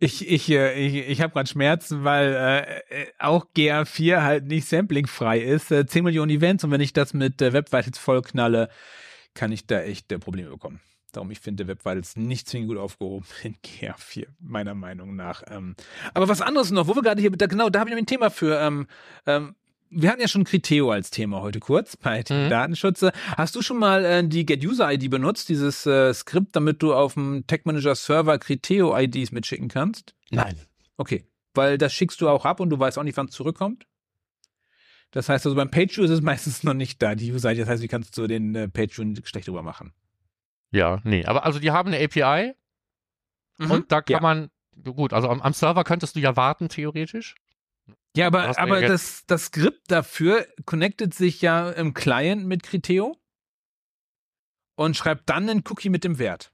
Ich, 0.00 0.28
ich, 0.28 0.50
äh, 0.50 0.74
ich, 0.74 1.08
ich 1.08 1.20
habe 1.20 1.32
gerade 1.32 1.48
Schmerzen, 1.48 2.02
weil 2.02 2.32
äh, 2.32 3.02
äh, 3.02 3.06
auch 3.18 3.46
GA4 3.54 4.22
halt 4.22 4.46
nicht 4.46 4.66
samplingfrei 4.66 5.38
ist. 5.38 5.70
Äh, 5.70 5.86
10 5.86 6.02
Millionen 6.04 6.30
Events 6.30 6.64
und 6.64 6.70
wenn 6.70 6.80
ich 6.80 6.92
das 6.92 7.14
mit 7.14 7.40
äh, 7.42 7.52
Web 7.52 7.72
Vitals 7.72 7.98
vollknalle, 7.98 8.70
kann 9.34 9.52
ich 9.52 9.66
da 9.66 9.80
echt 9.80 10.10
äh, 10.10 10.18
Probleme 10.18 10.50
bekommen. 10.50 10.80
Darum, 11.12 11.30
ich 11.30 11.40
finde 11.40 11.66
Web 11.68 11.84
Vitals 11.84 12.16
nicht 12.16 12.48
zwingend 12.48 12.70
gut 12.70 12.78
aufgehoben 12.78 13.26
in 13.42 13.56
GA4, 13.56 14.26
meiner 14.40 14.74
Meinung 14.74 15.14
nach. 15.14 15.42
Ähm, 15.48 15.76
aber 16.14 16.28
was 16.28 16.40
anderes 16.40 16.70
noch, 16.70 16.88
wo 16.88 16.94
wir 16.94 17.02
gerade 17.02 17.20
hier, 17.20 17.30
da, 17.30 17.46
genau, 17.46 17.70
da 17.70 17.80
habe 17.80 17.90
ich 17.90 17.94
noch 17.94 18.02
ein 18.02 18.06
Thema 18.06 18.30
für. 18.30 18.58
Ähm, 18.58 18.86
ähm, 19.26 19.54
wir 19.90 20.10
hatten 20.10 20.20
ja 20.20 20.28
schon 20.28 20.44
Criteo 20.44 20.90
als 20.90 21.10
Thema 21.10 21.40
heute 21.40 21.60
kurz 21.60 21.96
bei 21.96 22.22
dem 22.22 22.44
Mhm. 22.46 22.50
Datenschutz. 22.50 23.04
Hast 23.36 23.54
du 23.56 23.62
schon 23.62 23.78
mal 23.78 24.04
äh, 24.04 24.26
die 24.26 24.44
Get 24.44 24.64
User 24.64 24.92
ID 24.92 25.10
benutzt, 25.10 25.48
dieses 25.48 25.86
äh, 25.86 26.12
Skript, 26.12 26.54
damit 26.56 26.82
du 26.82 26.94
auf 26.94 27.14
dem 27.14 27.46
Tech 27.46 27.62
Manager 27.64 27.94
Server 27.94 28.38
Criteo 28.38 28.96
IDs 28.96 29.32
mitschicken 29.32 29.68
kannst? 29.68 30.14
Nein. 30.30 30.58
Okay, 30.96 31.24
weil 31.54 31.78
das 31.78 31.92
schickst 31.92 32.20
du 32.20 32.28
auch 32.28 32.44
ab 32.44 32.60
und 32.60 32.70
du 32.70 32.78
weißt 32.78 32.98
auch 32.98 33.02
nicht, 33.02 33.16
wann 33.16 33.26
es 33.26 33.32
zurückkommt. 33.34 33.86
Das 35.10 35.28
heißt 35.28 35.46
also 35.46 35.56
beim 35.56 35.70
PageView 35.70 36.04
ist 36.04 36.10
es 36.10 36.20
meistens 36.22 36.64
noch 36.64 36.74
nicht 36.74 37.00
da, 37.02 37.14
die 37.14 37.32
User 37.32 37.52
ID. 37.52 37.60
Das 37.60 37.68
heißt, 37.68 37.82
wie 37.82 37.88
kannst 37.88 38.16
du 38.18 38.26
den 38.26 38.54
äh, 38.54 38.68
PageView 38.68 39.14
schlecht 39.24 39.48
drüber 39.48 39.62
machen? 39.62 39.92
Ja, 40.70 41.00
nee. 41.04 41.24
Aber 41.24 41.44
also 41.46 41.58
die 41.58 41.70
haben 41.70 41.92
eine 41.92 42.04
API 42.04 42.54
und 43.58 43.90
da 43.90 44.02
kann 44.02 44.12
ja. 44.12 44.20
man, 44.20 44.50
gut, 44.84 45.12
also 45.12 45.28
am, 45.28 45.40
am 45.40 45.52
Server 45.52 45.82
könntest 45.82 46.14
du 46.14 46.20
ja 46.20 46.36
warten, 46.36 46.68
theoretisch. 46.68 47.34
Ja, 48.16 48.26
aber, 48.26 48.58
aber 48.58 48.80
das, 48.80 49.24
das 49.26 49.46
Skript 49.46 49.90
dafür 49.90 50.46
connectet 50.64 51.14
sich 51.14 51.40
ja 51.40 51.70
im 51.70 51.94
Client 51.94 52.46
mit 52.46 52.62
Criteo 52.62 53.16
und 54.74 54.96
schreibt 54.96 55.28
dann 55.28 55.48
einen 55.48 55.62
Cookie 55.68 55.88
mit 55.88 56.04
dem 56.04 56.18
Wert. 56.18 56.52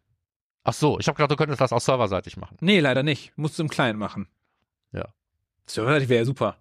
Ach 0.65 0.73
so, 0.73 0.99
ich 0.99 1.09
habe 1.09 1.17
gedacht, 1.17 1.31
du 1.31 1.37
könntest 1.37 1.61
das 1.61 1.73
auch 1.73 1.81
serverseitig 1.81 2.37
machen. 2.37 2.57
Nee, 2.61 2.81
leider 2.81 3.03
nicht. 3.03 3.33
Musst 3.37 3.59
du 3.59 3.63
im 3.63 3.69
Client 3.69 3.99
machen. 3.99 4.29
Ja. 4.93 5.15
Serverseitig 5.67 6.09
wäre 6.09 6.21
ja 6.21 6.25
super. 6.25 6.57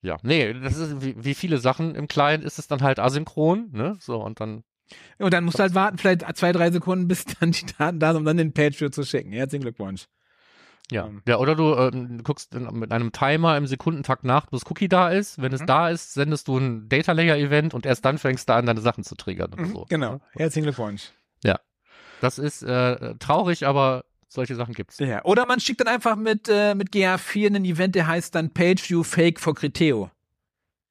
Ja, 0.00 0.16
nee, 0.22 0.52
das 0.54 0.76
ist 0.76 1.02
wie, 1.02 1.24
wie 1.24 1.34
viele 1.34 1.58
Sachen 1.58 1.94
im 1.94 2.06
Client 2.08 2.44
ist 2.44 2.58
es 2.58 2.68
dann 2.68 2.82
halt 2.82 2.98
asynchron, 2.98 3.70
ne? 3.72 3.96
So, 4.00 4.22
und 4.22 4.40
dann, 4.40 4.62
Und 5.18 5.32
dann 5.34 5.44
musst 5.44 5.58
du 5.58 5.62
halt 5.62 5.74
warten, 5.74 5.98
vielleicht 5.98 6.24
zwei, 6.36 6.52
drei 6.52 6.70
Sekunden, 6.70 7.08
bis 7.08 7.24
dann 7.40 7.50
die 7.52 7.66
Daten 7.66 7.98
da 7.98 8.12
sind, 8.12 8.20
um 8.20 8.24
dann 8.24 8.36
den 8.36 8.54
Pageview 8.54 8.90
zu 8.90 9.04
schicken. 9.04 9.32
Herzlichen 9.32 9.62
Glückwunsch. 9.62 10.06
Ja. 10.90 11.06
Ähm. 11.06 11.22
Ja, 11.26 11.36
oder 11.38 11.54
du 11.54 11.74
ähm, 11.74 12.22
guckst 12.24 12.54
in, 12.54 12.64
mit 12.78 12.92
einem 12.92 13.12
Timer 13.12 13.56
im 13.56 13.66
Sekundentakt 13.66 14.24
nach, 14.24 14.46
bis 14.46 14.62
Cookie 14.70 14.88
da 14.88 15.10
ist. 15.10 15.40
Wenn 15.40 15.52
es 15.52 15.60
Mhm. 15.62 15.66
da 15.66 15.88
ist, 15.90 16.14
sendest 16.14 16.48
du 16.48 16.58
ein 16.58 16.88
Data 16.88 17.12
Layer 17.12 17.36
Event 17.36 17.74
und 17.74 17.84
erst 17.86 18.04
dann 18.04 18.18
fängst 18.18 18.48
du 18.48 18.54
an, 18.54 18.66
deine 18.66 18.80
Sachen 18.80 19.04
zu 19.04 19.14
triggern 19.14 19.52
Mhm, 19.56 19.72
so. 19.72 19.86
Genau. 19.88 20.20
Herzlichen 20.32 20.64
Glückwunsch. 20.64 21.10
Das 22.20 22.36
ist 22.40 22.62
äh, 22.64 23.14
traurig, 23.20 23.64
aber 23.64 24.04
solche 24.26 24.56
Sachen 24.56 24.74
gibt's. 24.74 24.98
Ja. 24.98 25.24
Oder 25.24 25.46
man 25.46 25.60
schickt 25.60 25.80
dann 25.80 25.86
einfach 25.86 26.16
mit, 26.16 26.48
äh, 26.48 26.74
mit 26.74 26.90
GA4 26.90 27.46
einen 27.46 27.64
Event, 27.64 27.94
der 27.94 28.08
heißt 28.08 28.34
dann 28.34 28.50
PageView 28.52 29.04
Fake 29.04 29.38
for 29.38 29.54
Criteo. 29.54 30.10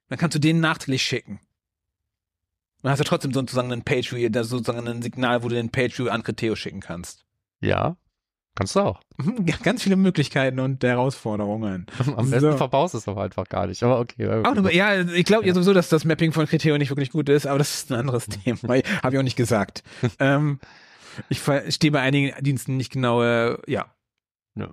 Dann 0.08 0.18
kannst 0.18 0.36
du 0.36 0.40
den 0.40 0.62
nachträglich 0.62 1.04
schicken. 1.04 1.42
Dann 2.82 2.92
hast 2.94 3.00
du 3.00 3.04
trotzdem 3.04 3.34
sozusagen 3.34 3.74
einen 3.74 3.84
PageView, 3.84 4.30
sozusagen 4.44 4.88
ein 4.88 5.02
Signal, 5.02 5.44
wo 5.44 5.50
du 5.50 5.56
den 5.56 5.70
PageView 5.70 6.08
an 6.08 6.24
Criteo 6.24 6.56
schicken 6.56 6.80
kannst. 6.80 7.26
Ja, 7.60 7.98
kannst 8.58 8.76
du 8.76 8.82
auch. 8.82 9.00
Ganz 9.64 9.84
viele 9.84 9.96
Möglichkeiten 9.96 10.60
und 10.60 10.84
Herausforderungen. 10.84 11.86
Am 12.16 12.30
besten 12.30 12.52
So. 12.52 12.58
verbaust 12.58 12.96
es 12.96 13.08
aber 13.08 13.24
einfach 13.24 13.48
gar 13.48 13.68
nicht. 13.68 13.82
Aber 13.84 14.00
okay. 14.00 14.28
Auch 14.44 14.70
ja, 14.72 15.02
ich 15.02 15.26
glaube 15.26 15.48
ja 15.48 15.54
sowieso, 15.54 15.74
dass 15.74 15.88
das 15.90 16.04
Mapping 16.04 16.34
von 16.34 16.46
Criteo 16.48 16.78
nicht 16.78 16.90
wirklich 16.90 17.12
gut 17.12 17.30
ist, 17.30 17.48
aber 17.48 17.58
das 17.60 17.74
ist 17.74 17.92
ein 17.92 18.00
anderes. 18.00 18.26
Thema. 18.44 18.60
Habe 18.64 19.16
ich 19.16 19.20
auch 19.20 19.24
nicht 19.24 19.38
gesagt. 19.38 19.84
ähm, 20.20 20.60
ich 21.30 21.40
verstehe 21.40 21.92
bei 21.92 22.02
einigen 22.02 22.34
Diensten 22.44 22.76
nicht 22.78 22.92
genau, 22.92 23.24
äh, 23.24 23.58
ja, 23.72 23.86
Ja. 24.56 24.70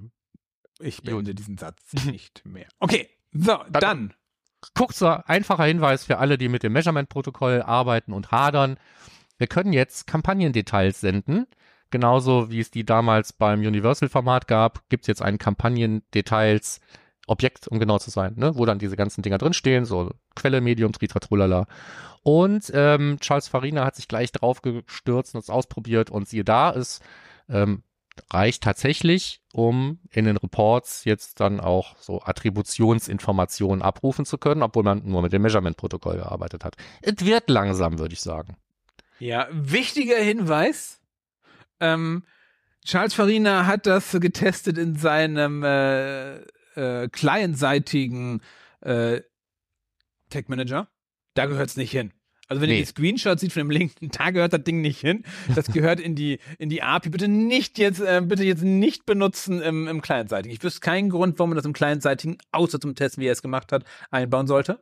ich 0.81 0.97
Gut. 0.99 1.07
beende 1.07 1.35
diesen 1.35 1.57
Satz 1.59 1.81
nicht 2.05 2.43
mehr. 2.45 2.67
Okay, 2.81 3.09
so, 3.33 3.59
Dann- 3.71 3.81
dann. 3.81 4.15
Kurzer, 4.75 5.29
einfacher 5.29 5.65
Hinweis 5.65 6.05
für 6.05 6.17
alle, 6.19 6.39
die 6.39 6.49
mit 6.49 6.63
dem 6.63 6.73
Measurement-Protokoll 6.73 7.61
arbeiten 7.61 8.15
und 8.15 8.31
hadern. 8.33 8.79
Wir 9.37 9.47
können 9.47 9.75
jetzt 9.75 10.07
Kampagnendetails 10.07 11.01
senden. 11.01 11.47
Genauso 11.95 12.51
wie 12.51 12.59
es 12.59 12.73
die 12.73 12.85
damals 12.85 13.33
beim 13.33 13.61
Universal-Format 13.61 14.49
gab, 14.49 14.83
gibt 14.89 15.05
es 15.05 15.07
jetzt 15.07 15.23
ein 15.23 15.39
Kampagnendetails 15.39 16.81
Objekt, 17.29 17.69
um 17.69 17.79
genau 17.79 18.01
zu 18.01 18.11
sein, 18.11 18.35
ne? 18.35 18.57
wo 18.57 18.67
dann 18.67 18.81
diese 18.81 18.97
ganzen 18.97 19.23
Dinger 19.23 19.39
drinstehen, 19.39 19.85
so 19.85 20.11
Quelle, 20.35 20.61
Medium, 20.61 20.91
Tritratrulala. 20.91 21.69
Und 22.25 22.69
ähm, 22.75 23.19
Charles 23.21 23.47
Farina 23.47 23.85
hat 23.85 23.95
sich 23.95 24.09
gleich 24.09 24.33
drauf 24.33 24.61
gestürzt 24.61 25.37
und 25.37 25.43
es 25.43 25.51
ausprobiert 25.51 26.11
und 26.11 26.27
siehe 26.27 26.43
da, 26.43 26.73
es 26.73 26.99
ähm, 27.49 27.85
reicht 28.29 28.65
tatsächlich, 28.65 29.41
um 29.53 30.01
in 30.11 30.25
den 30.25 30.37
Reports 30.37 31.05
jetzt 31.05 31.39
dann 31.39 31.61
auch 31.61 31.97
so 32.01 32.23
Attributionsinformationen 32.23 33.83
abrufen 33.83 34.27
zu 34.27 34.37
können, 34.37 34.65
obwohl 34.65 34.83
man 34.83 35.03
nur 35.05 35.23
mit 35.23 35.33
dem 35.33 35.43
Measurement-Protokoll 35.43 36.17
gearbeitet 36.17 36.65
hat. 36.65 36.75
Es 37.03 37.25
wird 37.25 37.49
langsam, 37.49 38.01
würde 38.01 38.15
ich 38.15 38.21
sagen. 38.21 38.57
Ja, 39.21 39.47
wichtiger 39.53 40.17
Hinweis. 40.17 41.01
Ähm, 41.81 42.25
Charles 42.85 43.15
Farina 43.15 43.67
hat 43.67 43.87
das 43.87 44.13
getestet 44.21 44.77
in 44.79 44.97
seinem 44.97 45.63
äh, 45.63 46.37
äh, 46.77 47.09
clientseitigen 47.11 48.41
äh, 48.81 49.21
Tech 50.31 50.49
Manager. 50.49 50.89
Da 51.35 51.47
gehört's 51.47 51.77
nicht 51.77 51.91
hin. 51.91 52.13
Also 52.47 52.61
wenn 52.61 52.69
Nee. 52.69 52.77
ihr 52.81 52.83
die 52.83 52.91
Screenshots 52.91 53.41
sieht 53.41 53.53
von 53.55 53.61
dem 53.61 53.71
Link, 53.71 53.93
da 54.01 54.31
gehört 54.31 54.53
das 54.53 54.63
Ding 54.65 54.83
nicht 54.83 55.01
hin. 55.01 55.25
Das 55.55 55.67
gehört 55.73 55.99
in 55.99 56.15
die 56.15 56.41
in 56.59 56.69
die 56.69 56.83
API. 56.83 57.09
Bitte 57.09 57.27
nicht 57.27 57.79
jetzt, 57.79 58.01
äh, 58.01 58.21
bitte 58.23 58.45
jetzt 58.45 58.63
nicht 58.63 59.07
benutzen 59.07 59.63
im, 59.63 59.89
im 59.89 60.03
Clientseitigen. 60.03 60.55
Ich 60.55 60.63
wüsste 60.63 60.81
keinen 60.81 61.09
Grund, 61.09 61.39
warum 61.39 61.51
man 61.51 61.57
das 61.57 61.65
im 61.65 61.73
Clientseitigen, 61.73 62.37
außer 62.53 62.79
zum 62.81 62.95
Testen, 62.95 63.23
wie 63.23 63.29
er 63.29 63.33
es 63.33 63.41
gemacht 63.41 63.73
hat, 63.73 63.85
einbauen 64.11 64.47
sollte. 64.47 64.79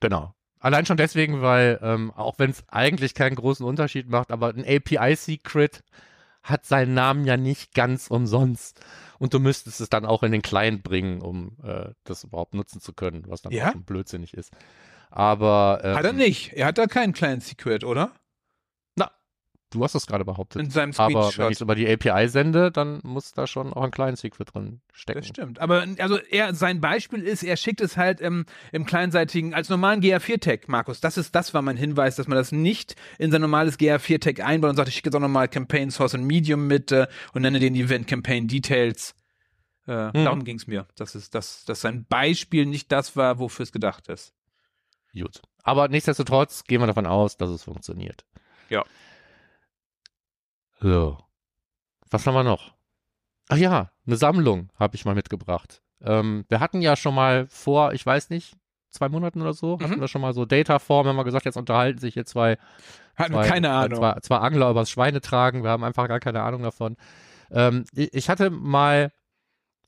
Genau. 0.00 0.34
Allein 0.60 0.84
schon 0.84 0.96
deswegen, 0.98 1.40
weil 1.40 1.78
ähm, 1.82 2.10
auch 2.10 2.38
wenn 2.38 2.50
es 2.50 2.62
eigentlich 2.68 3.14
keinen 3.14 3.36
großen 3.36 3.64
Unterschied 3.64 4.08
macht, 4.10 4.30
aber 4.30 4.48
ein 4.54 4.64
API-Secret 4.66 5.82
hat 6.48 6.66
seinen 6.66 6.94
Namen 6.94 7.24
ja 7.24 7.36
nicht 7.36 7.74
ganz 7.74 8.08
umsonst. 8.08 8.80
Und 9.18 9.34
du 9.34 9.40
müsstest 9.40 9.80
es 9.80 9.88
dann 9.88 10.06
auch 10.06 10.22
in 10.22 10.32
den 10.32 10.42
Client 10.42 10.82
bringen, 10.82 11.20
um 11.20 11.56
äh, 11.62 11.90
das 12.04 12.24
überhaupt 12.24 12.54
nutzen 12.54 12.80
zu 12.80 12.92
können, 12.92 13.24
was 13.26 13.42
dann 13.42 13.52
Ja? 13.52 13.68
auch 13.68 13.72
schon 13.72 13.84
blödsinnig 13.84 14.34
ist. 14.34 14.52
Aber 15.10 15.80
ähm, 15.82 15.96
Hat 15.96 16.04
er 16.04 16.12
nicht. 16.12 16.52
Er 16.52 16.66
hat 16.66 16.78
da 16.78 16.86
keinen 16.86 17.12
Client 17.12 17.42
Secret, 17.42 17.82
oder? 17.84 18.12
Du 19.70 19.84
hast 19.84 19.94
es 19.94 20.06
gerade 20.06 20.24
behauptet. 20.24 20.62
In 20.62 20.70
seinem 20.70 20.92
Aber 20.96 21.14
wenn 21.14 21.22
Screenshot. 21.30 21.50
ich 21.50 21.56
es 21.56 21.60
über 21.60 21.74
die 21.74 21.88
API 21.88 22.28
sende, 22.28 22.70
dann 22.70 23.00
muss 23.02 23.32
da 23.32 23.46
schon 23.46 23.72
auch 23.72 23.82
ein 23.82 23.90
Client-Secret 23.90 24.54
drin 24.54 24.80
stecken. 24.92 25.20
Das 25.20 25.28
stimmt. 25.28 25.58
Aber 25.60 25.84
also 25.98 26.18
er, 26.18 26.54
sein 26.54 26.80
Beispiel 26.80 27.22
ist, 27.22 27.42
er 27.42 27.56
schickt 27.56 27.80
es 27.80 27.96
halt 27.96 28.20
im, 28.20 28.46
im 28.72 28.84
kleinseitigen, 28.86 29.54
als 29.54 29.68
normalen 29.68 30.00
GA4-Tag, 30.00 30.68
Markus. 30.68 31.00
Das 31.00 31.16
ist, 31.18 31.34
das 31.34 31.54
war 31.54 31.62
mein 31.62 31.76
Hinweis, 31.76 32.16
dass 32.16 32.28
man 32.28 32.36
das 32.36 32.52
nicht 32.52 32.96
in 33.18 33.30
sein 33.30 33.40
normales 33.40 33.78
GA4-Tag 33.78 34.40
einbaut 34.40 34.70
und 34.70 34.76
sagt, 34.76 34.88
ich 34.88 34.94
schicke 34.94 35.08
jetzt 35.08 35.16
auch 35.16 35.20
nochmal 35.20 35.48
Campaign 35.48 35.90
Source 35.90 36.14
und 36.14 36.24
Medium 36.24 36.66
mit 36.66 36.92
äh, 36.92 37.06
und 37.34 37.42
nenne 37.42 37.60
den 37.60 37.74
Event 37.74 38.06
Campaign 38.06 38.48
Details. 38.48 39.14
Äh, 39.86 40.08
Mhm. 40.08 40.24
Darum 40.24 40.44
ging 40.44 40.56
es 40.56 40.66
mir. 40.66 40.86
Das 40.96 41.14
ist, 41.14 41.34
dass, 41.34 41.64
dass 41.64 41.80
sein 41.80 42.04
Beispiel 42.04 42.66
nicht 42.66 42.92
das 42.92 43.16
war, 43.16 43.38
wofür 43.38 43.62
es 43.62 43.72
gedacht 43.72 44.08
ist. 44.08 44.34
Gut. 45.14 45.40
Aber 45.62 45.88
nichtsdestotrotz 45.88 46.64
gehen 46.64 46.80
wir 46.82 46.86
davon 46.86 47.06
aus, 47.06 47.38
dass 47.38 47.48
es 47.50 47.62
funktioniert. 47.64 48.24
Ja. 48.68 48.84
So. 50.80 51.18
Was 52.10 52.26
haben 52.26 52.34
wir 52.34 52.44
noch? 52.44 52.72
Ach 53.48 53.56
ja, 53.56 53.90
eine 54.06 54.16
Sammlung 54.16 54.70
habe 54.78 54.96
ich 54.96 55.04
mal 55.04 55.14
mitgebracht. 55.14 55.82
Ähm, 56.02 56.44
wir 56.48 56.60
hatten 56.60 56.80
ja 56.80 56.96
schon 56.96 57.14
mal 57.14 57.46
vor, 57.48 57.92
ich 57.92 58.04
weiß 58.04 58.30
nicht, 58.30 58.56
zwei 58.90 59.08
Monaten 59.08 59.42
oder 59.42 59.52
so, 59.52 59.78
hatten 59.80 59.96
Mhm. 59.96 60.00
wir 60.00 60.08
schon 60.08 60.20
mal 60.20 60.32
so 60.32 60.44
Dataform, 60.44 61.06
haben 61.06 61.16
wir 61.16 61.24
gesagt, 61.24 61.44
jetzt 61.44 61.56
unterhalten 61.56 61.98
sich 61.98 62.14
hier 62.14 62.24
zwei 62.24 62.56
Hatten 63.16 63.32
zwei, 63.32 63.48
keine 63.48 63.66
äh, 63.68 63.70
Ahnung. 63.70 63.98
Zwei, 63.98 64.20
zwei 64.20 64.36
Angler 64.38 64.70
übers 64.70 64.90
Schweine 64.90 65.20
tragen. 65.20 65.62
Wir 65.62 65.70
haben 65.70 65.84
einfach 65.84 66.08
gar 66.08 66.20
keine 66.20 66.42
Ahnung 66.42 66.62
davon. 66.62 66.96
Ähm, 67.50 67.84
ich, 67.94 68.14
ich 68.14 68.28
hatte 68.28 68.50
mal 68.50 69.12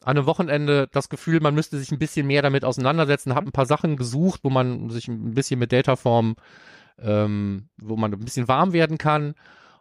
an 0.03 0.17
einem 0.17 0.27
Wochenende 0.27 0.89
das 0.91 1.11
Gefühl, 1.11 1.41
man 1.41 1.55
müsste 1.55 1.79
sich 1.79 1.93
ein 1.93 1.99
bisschen 1.99 2.27
mehr 2.27 2.43
damit 2.43 2.65
auseinandersetzen, 2.65 3.35
habe 3.35 3.49
ein 3.49 3.53
paar 3.53 3.67
Sachen 3.67 3.97
gesucht, 3.97 4.41
wo 4.43 4.51
man 4.51 4.89
sich 4.89 5.09
ein 5.09 5.35
bisschen 5.35 5.59
mit 5.61 5.73
Dataform, 5.73 6.37
ähm, 6.99 7.69
wo 7.77 7.97
man 7.97 8.13
ein 8.13 8.19
bisschen 8.21 8.49
warm 8.49 8.73
werden 8.73 8.99
kann 8.99 9.35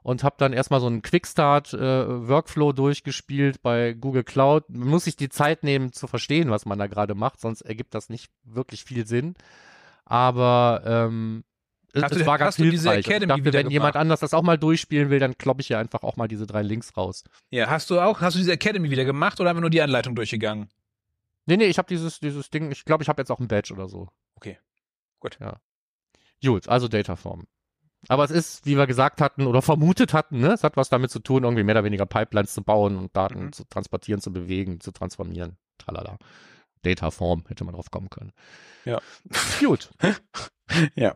und 0.04 0.24
habe 0.24 0.36
dann 0.38 0.54
erstmal 0.54 0.80
so 0.80 0.88
einen 0.88 1.02
Quickstart-Workflow 1.02 2.72
durchgespielt 2.74 3.62
bei 3.62 3.93
Google 3.93 4.24
Cloud. 4.24 4.70
Man 4.70 4.88
muss 4.89 5.04
sich 5.06 5.16
die 5.16 5.30
Zeit 5.30 5.64
nehmen 5.64 5.91
zu 5.93 6.08
verstehen, 6.08 6.50
was 6.50 6.66
man 6.66 6.80
da 6.80 6.88
gerade 6.88 7.16
macht, 7.16 7.39
sonst 7.41 7.62
ergibt 7.62 7.93
das 7.93 8.10
nicht 8.10 8.32
wirklich 8.43 8.84
viel 8.84 9.06
Sinn. 9.06 9.36
Aber 10.06 10.82
ähm, 10.86 11.43
es, 11.93 12.04
Hast 12.04 12.12
es 12.14 12.20
du- 12.20 12.26
war 12.26 12.38
ganz 12.38 12.56
hilfreich. 12.56 13.00
Ich 13.00 13.06
dachte, 13.08 13.28
wenn 13.54 13.70
jemand 13.70 13.72
gemacht? 13.72 13.95
anders 13.95 14.20
das 14.20 14.34
auch 14.34 14.43
mal 14.43 14.58
durchspielen 14.58 15.10
will, 15.10 15.20
dann 15.20 15.38
kloppe 15.38 15.62
ich 15.62 15.68
hier 15.68 15.80
einfach 15.80 16.04
auch 16.04 16.16
mal 16.18 16.28
diese 16.28 16.45
drei 16.47 16.62
Links 16.62 16.95
raus. 16.97 17.24
Ja, 17.50 17.70
hast 17.70 17.89
du 17.89 18.00
auch, 18.00 18.22
hast 18.22 18.36
du 18.36 18.39
diese 18.39 18.52
Academy 18.54 18.89
wieder 18.91 19.06
gemacht 19.06 19.39
oder 19.39 19.50
einfach 19.50 19.62
nur 19.62 19.70
die 19.70 19.82
Anleitung 19.82 20.16
durchgegangen? 20.16 20.70
Nee, 21.45 21.58
nee, 21.58 21.66
ich 21.66 21.78
habe 21.80 21.88
dieses, 21.88 22.20
dieses 22.20 22.50
Ding, 22.52 22.72
ich 22.72 22.86
glaube, 22.86 23.02
ich 23.04 23.10
habe 23.10 23.22
jetzt 23.22 23.32
auch 23.32 23.39
ein 23.39 23.47
Badge 23.47 23.74
oder 23.74 23.88
so. 23.88 24.08
Okay. 24.36 24.58
Gut. 25.20 25.38
Ja. 25.41 25.58
Gut, 26.43 26.68
also 26.70 26.88
Dataform. 26.88 27.47
Aber 28.08 28.24
es 28.24 28.32
ist, 28.32 28.66
wie 28.66 28.78
wir 28.78 28.88
gesagt 28.88 29.20
hatten 29.22 29.45
oder 29.45 29.62
vermutet 29.62 30.14
hatten, 30.14 30.39
ne, 30.39 30.54
es 30.54 30.64
hat 30.64 30.78
was 30.78 30.89
damit 30.89 31.12
zu 31.12 31.20
tun, 31.20 31.43
irgendwie 31.43 31.64
mehr 31.64 31.76
oder 31.76 31.84
weniger 31.84 32.06
Pipelines 32.06 32.54
zu 32.54 32.64
bauen 32.64 32.97
und 32.97 33.16
Daten 33.16 33.45
Mhm. 33.47 33.52
zu 33.54 33.66
transportieren, 33.66 34.22
zu 34.22 34.32
bewegen, 34.32 34.80
zu 34.80 34.91
transformieren. 34.91 35.58
Tralala. 35.78 36.18
Dataform 36.84 37.43
hätte 37.50 37.66
man 37.66 37.74
drauf 37.76 37.91
kommen 37.91 38.10
können. 38.10 38.32
Ja. 38.86 39.00
Gut. 39.60 39.89
Ja. 40.95 41.16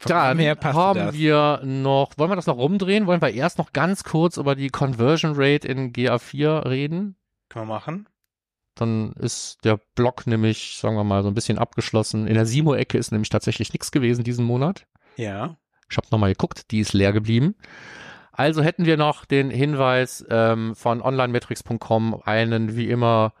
Dann 0.00 0.38
Mehr 0.38 0.54
passt 0.56 0.76
haben 0.78 0.98
das. 0.98 1.14
wir 1.14 1.60
noch, 1.62 2.12
wollen 2.16 2.30
wir 2.30 2.36
das 2.36 2.46
noch 2.46 2.56
rumdrehen? 2.56 3.06
Wollen 3.06 3.20
wir 3.20 3.32
erst 3.34 3.58
noch 3.58 3.72
ganz 3.72 4.02
kurz 4.02 4.38
über 4.38 4.54
die 4.54 4.68
Conversion 4.70 5.32
Rate 5.36 5.68
in 5.68 5.92
GA4 5.92 6.68
reden? 6.68 7.16
Können 7.50 7.66
wir 7.68 7.74
machen. 7.74 8.08
Dann 8.74 9.12
ist 9.12 9.64
der 9.64 9.78
Block 9.94 10.26
nämlich, 10.26 10.76
sagen 10.78 10.96
wir 10.96 11.04
mal, 11.04 11.22
so 11.22 11.28
ein 11.28 11.34
bisschen 11.34 11.58
abgeschlossen. 11.58 12.26
In 12.26 12.34
der 12.34 12.46
Simo-Ecke 12.46 12.98
ist 12.98 13.10
nämlich 13.12 13.28
tatsächlich 13.30 13.72
nichts 13.72 13.90
gewesen 13.90 14.24
diesen 14.24 14.44
Monat. 14.44 14.86
Ja. 15.16 15.56
Ich 15.90 15.96
habe 15.96 16.08
nochmal 16.10 16.32
geguckt, 16.32 16.70
die 16.70 16.80
ist 16.80 16.92
leer 16.92 17.12
geblieben. 17.12 17.54
Also 18.32 18.62
hätten 18.62 18.84
wir 18.84 18.96
noch 18.96 19.24
den 19.24 19.50
Hinweis 19.50 20.24
ähm, 20.28 20.74
von 20.74 21.00
onlinemetrics.com, 21.00 22.22
einen 22.24 22.76
wie 22.76 22.90
immer 22.90 23.32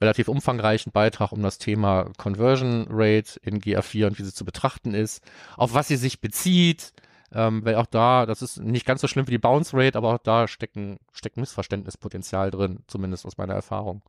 relativ 0.00 0.28
umfangreichen 0.28 0.92
Beitrag 0.92 1.32
um 1.32 1.42
das 1.42 1.58
Thema 1.58 2.10
Conversion 2.18 2.86
Rate 2.90 3.40
in 3.42 3.60
GA4 3.60 4.06
und 4.08 4.18
wie 4.18 4.24
sie 4.24 4.34
zu 4.34 4.44
betrachten 4.44 4.92
ist, 4.92 5.24
auf 5.56 5.72
was 5.72 5.88
sie 5.88 5.96
sich 5.96 6.20
bezieht, 6.20 6.92
ähm, 7.32 7.64
weil 7.64 7.76
auch 7.76 7.86
da, 7.86 8.26
das 8.26 8.42
ist 8.42 8.58
nicht 8.58 8.84
ganz 8.84 9.00
so 9.00 9.08
schlimm 9.08 9.26
wie 9.26 9.32
die 9.32 9.38
Bounce 9.38 9.74
Rate, 9.74 9.96
aber 9.96 10.14
auch 10.14 10.18
da 10.18 10.46
stecken, 10.46 10.98
steckt 11.12 11.36
Missverständnispotenzial 11.38 12.50
drin, 12.50 12.80
zumindest 12.86 13.24
aus 13.24 13.38
meiner 13.38 13.54
Erfahrung. 13.54 14.02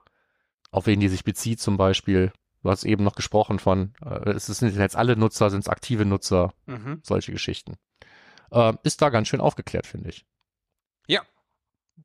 Auf 0.72 0.86
wen 0.88 1.00
die 1.00 1.08
sich 1.08 1.24
bezieht 1.24 1.62
zum 1.62 1.78
Beispiel. 1.78 2.34
Du 2.66 2.72
hast 2.72 2.84
eben 2.84 3.04
noch 3.04 3.14
gesprochen 3.14 3.60
von, 3.60 3.94
äh, 4.04 4.32
es 4.32 4.48
sind 4.48 4.76
jetzt 4.76 4.96
alle 4.96 5.16
Nutzer, 5.16 5.52
sind 5.52 5.60
es 5.60 5.70
aktive 5.70 6.04
Nutzer, 6.04 6.52
Mhm. 6.66 7.00
solche 7.04 7.32
Geschichten. 7.32 7.76
Ähm, 8.52 8.80
ist 8.82 9.04
da 9.04 9.10
ganz 9.10 9.28
schön 9.28 9.40
aufgeklärt, 9.40 9.86
finde 9.86 10.10
ich. 10.10 10.26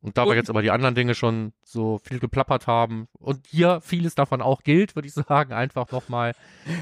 Und 0.02 0.16
da 0.16 0.24
wir 0.24 0.30
Und- 0.30 0.36
jetzt 0.36 0.48
über 0.48 0.62
die 0.62 0.70
anderen 0.70 0.94
Dinge 0.94 1.14
schon 1.14 1.52
so 1.62 1.98
viel 1.98 2.20
geplappert 2.20 2.66
haben 2.66 3.08
und 3.18 3.46
hier 3.46 3.80
vieles 3.82 4.14
davon 4.14 4.40
auch 4.40 4.62
gilt, 4.62 4.94
würde 4.94 5.08
ich 5.08 5.14
sagen, 5.14 5.52
einfach 5.52 5.90
nochmal. 5.90 6.34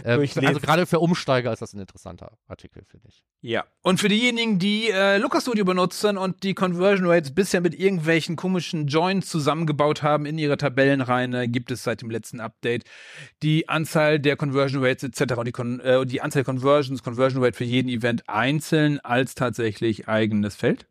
Durchlesen. 0.04 0.46
also 0.46 0.60
gerade 0.60 0.86
für 0.86 1.00
Umsteiger 1.00 1.52
ist 1.52 1.60
das 1.60 1.72
ein 1.72 1.80
interessanter 1.80 2.38
Artikel, 2.46 2.84
finde 2.84 3.08
ich. 3.08 3.24
Ja. 3.40 3.64
Und 3.82 4.00
für 4.00 4.08
diejenigen, 4.08 4.58
die 4.58 4.90
äh, 4.90 5.18
Looker 5.18 5.40
Studio 5.40 5.64
benutzen 5.64 6.16
und 6.16 6.42
die 6.42 6.54
Conversion 6.54 7.08
Rates 7.08 7.34
bisher 7.34 7.60
mit 7.60 7.78
irgendwelchen 7.78 8.36
komischen 8.36 8.86
Joins 8.86 9.28
zusammengebaut 9.28 10.02
haben 10.02 10.26
in 10.26 10.38
ihre 10.38 10.56
Tabellenreihe, 10.56 11.48
gibt 11.48 11.70
es 11.70 11.84
seit 11.84 12.02
dem 12.02 12.10
letzten 12.10 12.40
Update 12.40 12.84
die 13.42 13.68
Anzahl 13.68 14.18
der 14.20 14.36
Conversion 14.36 14.84
Rates 14.84 15.02
etc. 15.02 15.34
und 15.38 15.46
die, 15.46 15.52
Con 15.52 15.80
äh, 15.80 16.04
die 16.06 16.20
Anzahl 16.20 16.42
der 16.44 16.52
Conversions, 16.52 17.02
Conversion 17.02 17.42
Rate 17.42 17.56
für 17.56 17.64
jeden 17.64 17.88
Event 17.88 18.28
einzeln 18.28 19.00
als 19.00 19.34
tatsächlich 19.34 20.08
eigenes 20.08 20.54
Feld. 20.56 20.86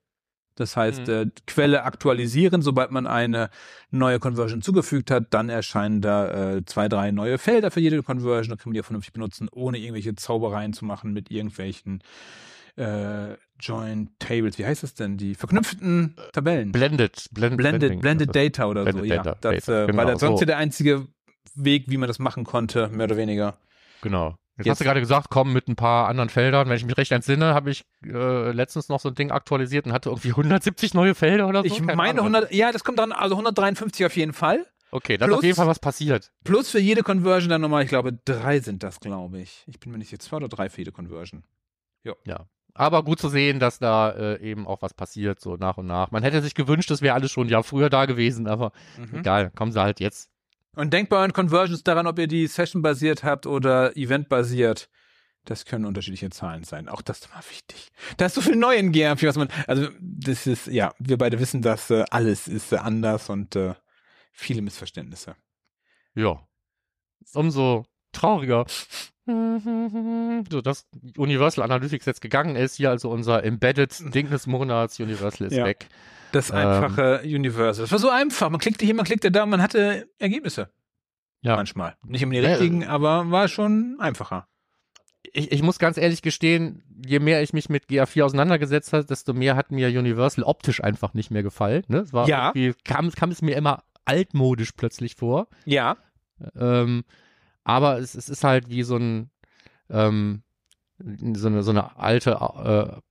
Das 0.59 0.75
heißt, 0.75 1.07
Mhm. 1.07 1.13
äh, 1.13 1.25
Quelle 1.47 1.83
aktualisieren, 1.83 2.61
sobald 2.61 2.91
man 2.91 3.07
eine 3.07 3.49
neue 3.91 4.19
Conversion 4.19 4.61
zugefügt 4.61 5.09
hat, 5.11 5.33
dann 5.33 5.49
erscheinen 5.49 6.01
da 6.01 6.55
äh, 6.57 6.65
zwei, 6.65 6.89
drei 6.89 7.11
neue 7.11 7.37
Felder 7.37 7.71
für 7.71 7.79
jede 7.79 8.03
Conversion. 8.03 8.49
Da 8.57 8.61
kann 8.61 8.69
man 8.69 8.73
die 8.73 8.81
auch 8.81 8.85
vernünftig 8.85 9.13
benutzen, 9.13 9.47
ohne 9.51 9.77
irgendwelche 9.77 10.15
Zaubereien 10.15 10.73
zu 10.73 10.83
machen 10.85 11.13
mit 11.13 11.31
irgendwelchen 11.31 12.01
äh, 12.75 13.35
Joint 13.59 14.11
Tables. 14.19 14.57
Wie 14.59 14.65
heißt 14.65 14.83
das 14.83 14.93
denn? 14.93 15.17
Die 15.17 15.33
verknüpften 15.35 16.15
Tabellen. 16.33 16.71
Blended, 16.71 17.27
blended, 17.31 17.57
Blended, 17.57 17.79
Blending, 17.79 18.01
Blended 18.01 18.27
also. 18.29 18.39
Data 18.39 18.65
oder 18.67 18.83
Blended 18.83 19.01
so, 19.03 19.05
ja. 19.15 19.23
Data, 19.23 19.37
Das 19.41 19.65
Data, 19.65 19.83
äh, 19.83 19.87
genau, 19.87 20.03
war 20.05 20.19
sonst 20.19 20.39
so. 20.39 20.41
ja 20.43 20.45
der 20.47 20.57
einzige 20.57 21.07
Weg, 21.55 21.85
wie 21.87 21.97
man 21.97 22.07
das 22.07 22.19
machen 22.19 22.43
konnte, 22.43 22.87
mehr 22.89 23.05
oder 23.05 23.17
weniger. 23.17 23.57
Genau. 24.01 24.35
Jetzt, 24.57 24.65
Jetzt- 24.65 24.71
hast 24.71 24.79
du 24.81 24.85
gerade 24.85 24.99
gesagt, 24.99 25.27
komm 25.29 25.53
mit 25.53 25.67
ein 25.67 25.75
paar 25.75 26.07
anderen 26.07 26.29
Feldern. 26.29 26.67
Wenn 26.67 26.77
ich 26.77 26.85
mich 26.85 26.97
recht 26.97 27.11
entsinne, 27.11 27.53
habe 27.53 27.69
ich 27.69 27.85
äh, 28.03 28.51
letztens 28.51 28.89
noch 28.89 28.99
so 28.99 29.09
ein 29.09 29.15
Ding 29.15 29.31
aktualisiert 29.31 29.85
und 29.85 29.93
hatte 29.93 30.09
irgendwie 30.09 30.29
170 30.31 30.93
neue 30.95 31.13
Felder 31.15 31.47
oder 31.47 31.59
so. 31.59 31.65
Ich 31.65 31.77
Keine 31.77 31.95
meine 31.95 32.21
Ahnung. 32.21 32.33
100, 32.35 32.51
ja, 32.53 32.71
das 32.71 32.83
kommt 32.83 32.97
dann, 32.99 33.11
also 33.11 33.35
153 33.35 34.05
auf 34.05 34.15
jeden 34.15 34.33
Fall. 34.33 34.65
Okay, 34.89 35.17
da 35.17 35.25
ist 35.27 35.33
auf 35.33 35.43
jeden 35.43 35.55
Fall 35.55 35.67
was 35.67 35.79
passiert. 35.79 36.31
Plus 36.43 36.69
für 36.71 36.79
jede 36.79 37.03
Conversion 37.03 37.49
dann 37.49 37.61
nochmal, 37.61 37.83
ich 37.83 37.89
glaube, 37.89 38.13
drei 38.25 38.59
sind 38.59 38.83
das, 38.83 38.99
glaube 38.99 39.39
ich. 39.41 39.63
Ich 39.67 39.79
bin 39.79 39.91
mir 39.91 39.97
nicht 39.97 40.09
sicher, 40.09 40.19
zwei 40.21 40.37
oder 40.37 40.47
drei 40.47 40.69
für 40.69 40.79
jede 40.81 40.91
Conversion. 40.91 41.43
Aber 42.73 43.03
gut 43.03 43.19
zu 43.19 43.27
sehen, 43.29 43.59
dass 43.59 43.79
da 43.79 44.11
äh, 44.11 44.39
eben 44.41 44.67
auch 44.67 44.81
was 44.83 44.93
passiert, 44.93 45.39
so 45.41 45.55
nach 45.55 45.77
und 45.77 45.87
nach. 45.87 46.11
Man 46.11 46.21
hätte 46.21 46.41
sich 46.43 46.53
gewünscht, 46.53 46.91
es 46.91 47.01
wäre 47.01 47.15
alles 47.15 47.31
schon 47.31 47.47
ein 47.47 47.49
Jahr 47.49 47.63
früher 47.63 47.89
da 47.89 48.05
gewesen, 48.05 48.47
aber 48.47 48.71
Mhm. 48.97 49.19
egal, 49.19 49.51
kommen 49.55 49.71
sie 49.71 49.81
halt 49.81 49.99
jetzt. 49.99 50.29
Und 50.77 50.93
denkt 50.93 51.09
bei 51.09 51.17
euren 51.17 51.33
Conversions 51.33 51.83
daran, 51.83 52.05
ob 52.05 52.19
ihr 52.19 52.27
die 52.27 52.45
Session-basiert 52.45 53.23
habt 53.23 53.47
oder 53.47 53.97
Event-basiert. 53.97 54.89
Das 55.43 55.65
können 55.65 55.85
unterschiedliche 55.85 56.29
Zahlen 56.29 56.63
sein. 56.65 56.87
Auch 56.87 57.01
das 57.01 57.21
ist 57.21 57.33
mal 57.33 57.41
wichtig. 57.49 57.87
Da 58.17 58.27
ist 58.27 58.35
so 58.35 58.41
viel 58.41 58.55
neu 58.55 58.75
in 58.75 58.93
GR4, 58.93 59.27
was 59.27 59.37
man, 59.37 59.47
also 59.65 59.87
das 59.99 60.45
ist, 60.45 60.67
ja, 60.67 60.93
wir 60.99 61.17
beide 61.17 61.39
wissen, 61.39 61.63
dass 61.63 61.89
äh, 61.89 62.05
alles 62.11 62.47
ist 62.47 62.73
äh, 62.73 62.77
anders 62.77 63.29
und 63.29 63.55
äh, 63.55 63.73
viele 64.33 64.61
Missverständnisse. 64.61 65.35
Ja. 66.13 66.45
Umso 67.33 67.85
trauriger, 68.11 68.65
so 69.25 70.61
dass 70.61 70.87
Universal 71.17 71.63
Analytics 71.63 72.05
jetzt 72.05 72.21
gegangen 72.21 72.55
ist. 72.55 72.75
Hier 72.75 72.91
also 72.91 73.09
unser 73.09 73.43
Embedded 73.43 74.13
Ding 74.13 74.29
des 74.29 74.45
Monats. 74.45 74.99
Universal 74.99 75.47
ist 75.47 75.53
Ja. 75.55 75.65
weg. 75.65 75.87
Das 76.31 76.49
Ähm. 76.49 76.55
einfache 76.57 77.21
Universal. 77.23 77.83
Das 77.83 77.91
war 77.91 77.99
so 77.99 78.09
einfach. 78.09 78.49
Man 78.49 78.59
klickte 78.59 78.85
hier, 78.85 78.93
man 78.95 79.05
klickte 79.05 79.31
da, 79.31 79.45
man 79.45 79.61
hatte 79.61 80.09
Ergebnisse. 80.19 80.69
Ja. 81.41 81.55
Manchmal. 81.55 81.95
Nicht 82.05 82.21
immer 82.23 82.33
die 82.33 82.39
Ja, 82.39 82.49
richtigen, 82.49 82.85
aber 82.85 83.29
war 83.31 83.47
schon 83.47 83.97
einfacher. 83.99 84.47
Ich, 85.33 85.51
ich 85.51 85.61
muss 85.61 85.77
ganz 85.77 85.97
ehrlich 85.97 86.21
gestehen, 86.21 86.83
je 87.05 87.19
mehr 87.19 87.43
ich 87.43 87.53
mich 87.53 87.69
mit 87.69 87.85
GA4 87.85 88.23
auseinandergesetzt 88.23 88.93
habe, 88.93 89.05
desto 89.05 89.33
mehr 89.33 89.55
hat 89.55 89.71
mir 89.71 89.87
Universal 89.87 90.43
optisch 90.43 90.83
einfach 90.83 91.13
nicht 91.13 91.31
mehr 91.31 91.43
gefallen. 91.43 91.83
Ne? 91.87 91.99
Es 91.99 92.13
war 92.13 92.27
Ja. 92.27 92.53
kam, 92.85 93.11
kam 93.11 93.31
es 93.31 93.41
mir 93.41 93.55
immer 93.55 93.83
altmodisch 94.05 94.71
plötzlich 94.71 95.15
vor. 95.15 95.47
Ja. 95.65 95.97
Ähm, 96.55 97.03
aber 97.63 97.99
es, 97.99 98.15
es 98.15 98.29
ist 98.29 98.43
halt 98.43 98.69
wie 98.69 98.83
so 98.83 98.95
ein 98.97 99.29
ähm, 99.89 100.43
so 101.33 101.47
eine 101.47 101.63
so 101.63 101.71
eine 101.71 101.97
alte 101.97 102.31
äh, 102.31 103.01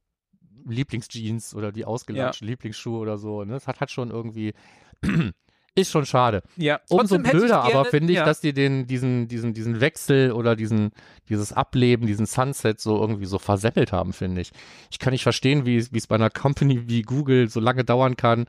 Lieblingsjeans 0.67 1.55
oder 1.55 1.73
die 1.73 1.85
ausgelatschten 1.85 2.47
Lieblingsschuhe 2.47 2.99
oder 2.99 3.19
so. 3.19 3.45
Ne? 3.45 3.55
Es 3.55 3.67
hat, 3.67 3.81
hat 3.81 3.91
schon 3.91 4.11
irgendwie 4.11 4.55
ist 5.77 5.91
schon 5.91 6.07
schade. 6.07 6.43
Ja. 6.57 6.81
Umso 6.89 7.19
blöder 7.19 7.63
aber 7.63 7.85
finde 7.85 8.13
ich, 8.13 8.19
ja. 8.19 8.25
dass 8.25 8.41
die 8.41 8.53
den 8.53 8.87
diesen 8.87 9.29
diesen 9.29 9.53
diesen 9.53 9.81
Wechsel 9.81 10.33
oder 10.33 10.57
diesen 10.57 10.91
dieses 11.29 11.53
Ableben, 11.53 12.07
diesen 12.07 12.27
Sunset 12.27 12.81
so 12.81 12.99
irgendwie 12.99 13.27
so 13.27 13.39
versemmelt 13.39 13.93
haben, 13.93 14.13
finde 14.13 14.41
ich. 14.41 14.53
Ich 14.91 14.99
kann 14.99 15.13
nicht 15.13 15.23
verstehen, 15.23 15.67
wie 15.67 15.77
es 15.77 15.93
wie 15.93 15.99
es 15.99 16.07
bei 16.07 16.15
einer 16.15 16.31
Company 16.31 16.89
wie 16.89 17.03
Google 17.03 17.49
so 17.49 17.61
lange 17.61 17.85
dauern 17.85 18.17
kann, 18.17 18.47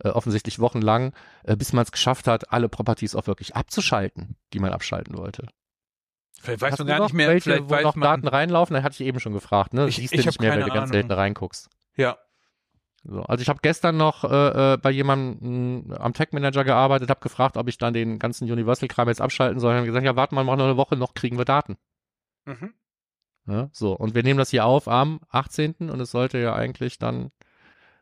äh, 0.00 0.08
offensichtlich 0.08 0.58
wochenlang, 0.58 1.12
äh, 1.44 1.56
bis 1.56 1.72
man 1.72 1.82
es 1.84 1.92
geschafft 1.92 2.28
hat, 2.28 2.52
alle 2.52 2.68
Properties 2.68 3.14
auch 3.14 3.26
wirklich 3.26 3.56
abzuschalten, 3.56 4.36
die 4.52 4.58
man 4.58 4.72
abschalten 4.72 5.16
wollte. 5.16 5.46
Vielleicht 6.46 6.62
weiß 6.62 6.72
Hast 6.72 6.78
man 6.80 6.86
du 6.86 6.92
gar 6.92 6.98
noch 6.98 7.06
nicht 7.06 7.14
mehr, 7.14 7.28
welche, 7.28 7.50
vielleicht 7.50 7.64
wo 7.64 7.70
weiß 7.74 7.82
noch 7.84 7.96
man. 7.96 8.22
Daten 8.22 8.28
reinlaufen? 8.28 8.74
Da 8.74 8.82
hatte 8.82 8.94
ich 9.02 9.06
eben 9.06 9.20
schon 9.20 9.32
gefragt, 9.34 9.74
ne? 9.74 9.86
Ich- 9.88 9.96
Siehst 9.96 10.12
ich 10.14 10.20
du 10.22 10.26
nicht 10.28 10.40
mehr, 10.40 10.50
weil 10.50 10.58
keine 10.60 10.68
du 10.70 10.74
ganz 10.74 10.90
Ahnung. 10.90 10.92
selten 10.92 11.12
reinguckst. 11.12 11.68
Ja. 11.96 12.16
So, 13.08 13.22
also 13.22 13.40
ich 13.42 13.48
habe 13.48 13.60
gestern 13.62 13.96
noch 13.96 14.24
äh, 14.24 14.74
äh, 14.74 14.76
bei 14.78 14.90
jemandem 14.90 15.84
mh, 15.88 15.96
am 15.96 16.12
Tech 16.12 16.28
Manager 16.32 16.64
gearbeitet, 16.64 17.08
habe 17.10 17.20
gefragt, 17.20 17.56
ob 17.56 17.68
ich 17.68 17.78
dann 17.78 17.94
den 17.94 18.18
ganzen 18.18 18.50
Universal-Kram 18.50 19.08
jetzt 19.08 19.20
abschalten 19.20 19.60
soll. 19.60 19.72
Und 19.72 19.78
haben 19.78 19.84
gesagt, 19.86 20.04
ja, 20.04 20.16
warte 20.16 20.34
mal, 20.34 20.42
mach 20.42 20.56
noch 20.56 20.64
eine 20.64 20.76
Woche, 20.76 20.96
noch 20.96 21.14
kriegen 21.14 21.38
wir 21.38 21.44
Daten. 21.44 21.76
Mhm. 22.46 22.74
Ja, 23.46 23.68
so, 23.72 23.92
und 23.92 24.16
wir 24.16 24.24
nehmen 24.24 24.38
das 24.38 24.50
hier 24.50 24.64
auf 24.64 24.88
am 24.88 25.20
18. 25.30 25.88
und 25.88 26.00
es 26.00 26.10
sollte 26.10 26.38
ja 26.38 26.54
eigentlich 26.56 26.98
dann 26.98 27.30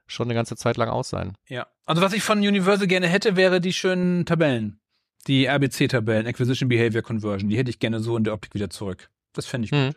schon 0.06 0.26
eine 0.26 0.34
ganze 0.34 0.56
Zeit 0.56 0.78
lang 0.78 0.88
aus 0.88 1.10
sein. 1.10 1.36
Ja. 1.48 1.66
Also 1.84 2.00
was 2.00 2.14
ich 2.14 2.22
von 2.22 2.38
Universal 2.38 2.86
gerne 2.86 3.06
hätte, 3.08 3.36
wäre 3.36 3.60
die 3.60 3.74
schönen 3.74 4.24
Tabellen. 4.24 4.80
Die 5.26 5.46
RBC-Tabellen, 5.48 6.26
Acquisition 6.26 6.68
Behavior 6.68 7.02
Conversion. 7.02 7.48
Die 7.48 7.56
hätte 7.56 7.70
ich 7.70 7.78
gerne 7.78 8.00
so 8.00 8.16
in 8.16 8.24
der 8.24 8.34
Optik 8.34 8.54
wieder 8.54 8.70
zurück. 8.70 9.10
Das 9.32 9.46
fände 9.46 9.66
ich 9.66 9.72
Hm. 9.72 9.88
gut. 9.88 9.96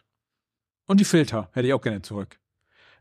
Und 0.87 0.99
die 0.99 1.05
Filter 1.05 1.49
hätte 1.53 1.67
ich 1.67 1.73
auch 1.73 1.81
gerne 1.81 2.01
zurück. 2.01 2.39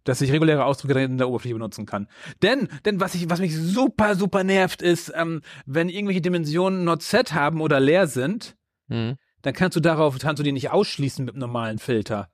Dass 0.05 0.21
ich 0.21 0.33
reguläre 0.33 0.65
Ausdrücke 0.65 1.01
in 1.03 1.19
der 1.19 1.29
Oberfläche 1.29 1.55
benutzen 1.55 1.87
kann. 1.87 2.09
Denn, 2.43 2.69
denn 2.85 3.01
was 3.01 3.15
ich, 3.15 3.29
was 3.31 3.41
mich 3.41 3.57
super, 3.57 4.15
super 4.17 4.45
nervt, 4.45 4.83
ist, 4.83 5.13
ähm, 5.15 5.43
wenn 5.67 5.89
irgendwelche 5.89 6.21
Dimensionen 6.21 6.85
not 6.85 7.03
set 7.03 7.33
haben 7.33 7.61
oder 7.61 7.81
leer 7.81 8.07
sind, 8.07 8.57
Hm. 8.89 9.17
dann 9.43 9.55
kannst 9.55 9.77
du 9.77 9.81
darauf, 9.81 10.19
kannst 10.19 10.39
du 10.41 10.45
die 10.45 10.53
nicht 10.53 10.71
ausschließen 10.71 11.25
mit 11.25 11.35
einem 11.35 11.41
normalen 11.41 11.79
Filter. 11.79 12.29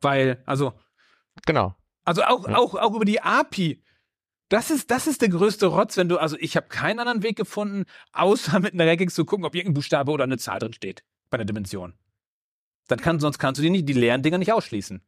Weil, 0.00 0.42
also, 0.46 0.72
Genau. 1.46 1.74
also 2.04 2.22
auch, 2.24 2.46
Ja. 2.48 2.56
auch, 2.56 2.74
auch 2.74 2.94
über 2.94 3.04
die 3.04 3.20
API. 3.20 3.82
Das 4.48 4.70
ist, 4.70 4.90
das 4.90 5.06
ist 5.06 5.20
der 5.20 5.28
größte 5.28 5.66
Rotz, 5.66 5.96
wenn 5.96 6.08
du, 6.08 6.16
also 6.18 6.36
ich 6.40 6.56
habe 6.56 6.68
keinen 6.68 7.00
anderen 7.00 7.22
Weg 7.22 7.36
gefunden, 7.36 7.84
außer 8.12 8.60
mit 8.60 8.72
einer 8.72 8.86
Regex 8.86 9.14
zu 9.14 9.24
gucken, 9.24 9.44
ob 9.44 9.54
irgendein 9.54 9.74
Buchstabe 9.74 10.10
oder 10.10 10.24
eine 10.24 10.38
Zahl 10.38 10.58
drin 10.58 10.72
steht 10.72 11.04
bei 11.30 11.36
einer 11.36 11.44
Dimension. 11.44 11.94
Dann 12.88 12.98
kann, 12.98 13.20
sonst 13.20 13.38
kannst 13.38 13.58
du 13.58 13.62
die, 13.62 13.68
nicht, 13.70 13.86
die 13.88 13.92
leeren 13.92 14.22
Dinger 14.22 14.38
nicht 14.38 14.52
ausschließen. 14.52 15.02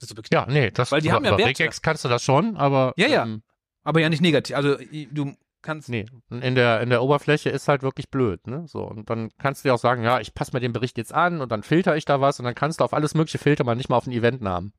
Das 0.00 0.10
ist 0.10 0.16
so. 0.16 0.22
Ja, 0.32 0.46
nee, 0.46 0.72
das 0.72 0.90
Weil 0.90 1.00
die 1.00 1.08
über, 1.08 1.16
haben 1.16 1.24
ja 1.24 1.30
über 1.30 1.38
Werte. 1.38 1.60
Regex 1.60 1.80
kannst 1.82 2.04
du 2.04 2.08
das 2.08 2.24
schon, 2.24 2.56
aber 2.56 2.92
Ja, 2.96 3.06
ja. 3.06 3.22
Ähm, 3.22 3.42
Aber 3.84 4.00
ja 4.00 4.08
nicht 4.08 4.20
negativ. 4.22 4.56
Also 4.56 4.76
du 4.76 5.36
kannst. 5.62 5.88
nee, 5.88 6.06
in 6.28 6.56
der 6.56 6.80
in 6.80 6.90
der 6.90 7.04
Oberfläche 7.04 7.50
ist 7.50 7.68
halt 7.68 7.82
wirklich 7.82 8.10
blöd, 8.10 8.44
ne? 8.48 8.66
So 8.66 8.82
und 8.82 9.08
dann 9.08 9.30
kannst 9.38 9.62
du 9.64 9.68
dir 9.68 9.74
auch 9.74 9.78
sagen, 9.78 10.02
ja, 10.02 10.18
ich 10.18 10.34
passe 10.34 10.52
mir 10.52 10.58
den 10.60 10.72
Bericht 10.72 10.98
jetzt 10.98 11.14
an 11.14 11.40
und 11.40 11.52
dann 11.52 11.62
filter 11.62 11.96
ich 11.96 12.04
da 12.04 12.20
was 12.20 12.40
und 12.40 12.44
dann 12.46 12.56
kannst 12.56 12.80
du 12.80 12.84
auf 12.84 12.94
alles 12.94 13.14
mögliche 13.14 13.38
filtern, 13.38 13.66
mal 13.66 13.76
nicht 13.76 13.88
mal 13.88 13.96
auf 13.96 14.04
den 14.04 14.12
Eventnamen. 14.12 14.72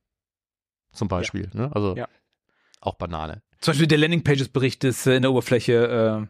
Zum 0.92 1.08
Beispiel, 1.08 1.50
ne? 1.54 1.72
Also 1.74 1.96
Ja. 1.96 2.10
Auch 2.86 2.96
Banane. 2.96 3.42
Zum 3.62 3.72
Beispiel 3.72 3.88
der 3.88 3.98
Landingpages-Bericht 4.00 4.84
ist 4.84 5.08
äh, 5.08 5.16
in 5.16 5.22
der 5.22 5.32
Oberfläche, 5.32 6.28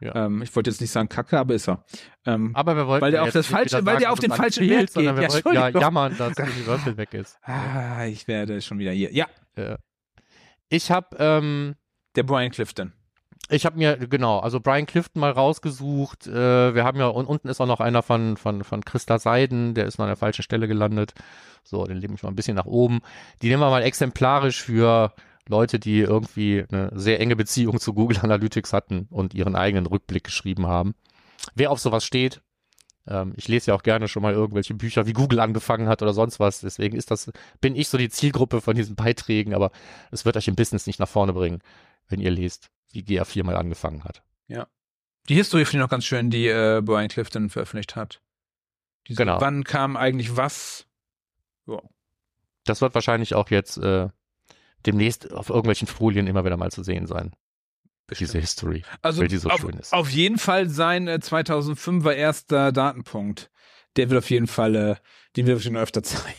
äh, 0.00 0.04
Ja. 0.06 0.26
ähm, 0.26 0.42
ich 0.42 0.54
wollte 0.54 0.70
jetzt 0.70 0.80
nicht 0.80 0.90
sagen 0.90 1.08
Kacke, 1.08 1.38
aber 1.38 1.54
ist 1.54 1.68
er. 1.68 1.84
Ähm, 2.26 2.52
Aber 2.54 2.76
wir 2.76 2.86
wollten 2.86 3.02
Weil 3.02 3.10
der 3.12 3.20
ja 3.22 3.26
auf 3.26 3.32
das 3.32 3.46
falsche- 3.46 3.84
weil 3.86 3.98
der 3.98 4.12
auf 4.12 4.18
den 4.20 4.30
falschen 4.30 4.66
sondern 4.68 4.86
geht. 4.86 4.94
wir 4.94 5.22
Ja, 5.22 5.32
wollten 5.44 5.52
ja 5.54 5.68
jammern, 5.80 6.16
dass 6.16 6.36
Universal 6.38 6.96
weg 6.96 7.14
ist. 7.14 7.38
ah, 7.42 8.04
ich 8.06 8.28
werde 8.28 8.60
schon 8.60 8.78
wieder 8.78 8.92
hier. 8.92 9.12
Ja, 9.12 9.26
Äh, 9.56 9.76
Ich 10.68 10.90
habe 10.90 11.16
ähm, 11.18 11.76
der 12.14 12.22
Brian 12.24 12.50
Clifton. 12.50 12.92
Ich 13.48 13.64
habe 13.64 13.78
mir, 13.78 13.96
genau, 13.96 14.40
also 14.40 14.58
Brian 14.58 14.86
Clifton 14.86 15.20
mal 15.20 15.30
rausgesucht. 15.30 16.26
Äh, 16.26 16.74
wir 16.74 16.82
haben 16.84 16.98
ja, 16.98 17.06
und 17.06 17.26
unten 17.26 17.48
ist 17.48 17.60
auch 17.60 17.66
noch 17.66 17.78
einer 17.80 18.02
von, 18.02 18.36
von, 18.36 18.64
von 18.64 18.84
Christa 18.84 19.20
Seiden, 19.20 19.74
der 19.74 19.86
ist 19.86 19.98
noch 19.98 20.04
an 20.04 20.10
der 20.10 20.16
falschen 20.16 20.42
Stelle 20.42 20.66
gelandet. 20.66 21.14
So, 21.62 21.84
den 21.86 21.98
nehme 21.98 22.14
ich 22.14 22.22
mal 22.24 22.28
ein 22.30 22.34
bisschen 22.34 22.56
nach 22.56 22.66
oben. 22.66 23.00
Die 23.42 23.48
nehmen 23.48 23.62
wir 23.62 23.70
mal 23.70 23.82
exemplarisch 23.82 24.60
für 24.62 25.12
Leute, 25.48 25.78
die 25.78 26.00
irgendwie 26.00 26.64
eine 26.70 26.90
sehr 26.94 27.20
enge 27.20 27.36
Beziehung 27.36 27.78
zu 27.80 27.94
Google 27.94 28.18
Analytics 28.18 28.72
hatten 28.72 29.06
und 29.10 29.34
ihren 29.34 29.56
eigenen 29.56 29.86
Rückblick 29.86 30.24
geschrieben 30.24 30.66
haben. 30.66 30.94
Wer 31.54 31.70
auf 31.70 31.78
sowas 31.78 32.04
steht, 32.04 32.42
ähm, 33.06 33.32
ich 33.36 33.48
lese 33.48 33.70
ja 33.70 33.74
auch 33.74 33.82
gerne 33.82 34.08
schon 34.08 34.22
mal 34.22 34.32
irgendwelche 34.32 34.74
Bücher, 34.74 35.06
wie 35.06 35.12
Google 35.12 35.40
angefangen 35.40 35.88
hat 35.88 36.02
oder 36.02 36.12
sonst 36.12 36.40
was. 36.40 36.60
Deswegen 36.60 36.96
ist 36.96 37.10
das, 37.10 37.30
bin 37.60 37.76
ich 37.76 37.88
so 37.88 37.98
die 37.98 38.08
Zielgruppe 38.08 38.60
von 38.60 38.74
diesen 38.74 38.96
Beiträgen, 38.96 39.54
aber 39.54 39.70
es 40.10 40.24
wird 40.24 40.36
euch 40.36 40.48
im 40.48 40.56
Business 40.56 40.86
nicht 40.86 40.98
nach 40.98 41.08
vorne 41.08 41.32
bringen, 41.32 41.60
wenn 42.08 42.20
ihr 42.20 42.30
lest, 42.30 42.70
wie 42.90 43.02
GA4 43.02 43.44
mal 43.44 43.56
angefangen 43.56 44.04
hat. 44.04 44.22
Die 45.28 45.34
Historie 45.34 45.64
finde 45.64 45.78
ich 45.78 45.84
noch 45.84 45.90
ganz 45.90 46.04
schön, 46.04 46.30
die 46.30 46.48
äh, 46.48 46.82
Brian 46.84 47.08
Clifton 47.08 47.50
veröffentlicht 47.50 47.96
hat. 47.96 48.20
Diese, 49.08 49.18
Genau. 49.18 49.40
Wann 49.40 49.64
kam 49.64 49.96
eigentlich 49.96 50.36
was? 50.36 50.86
Ja. 51.66 51.80
Das 52.64 52.80
wird 52.80 52.94
wahrscheinlich 52.94 53.34
auch 53.34 53.50
jetzt 53.50 53.78
äh, 53.78 54.08
demnächst 54.86 55.32
auf 55.32 55.48
irgendwelchen 55.48 55.88
Folien 55.88 56.26
immer 56.26 56.44
wieder 56.44 56.56
mal 56.56 56.70
zu 56.70 56.82
sehen 56.82 57.06
sein. 57.06 57.32
Diese 58.18 58.38
History. 58.38 58.84
Also 59.02 59.20
weil 59.20 59.28
die 59.28 59.36
so 59.36 59.48
auf, 59.48 59.60
schön 59.60 59.78
ist. 59.78 59.92
auf 59.92 60.10
jeden 60.10 60.38
Fall 60.38 60.68
sein 60.68 61.08
äh, 61.08 61.18
2005er 61.20 62.12
erster 62.12 62.70
Datenpunkt. 62.70 63.50
Der 63.96 64.10
wird 64.10 64.18
auf 64.18 64.30
jeden 64.30 64.46
Fall, 64.46 64.74
äh, 64.76 64.96
den 65.36 65.46
wird 65.46 65.62
schon 65.62 65.76
öfter 65.76 66.02
zeigen. 66.04 66.38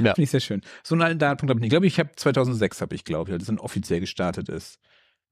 Ja. 0.00 0.14
Finde 0.14 0.22
ich 0.22 0.30
sehr 0.30 0.40
schön. 0.40 0.62
So 0.82 0.94
einen 0.94 1.02
alten 1.02 1.18
Datenpunkt 1.18 1.50
habe 1.50 1.58
ich 1.58 1.62
nicht. 1.62 1.68
Ich 1.68 1.70
glaube, 1.70 1.86
ich 1.86 1.98
habe 1.98 2.10
2006 2.16 2.80
habe 2.80 2.94
ich, 2.94 3.04
glaube 3.04 3.30
ich, 3.30 3.34
als 3.34 3.44
es 3.44 3.46
dann 3.46 3.58
offiziell 3.58 4.00
gestartet 4.00 4.48
ist. 4.48 4.80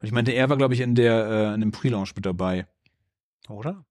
Und 0.00 0.07
ich 0.07 0.12
meinte, 0.12 0.32
er 0.32 0.48
war, 0.48 0.57
glaube 0.57 0.74
ich, 0.74 0.80
in 0.80 0.94
der 0.94 1.26
äh, 1.26 1.55
in 1.55 1.61
dem 1.61 1.72
Pre-Launch 1.72 2.14
mit 2.14 2.26
dabei. 2.26 2.66
Oder? 3.48 3.84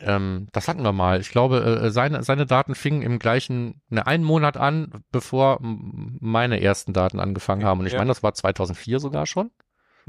Ähm, 0.00 0.46
das 0.52 0.68
hatten 0.68 0.82
wir 0.82 0.92
mal. 0.92 1.20
Ich 1.20 1.30
glaube, 1.30 1.80
äh, 1.82 1.90
seine, 1.90 2.22
seine 2.22 2.46
Daten 2.46 2.74
fingen 2.74 3.02
im 3.02 3.18
gleichen, 3.18 3.80
ne, 3.88 4.06
einen 4.06 4.24
Monat 4.24 4.56
an, 4.56 5.02
bevor 5.10 5.58
meine 5.60 6.60
ersten 6.60 6.92
Daten 6.92 7.18
angefangen 7.20 7.64
haben. 7.64 7.80
Und 7.80 7.86
ich 7.86 7.92
Ja. 7.94 7.98
meine, 7.98 8.08
das 8.08 8.22
war 8.22 8.34
2004 8.34 9.00
sogar 9.00 9.26
schon. 9.26 9.50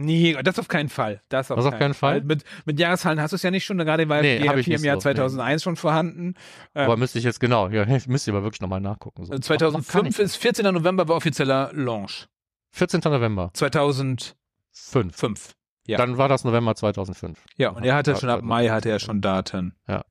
Nee, 0.01 0.37
das 0.43 0.57
auf 0.57 0.69
keinen 0.69 0.87
Fall. 0.87 1.21
Das 1.27 1.51
auf, 1.51 1.57
Das 1.57 1.65
auf 1.65 1.77
keinen 1.77 1.93
Fall? 1.93 2.21
Mit, 2.21 2.45
mit 2.65 2.79
Jahreszahlen 2.79 3.19
hast 3.19 3.31
du 3.31 3.35
es 3.35 3.43
ja 3.43 3.51
nicht 3.51 3.65
schon, 3.65 3.77
gerade 3.79 4.07
weil 4.07 4.21
Nee, 4.21 4.39
die 4.39 4.47
hab 4.47 4.55
ich 4.55 4.69
im 4.69 4.81
Jahr 4.81 4.95
so, 4.95 5.01
2001 5.01 5.61
schon 5.61 5.75
vorhanden. 5.75 6.35
Ja. 6.73 6.85
Aber 6.85 6.95
müsste 6.95 7.19
ich 7.19 7.25
jetzt 7.25 7.41
genau, 7.41 7.67
ja, 7.67 7.85
müsste 8.07 8.31
ich 8.31 8.35
aber 8.35 8.43
wirklich 8.43 8.61
nochmal 8.61 8.79
nachgucken. 8.79 9.25
So. 9.25 9.33
Also 9.33 9.43
Ach, 9.43 9.57
kann 9.59 9.59
2005 9.59 10.07
ich. 10.19 10.25
ist 10.25 10.35
14. 10.37 10.73
November 10.73 11.05
war 11.09 11.17
offizieller 11.17 11.71
Launch. 11.73 12.27
14. 12.71 13.01
November 13.03 13.51
2005. 13.53 14.35
5. 14.71 15.51
Ja. 15.89 15.97
Dann 15.97 16.17
war 16.17 16.29
das 16.29 16.43
November 16.43 16.75
2005. 16.75 17.43
Ja, 17.57 17.69
und 17.69 17.83
er 17.83 17.95
hatte 17.95 18.15
schon 18.15 18.29
ab 18.29 18.37
also- 18.37 18.45
Mai 18.47 18.69
hatte 18.69 18.89
er 18.89 18.99
schon 18.99 19.21
Daten. 19.21 19.75
Ja. 19.87 20.05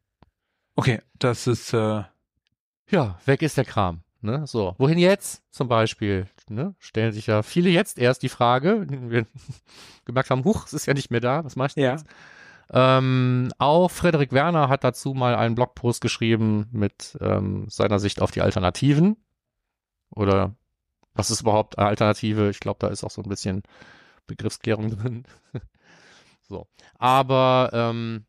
Okay, 0.75 1.01
das 1.19 1.47
ist 1.47 1.73
äh, 1.73 2.03
Ja, 2.91 3.19
weg 3.27 3.43
ist 3.43 3.57
der 3.57 3.65
Kram. 3.65 4.03
Ne? 4.21 4.45
So, 4.49 4.75
wohin 4.79 4.99
jetzt 4.99 5.45
zum 5.53 5.69
Beispiel? 5.69 6.27
Ne? 6.49 6.75
Stellen 6.81 7.13
sich 7.13 7.29
ja 7.29 7.43
viele 7.45 7.71
jetzt 7.71 7.99
erst 7.99 8.25
die 8.25 8.29
Frage, 8.29 8.87
wir 8.89 9.27
gemerkt 10.05 10.31
haben, 10.31 10.45
huch, 10.45 10.67
es 10.67 10.73
ist 10.73 10.87
ja 10.87 10.95
nicht 10.95 11.11
mehr 11.13 11.21
da, 11.21 11.45
was 11.45 11.55
mach 11.55 11.67
ich 11.67 11.75
denn 11.75 11.85
Ja. 11.85 11.93
jetzt? 11.93 12.07
Ähm, 12.71 13.51
auch 13.59 13.91
Frederik 13.91 14.33
Werner 14.33 14.69
hat 14.69 14.83
dazu 14.85 15.15
mal 15.15 15.35
einen 15.37 15.55
Blogpost 15.55 16.01
geschrieben 16.01 16.67
mit 16.73 17.17
ähm, 17.21 17.67
seiner 17.71 17.99
Sicht 18.01 18.21
auf 18.21 18.31
die 18.33 18.43
Alternativen. 18.43 19.17
Oder 20.11 20.55
was 21.15 21.31
ist 21.31 21.41
überhaupt 21.43 21.79
eine 21.79 21.87
Alternative? 21.89 22.51
Ich 22.51 22.61
glaube, 22.61 22.79
da 22.81 22.89
ist 22.89 23.05
auch 23.05 23.11
so 23.11 23.23
ein 23.23 23.29
bisschen 23.29 23.63
Begriffsklärung 24.29 24.91
drin. 24.97 25.25
so. 26.49 26.69
Aber 26.95 27.71
ähm, 27.73 28.27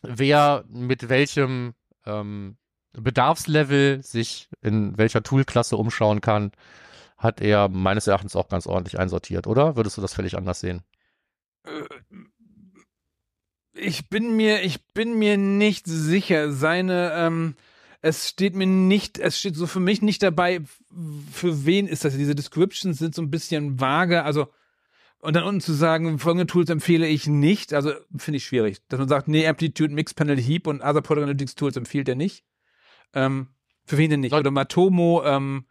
wer 0.00 0.64
mit 0.68 1.10
welchem 1.10 1.74
ähm, 2.06 2.56
Bedarfslevel 2.92 4.02
sich 4.02 4.48
in 4.62 4.96
welcher 4.96 5.22
Toolklasse 5.22 5.76
umschauen 5.76 6.20
kann, 6.22 6.52
hat 7.18 7.40
er 7.40 7.68
meines 7.68 8.06
Erachtens 8.06 8.36
auch 8.36 8.48
ganz 8.48 8.66
ordentlich 8.66 8.98
einsortiert, 8.98 9.46
oder? 9.46 9.76
Würdest 9.76 9.96
du 9.96 10.00
das 10.00 10.14
völlig 10.14 10.36
anders 10.36 10.60
sehen? 10.60 10.82
Äh, 11.64 11.84
ich 13.72 14.08
bin 14.08 14.36
mir, 14.36 14.62
ich 14.62 14.86
bin 14.92 15.18
mir 15.18 15.36
nicht 15.36 15.86
sicher. 15.86 16.52
Seine, 16.52 17.12
ähm, 17.14 17.56
es 18.02 18.28
steht 18.28 18.54
mir 18.54 18.66
nicht, 18.66 19.18
es 19.18 19.38
steht 19.38 19.56
so 19.56 19.66
für 19.66 19.80
mich 19.80 20.02
nicht 20.02 20.22
dabei, 20.22 20.60
für 21.32 21.64
wen 21.64 21.88
ist 21.88 22.04
das? 22.04 22.16
Diese 22.16 22.34
Descriptions 22.34 22.98
sind 22.98 23.14
so 23.14 23.22
ein 23.22 23.30
bisschen 23.30 23.80
vage, 23.80 24.22
also 24.22 24.48
und 25.24 25.34
dann 25.34 25.44
unten 25.44 25.62
zu 25.62 25.72
sagen, 25.72 26.18
folgende 26.18 26.46
Tools 26.46 26.68
empfehle 26.68 27.06
ich 27.06 27.26
nicht, 27.26 27.72
also 27.72 27.92
finde 28.16 28.36
ich 28.36 28.44
schwierig. 28.44 28.78
Dass 28.88 28.98
man 28.98 29.08
sagt, 29.08 29.26
nee, 29.26 29.46
Amplitude, 29.46 29.94
Mix 29.94 30.12
Panel, 30.12 30.38
Heap 30.38 30.66
und 30.66 30.82
Other 30.82 31.00
Product 31.00 31.22
Analytics 31.22 31.54
Tools 31.54 31.76
empfiehlt 31.76 32.08
er 32.10 32.14
nicht. 32.14 32.44
Ähm, 33.14 33.48
für 33.86 33.96
wen 33.96 34.10
denn 34.10 34.20
nicht? 34.20 34.34
Oder 34.34 34.50
Matomo, 34.50 35.22
ähm, 35.24 35.64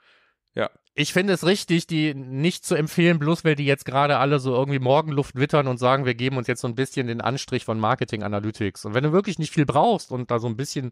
ja. 0.56 0.72
Ich 0.96 1.14
finde 1.14 1.34
es 1.34 1.46
richtig, 1.46 1.86
die 1.86 2.16
nicht 2.16 2.66
zu 2.66 2.74
empfehlen, 2.74 3.20
bloß 3.20 3.46
weil 3.46 3.56
die 3.56 3.66
jetzt 3.66 3.86
gerade 3.86 4.18
alle 4.18 4.40
so 4.40 4.56
irgendwie 4.56 4.80
Morgenluft 4.80 5.36
wittern 5.36 5.68
und 5.68 5.78
sagen, 5.78 6.06
wir 6.06 6.16
geben 6.16 6.38
uns 6.38 6.48
jetzt 6.48 6.62
so 6.62 6.68
ein 6.68 6.76
bisschen 6.76 7.06
den 7.06 7.22
Anstrich 7.22 7.66
von 7.66 7.80
Marketing 7.80 8.24
Analytics. 8.24 8.86
Und 8.86 8.96
wenn 8.96 9.04
du 9.04 9.12
wirklich 9.12 9.38
nicht 9.38 9.54
viel 9.54 9.66
brauchst 9.66 10.12
und 10.12 10.32
da 10.32 10.40
so 10.40 10.48
ein 10.48 10.58
bisschen 10.58 10.92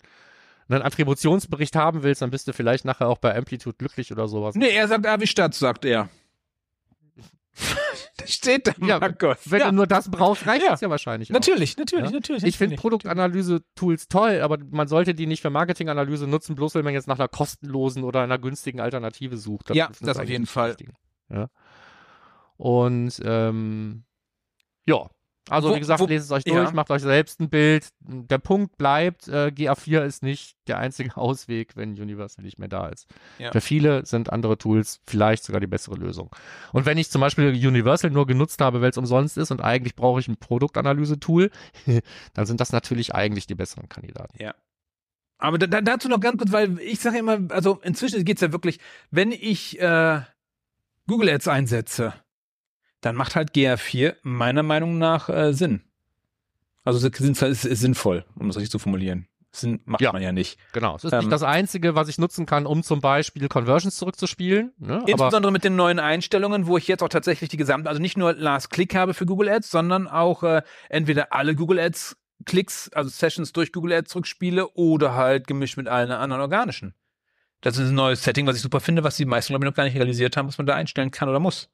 einen 0.70 0.84
Attributionsbericht 0.84 1.76
haben 1.76 2.04
willst, 2.04 2.22
dann 2.22 2.30
bist 2.30 2.48
du 2.48 2.54
vielleicht 2.54 2.86
nachher 2.86 3.08
auch 3.08 3.18
bei 3.18 3.36
Amplitude 3.36 3.76
glücklich 3.78 4.12
oder 4.12 4.28
sowas. 4.28 4.56
Nee, 4.56 4.70
er 4.70 4.88
sagt 4.88 5.06
Avi 5.06 5.28
Stadt, 5.28 5.56
sagt 5.56 5.86
er. 5.86 6.10
das 8.18 8.32
steht 8.34 8.68
da, 8.68 8.72
Ja, 8.86 9.00
Markus. 9.00 9.38
Wenn 9.46 9.60
ja. 9.60 9.70
du 9.70 9.76
nur 9.76 9.88
das 9.88 10.10
brauchst, 10.10 10.48
reicht 10.48 10.64
Ja. 10.64 10.72
das 10.72 10.82
ja 10.82 10.90
wahrscheinlich. 10.90 11.30
auch. 11.30 11.34
Natürlich, 11.34 11.78
natürlich, 11.78 12.06
Ja? 12.06 12.12
natürlich. 12.12 12.44
Ich 12.44 12.58
finde 12.58 12.76
natürlich. 12.76 12.82
Produktanalyse-Tools 12.82 14.08
toll, 14.08 14.42
aber 14.42 14.58
man 14.70 14.88
sollte 14.88 15.14
die 15.14 15.28
nicht 15.28 15.42
für 15.42 15.50
Marketinganalyse 15.50 16.28
nutzen, 16.28 16.56
bloß 16.56 16.76
wenn 16.76 16.84
man 16.86 16.94
jetzt 16.94 17.08
nach 17.08 17.20
einer 17.20 17.28
kostenlosen 17.28 18.04
oder 18.04 18.22
einer 18.22 18.40
günstigen 18.40 18.80
Alternative 18.80 19.38
sucht. 19.38 19.74
Ja, 19.76 19.88
ist 19.88 20.06
das 20.06 20.18
auf 20.18 20.30
jeden 20.30 20.46
Fall. 20.46 20.76
Ja. 21.30 21.50
Und 22.58 23.20
ähm, 23.24 24.04
ja, 24.86 25.10
also 25.50 25.70
Wo- 25.70 25.76
wie 25.76 25.80
gesagt, 25.80 26.00
wo- 26.00 26.06
lest 26.06 26.26
es 26.26 26.32
euch 26.32 26.44
ja. 26.46 26.54
durch, 26.56 26.72
macht 26.74 26.92
euch 26.92 27.02
selbst 27.02 27.40
ein 27.40 27.50
Bild. 27.50 27.90
Der 28.00 28.38
Punkt 28.38 28.78
bleibt, 28.78 29.28
äh, 29.28 29.52
GA4 29.54 30.04
ist 30.06 30.24
nicht 30.24 30.56
der 30.68 30.78
einzige 30.78 31.16
Ausweg, 31.18 31.76
wenn 31.76 31.92
Universal 32.00 32.44
nicht 32.46 32.60
mehr 32.60 32.68
da 32.68 32.88
ist. 32.88 33.08
Ja. 33.40 33.52
Für 33.52 33.62
viele 33.62 34.06
sind 34.06 34.32
andere 34.32 34.58
Tools 34.58 35.02
vielleicht 35.08 35.44
sogar 35.44 35.60
die 35.60 35.68
bessere 35.68 35.96
Lösung. 35.96 36.30
Und 36.74 36.86
wenn 36.86 36.98
ich 36.98 37.10
zum 37.10 37.22
Beispiel 37.22 37.50
Universal 37.50 38.12
nur 38.12 38.28
genutzt 38.28 38.62
habe, 38.62 38.82
weil 38.82 38.92
es 38.92 38.98
umsonst 38.98 39.38
ist 39.38 39.52
und 39.52 39.62
eigentlich 39.62 39.96
brauche 39.96 40.20
ich 40.20 40.28
ein 40.28 40.38
Produktanalyse-Tool, 40.38 41.50
dann 42.34 42.46
sind 42.46 42.60
das 42.62 42.72
natürlich 42.72 43.16
eigentlich 43.16 43.48
die 43.48 43.56
besseren 43.56 43.90
Kandidaten. 43.90 44.38
Aber 45.40 45.58
da, 45.58 45.66
da, 45.66 45.82
dazu 45.82 46.08
noch 46.08 46.20
ganz 46.20 46.38
kurz, 46.38 46.52
weil 46.52 46.80
ich 46.80 47.00
sage 47.00 47.18
immer, 47.18 47.40
also 47.50 47.80
inzwischen 47.84 48.24
geht's 48.24 48.42
ja 48.42 48.52
wirklich, 48.52 48.78
wenn 49.10 49.32
ich 49.32 49.80
äh, 49.82 50.22
Google 51.08 51.30
Ads 51.30 51.48
einsetze, 51.48 52.14
dann 53.02 53.16
macht 53.16 53.36
halt 53.36 53.54
GA4 53.54 54.16
meiner 54.24 54.64
Meinung 54.64 54.98
nach 54.98 55.30
äh, 55.30 55.54
Sinn. 55.54 55.82
Also 56.84 57.06
es 57.06 57.20
ist, 57.42 57.62
sinnvoll, 57.62 58.26
um 58.36 58.48
das 58.48 58.58
richtig 58.58 58.72
zu 58.72 58.80
formulieren. 58.80 59.28
Sinn 59.52 59.82
macht 59.86 60.02
Ja. 60.02 60.14
man 60.14 60.22
ja 60.22 60.32
nicht. 60.32 60.58
Genau. 60.72 60.96
Es 60.96 61.04
ist 61.04 61.12
Ähm, 61.12 61.20
nicht 61.20 61.32
das 61.32 61.44
Einzige, 61.44 61.94
was 61.94 62.08
ich 62.08 62.18
nutzen 62.18 62.46
kann, 62.46 62.66
um 62.66 62.84
zum 62.84 63.02
Beispiel 63.02 63.48
Conversions 63.50 63.98
zurückzuspielen. 63.98 64.72
Ne? 64.78 65.00
Aber 65.00 65.10
Insbesondere 65.10 65.52
mit 65.52 65.64
den 65.64 65.76
neuen 65.76 66.00
Einstellungen, 66.00 66.68
wo 66.68 66.78
ich 66.78 66.88
jetzt 66.88 67.04
auch 67.04 67.10
tatsächlich 67.10 67.50
die 67.50 67.58
gesamte, 67.58 67.90
also 67.90 68.02
nicht 68.02 68.18
nur 68.18 68.34
Last 68.34 68.70
Click 68.70 68.96
habe 68.96 69.14
für 69.14 69.26
Google 69.26 69.50
Ads, 69.50 69.70
sondern 69.70 70.08
auch 70.08 70.44
äh, 70.44 70.62
entweder 70.90 71.34
alle 71.34 71.54
Google 71.54 71.80
Ads 71.80 72.18
Klicks, 72.46 72.90
also 72.94 73.10
Sessions 73.10 73.52
durch 73.52 73.72
Google 73.74 73.92
Ads 73.94 74.10
zurückspiele 74.12 74.70
oder 74.70 75.16
halt 75.16 75.46
gemischt 75.48 75.78
mit 75.78 75.88
allen 75.88 76.12
anderen 76.12 76.42
organischen. 76.42 76.94
Das 77.60 77.78
ist 77.78 77.90
ein 77.90 77.96
neues 77.96 78.24
Setting, 78.24 78.48
was 78.48 78.56
ich 78.56 78.62
super 78.64 78.80
finde, 78.80 79.04
was 79.04 79.18
die 79.18 79.26
meisten, 79.26 79.52
glaube 79.52 79.66
ich, 79.66 79.70
noch 79.70 79.76
gar 79.76 79.84
nicht 79.84 79.96
realisiert 79.96 80.38
haben, 80.38 80.48
was 80.48 80.58
man 80.58 80.66
da 80.66 80.74
einstellen 80.76 81.12
kann 81.12 81.30
oder 81.30 81.40
muss. 81.40 81.70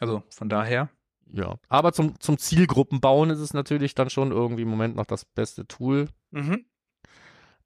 Also 0.00 0.22
von 0.30 0.48
daher. 0.48 0.88
ja. 1.32 1.56
Aber 1.68 1.92
zum, 1.92 2.18
zum 2.18 2.38
Zielgruppenbauen 2.38 3.30
ist 3.30 3.40
es 3.40 3.54
natürlich 3.54 3.94
dann 3.94 4.10
schon 4.10 4.32
irgendwie 4.32 4.62
im 4.62 4.68
Moment 4.68 4.96
noch 4.96 5.06
das 5.06 5.24
beste 5.24 5.66
Tool. 5.66 6.08
Mhm. 6.30 6.64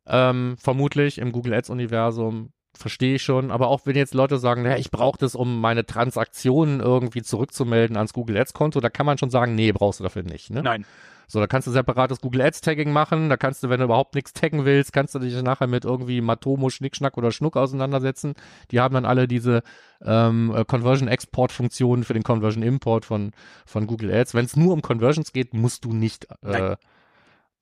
Ähm, 0.07 0.57
vermutlich 0.59 1.19
im 1.19 1.33
Google 1.33 1.55
Ads-Universum. 1.55 2.53
Verstehe 2.77 3.15
ich 3.15 3.23
schon, 3.23 3.53
aber 3.53 3.69
auch 3.69 3.83
wenn 3.85 3.95
jetzt 3.95 4.15
Leute 4.15 4.39
sagen, 4.39 4.63
naja, 4.63 4.77
ich 4.77 4.91
brauche 4.91 5.17
das, 5.17 5.37
um 5.37 5.61
meine 5.61 5.87
Transaktionen 5.87 6.81
irgendwie 6.81 7.23
zurückzumelden 7.23 7.97
ans 7.97 8.13
Google 8.13 8.37
Ads-Konto, 8.37 8.81
da 8.81 8.91
kann 8.91 9.07
man 9.07 9.17
schon 9.17 9.31
sagen, 9.31 9.55
nee, 9.55 9.71
brauchst 9.71 10.01
du 10.01 10.05
dafür 10.05 10.25
nicht. 10.25 10.51
Ne? 10.51 10.61
Nein. 10.61 10.85
So, 11.27 11.41
da 11.41 11.47
kannst 11.47 11.67
du 11.67 11.73
separates 11.73 12.21
Google 12.21 12.43
Ads 12.43 12.61
Tagging 12.61 12.93
machen. 12.93 13.29
Da 13.29 13.37
kannst 13.37 13.63
du, 13.63 13.69
wenn 13.69 13.79
du 13.79 13.85
überhaupt 13.85 14.15
nichts 14.15 14.33
taggen 14.33 14.65
willst, 14.65 14.93
kannst 14.93 15.15
du 15.15 15.19
dich 15.19 15.41
nachher 15.43 15.67
mit 15.67 15.85
irgendwie 15.85 16.21
Matomo, 16.21 16.71
Schnickschnack 16.71 17.17
oder 17.17 17.33
Schnuck 17.33 17.57
auseinandersetzen. 17.57 18.35
Die 18.71 18.81
haben 18.81 18.95
dann 18.95 19.05
alle 19.05 19.27
diese 19.29 19.63
ähm, 20.03 20.55
äh, 20.55 20.65
Conversion 20.65 21.09
Export 21.09 21.53
Funktionen 21.53 22.05
für 22.05 22.15
den 22.15 22.23
Conversion 22.23 22.63
Import 22.63 23.05
von, 23.05 23.33
von 23.67 23.87
Google 23.87 24.13
Ads. 24.13 24.35
Wenn 24.35 24.45
es 24.45 24.57
nur 24.57 24.73
um 24.73 24.83
Conversions 24.83 25.33
geht, 25.33 25.55
musst 25.55 25.85
du 25.85 25.93
nicht 25.93 26.27
äh, 26.31 26.37
Nein. 26.43 26.77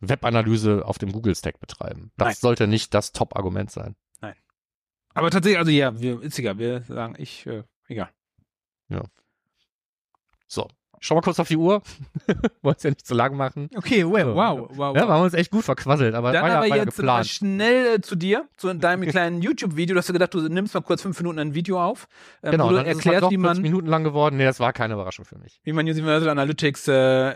Webanalyse 0.00 0.84
auf 0.84 0.98
dem 0.98 1.12
Google 1.12 1.34
Stack 1.34 1.60
betreiben. 1.60 2.10
Das 2.16 2.26
Nein. 2.26 2.36
sollte 2.40 2.66
nicht 2.66 2.92
das 2.94 3.12
Top-Argument 3.12 3.70
sein. 3.70 3.94
Aber 5.14 5.30
tatsächlich, 5.30 5.58
also 5.58 5.70
ja, 5.70 6.00
wir, 6.00 6.22
ist 6.22 6.38
egal, 6.38 6.58
wir 6.58 6.82
sagen, 6.82 7.14
ich, 7.18 7.46
äh, 7.46 7.64
egal. 7.88 8.10
So. 10.46 10.68
Schau 11.04 11.16
mal 11.16 11.20
kurz 11.20 11.40
auf 11.40 11.48
die 11.48 11.56
Uhr. 11.56 11.82
Wollen 12.62 12.76
es 12.76 12.82
ja 12.84 12.90
nicht 12.90 13.04
zu 13.04 13.14
lang 13.14 13.36
machen. 13.36 13.68
Okay, 13.74 14.04
well, 14.08 14.24
So, 14.26 14.34
wow, 14.36 14.70
wow. 14.74 14.96
Ja, 14.96 15.02
wir 15.08 15.08
haben 15.12 15.22
uns 15.24 15.34
echt 15.34 15.50
gut 15.50 15.64
verquasselt, 15.64 16.14
aber 16.14 16.30
Dann 16.30 16.42
war 16.42 16.48
ja, 16.48 16.58
aber 16.60 16.70
war 16.70 16.76
jetzt 16.76 16.96
geplant. 16.96 17.26
schnell 17.26 17.96
äh, 17.96 18.00
zu 18.00 18.14
dir, 18.14 18.46
zu 18.56 18.72
deinem 18.72 19.02
kleinen 19.10 19.42
YouTube-Video. 19.42 19.94
Du 19.94 19.98
hast 19.98 20.06
ja 20.08 20.12
gedacht, 20.12 20.32
du 20.32 20.40
nimmst 20.48 20.74
mal 20.74 20.80
kurz 20.80 21.02
fünf 21.02 21.18
Minuten 21.18 21.40
ein 21.40 21.54
Video 21.54 21.82
auf, 21.82 22.06
ähm, 22.44 22.52
Genau, 22.52 22.66
wo 22.66 22.70
du 22.70 22.76
dann 22.76 22.86
ist 22.86 22.98
es 23.00 23.04
halt 23.06 23.14
erklärst, 23.14 23.32
wie 23.32 23.36
40 23.36 23.38
man, 23.38 23.62
Minuten 23.62 23.88
lang 23.88 24.04
geworden. 24.04 24.36
Nee, 24.36 24.44
das 24.44 24.60
war 24.60 24.72
keine 24.72 24.94
Überraschung 24.94 25.24
für 25.24 25.38
mich. 25.38 25.60
wie 25.64 25.72
man 25.72 25.86
Universal 25.86 26.28
Analytics 26.28 26.86
äh, 26.86 27.34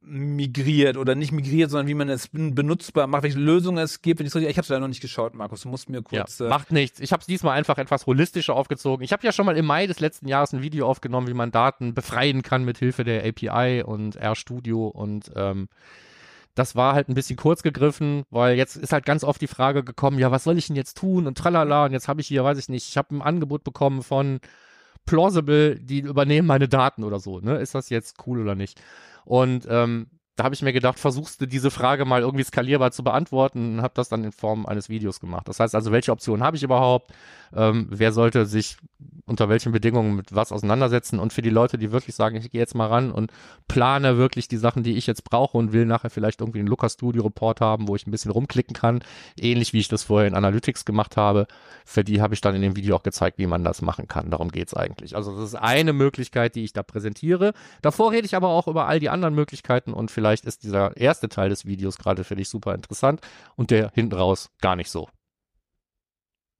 migriert 0.00 0.96
oder 0.96 1.14
nicht 1.14 1.32
migriert, 1.32 1.70
sondern 1.70 1.88
wie 1.88 1.94
man 1.94 2.08
es 2.08 2.28
ben- 2.28 2.54
benutzbar 2.54 3.06
macht, 3.06 3.24
welche 3.24 3.38
Lösungen 3.38 3.78
es 3.78 4.00
gibt. 4.00 4.20
Wenn 4.20 4.26
ich's 4.26 4.34
richtig- 4.36 4.50
Ich 4.50 4.56
habe 4.56 4.62
es 4.64 4.68
leider 4.68 4.80
noch 4.80 4.88
nicht 4.88 5.00
geschaut, 5.02 5.34
Markus. 5.34 5.62
Du 5.62 5.68
musst 5.68 5.88
mir 5.90 6.02
kurz. 6.02 6.38
ja, 6.38 6.46
äh, 6.46 6.48
macht 6.48 6.70
nichts. 6.72 7.00
Ich 7.00 7.12
habe 7.12 7.20
es 7.20 7.26
diesmal 7.26 7.58
einfach 7.58 7.78
etwas 7.78 8.06
holistischer 8.06 8.54
aufgezogen. 8.54 9.04
Ich 9.04 9.12
habe 9.12 9.24
ja 9.26 9.32
schon 9.32 9.44
mal 9.46 9.56
im 9.56 9.66
Mai 9.66 9.86
des 9.86 10.00
letzten 10.00 10.28
Jahres 10.28 10.52
ein 10.52 10.62
Video 10.62 10.86
aufgenommen, 10.88 11.26
wie 11.26 11.34
man 11.34 11.50
Daten 11.50 11.94
befreien 11.94 12.42
kann 12.42 12.64
mit 12.64 12.78
Hilfe 12.78 13.04
der 13.04 13.24
API 13.26 13.82
und 13.82 14.16
RStudio 14.16 14.86
und 14.86 15.30
ähm, 15.34 15.68
das 16.54 16.74
war 16.74 16.94
halt 16.94 17.08
ein 17.08 17.14
bisschen 17.14 17.36
kurz 17.36 17.62
gegriffen, 17.62 18.24
weil 18.30 18.56
jetzt 18.56 18.76
ist 18.76 18.92
halt 18.92 19.04
ganz 19.06 19.22
oft 19.22 19.40
die 19.40 19.46
Frage 19.46 19.84
gekommen, 19.84 20.18
ja, 20.18 20.30
was 20.32 20.42
soll 20.44 20.58
ich 20.58 20.66
denn 20.66 20.74
jetzt 20.76 20.96
tun 20.96 21.26
und 21.28 21.38
tralala 21.38 21.84
und 21.84 21.92
jetzt 21.92 22.08
habe 22.08 22.20
ich 22.20 22.26
hier, 22.26 22.42
weiß 22.42 22.58
ich 22.58 22.68
nicht, 22.68 22.88
ich 22.88 22.96
habe 22.96 23.14
ein 23.14 23.22
Angebot 23.22 23.62
bekommen 23.62 24.02
von 24.02 24.40
Plausible, 25.06 25.76
die 25.80 26.00
übernehmen 26.00 26.46
meine 26.48 26.68
Daten 26.68 27.04
oder 27.04 27.18
so, 27.20 27.40
ne? 27.40 27.56
Ist 27.58 27.74
das 27.74 27.88
jetzt 27.90 28.16
cool 28.26 28.40
oder 28.42 28.54
nicht? 28.54 28.80
Und 29.28 29.66
ähm, 29.68 30.06
da 30.38 30.44
habe 30.44 30.54
ich 30.54 30.62
mir 30.62 30.72
gedacht, 30.72 31.00
versuchst 31.00 31.40
du 31.40 31.46
diese 31.46 31.72
Frage 31.72 32.04
mal 32.04 32.20
irgendwie 32.20 32.44
skalierbar 32.44 32.92
zu 32.92 33.02
beantworten 33.02 33.74
und 33.74 33.82
habe 33.82 33.94
das 33.96 34.08
dann 34.08 34.22
in 34.22 34.30
Form 34.30 34.66
eines 34.66 34.88
Videos 34.88 35.18
gemacht. 35.18 35.48
Das 35.48 35.58
heißt 35.58 35.74
also, 35.74 35.90
welche 35.90 36.12
Optionen 36.12 36.44
habe 36.44 36.56
ich 36.56 36.62
überhaupt? 36.62 37.12
Ähm, 37.56 37.88
wer 37.90 38.12
sollte 38.12 38.46
sich 38.46 38.76
unter 39.26 39.48
welchen 39.48 39.72
Bedingungen 39.72 40.14
mit 40.14 40.34
was 40.34 40.52
auseinandersetzen? 40.52 41.18
Und 41.18 41.32
für 41.32 41.42
die 41.42 41.50
Leute, 41.50 41.76
die 41.76 41.90
wirklich 41.90 42.14
sagen, 42.14 42.36
ich 42.36 42.52
gehe 42.52 42.60
jetzt 42.60 42.76
mal 42.76 42.86
ran 42.86 43.10
und 43.10 43.32
plane 43.66 44.16
wirklich 44.16 44.46
die 44.46 44.56
Sachen, 44.58 44.84
die 44.84 44.96
ich 44.96 45.08
jetzt 45.08 45.24
brauche 45.24 45.58
und 45.58 45.72
will 45.72 45.86
nachher 45.86 46.08
vielleicht 46.08 46.40
irgendwie 46.40 46.60
einen 46.60 46.68
Looker 46.68 46.88
Studio 46.88 47.24
Report 47.24 47.60
haben, 47.60 47.88
wo 47.88 47.96
ich 47.96 48.06
ein 48.06 48.12
bisschen 48.12 48.30
rumklicken 48.30 48.74
kann, 48.74 49.00
ähnlich 49.40 49.72
wie 49.72 49.80
ich 49.80 49.88
das 49.88 50.04
vorher 50.04 50.28
in 50.28 50.34
Analytics 50.34 50.84
gemacht 50.84 51.16
habe. 51.16 51.48
Für 51.84 52.04
die 52.04 52.20
habe 52.20 52.34
ich 52.34 52.40
dann 52.40 52.54
in 52.54 52.62
dem 52.62 52.76
Video 52.76 52.94
auch 52.94 53.02
gezeigt, 53.02 53.38
wie 53.38 53.46
man 53.46 53.64
das 53.64 53.82
machen 53.82 54.06
kann. 54.06 54.30
Darum 54.30 54.52
geht's 54.52 54.74
eigentlich. 54.74 55.16
Also 55.16 55.34
das 55.34 55.48
ist 55.48 55.54
eine 55.56 55.92
Möglichkeit, 55.92 56.54
die 56.54 56.62
ich 56.62 56.72
da 56.72 56.84
präsentiere. 56.84 57.54
Davor 57.82 58.12
rede 58.12 58.26
ich 58.26 58.36
aber 58.36 58.48
auch 58.48 58.68
über 58.68 58.86
all 58.86 59.00
die 59.00 59.10
anderen 59.10 59.34
Möglichkeiten 59.34 59.92
und 59.92 60.10
vielleicht 60.10 60.27
ist 60.32 60.62
dieser 60.62 60.96
erste 60.96 61.28
Teil 61.28 61.48
des 61.48 61.66
Videos 61.66 61.98
gerade 61.98 62.24
für 62.24 62.36
dich 62.36 62.48
super 62.48 62.74
interessant 62.74 63.20
und 63.56 63.70
der 63.70 63.90
hinten 63.94 64.14
raus 64.14 64.50
gar 64.60 64.76
nicht 64.76 64.90
so. 64.90 65.08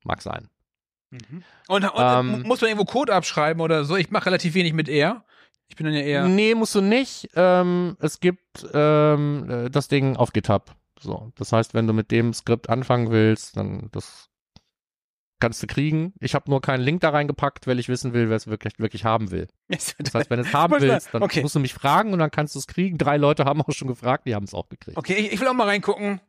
Mag 0.05 0.23
sein. 0.23 0.49
Mhm. 1.11 1.43
Und, 1.69 1.85
und 1.85 1.93
Ähm, 1.97 2.43
muss 2.43 2.61
man 2.61 2.71
irgendwo 2.71 2.85
Code 2.85 3.15
abschreiben 3.15 3.63
oder 3.63 3.85
so? 3.85 3.97
Ich 3.97 4.11
mache 4.11 4.27
relativ 4.27 4.55
wenig 4.55 4.73
mit 4.73 4.89
R. 4.89 5.25
Ich 5.69 5.77
bin 5.77 5.87
dann 5.87 5.95
ja 5.95 6.01
eher. 6.01 6.29
Nee, 6.29 6.55
musst 6.55 6.75
du 6.75 6.81
nicht. 6.81 7.29
Ähm, 7.35 7.97
es 8.01 8.21
gibt 8.21 8.67
ähm, 8.73 9.51
äh, 9.51 9.71
das 9.71 9.89
Ding 9.89 10.17
auf 10.17 10.33
GitHub. 10.33 10.75
So, 11.01 11.31
das 11.37 11.53
heißt, 11.53 11.75
wenn 11.75 11.87
du 11.87 11.93
mit 11.93 12.11
dem 12.11 12.33
Skript 12.33 12.69
anfangen 12.69 13.11
willst, 13.11 13.57
dann 13.57 13.89
das 13.93 14.28
kannst 15.41 15.63
du 15.63 15.67
kriegen. 15.67 16.15
Ich 16.21 16.35
habe 16.35 16.51
nur 16.51 16.61
keinen 16.61 16.83
Link 16.83 17.01
da 17.01 17.11
reingepackt, 17.11 17.67
weil 17.67 17.79
ich 17.79 17.89
wissen 17.89 18.13
will, 18.13 18.29
wer 18.29 18.37
es 18.37 18.47
wirklich, 18.47 18.79
wirklich 18.79 19.05
haben 19.05 19.31
will. 19.31 19.49
Das 19.69 19.95
heißt, 20.15 20.31
wenn 20.31 20.41
du 20.41 20.47
es 20.47 20.53
haben 20.53 20.75
willst, 20.81 21.13
dann 21.13 21.23
okay. 21.23 21.43
musst 21.43 21.55
du 21.55 21.61
mich 21.61 21.75
fragen 21.75 22.13
und 22.13 22.19
dann 22.19 22.31
kannst 22.31 22.55
du 22.55 22.59
es 22.59 22.67
kriegen. 22.67 22.99
Drei 22.99 23.17
Leute 23.17 23.45
haben 23.45 23.63
auch 23.63 23.73
schon 23.73 23.89
gefragt, 23.89 24.27
die 24.27 24.35
haben 24.35 24.45
es 24.45 24.55
auch 24.55 24.69
gekriegt. 24.69 24.97
Okay, 24.97 25.15
ich, 25.15 25.33
ich 25.33 25.41
will 25.41 25.49
auch 25.49 25.55
mal 25.55 25.67
reingucken. 25.67 26.21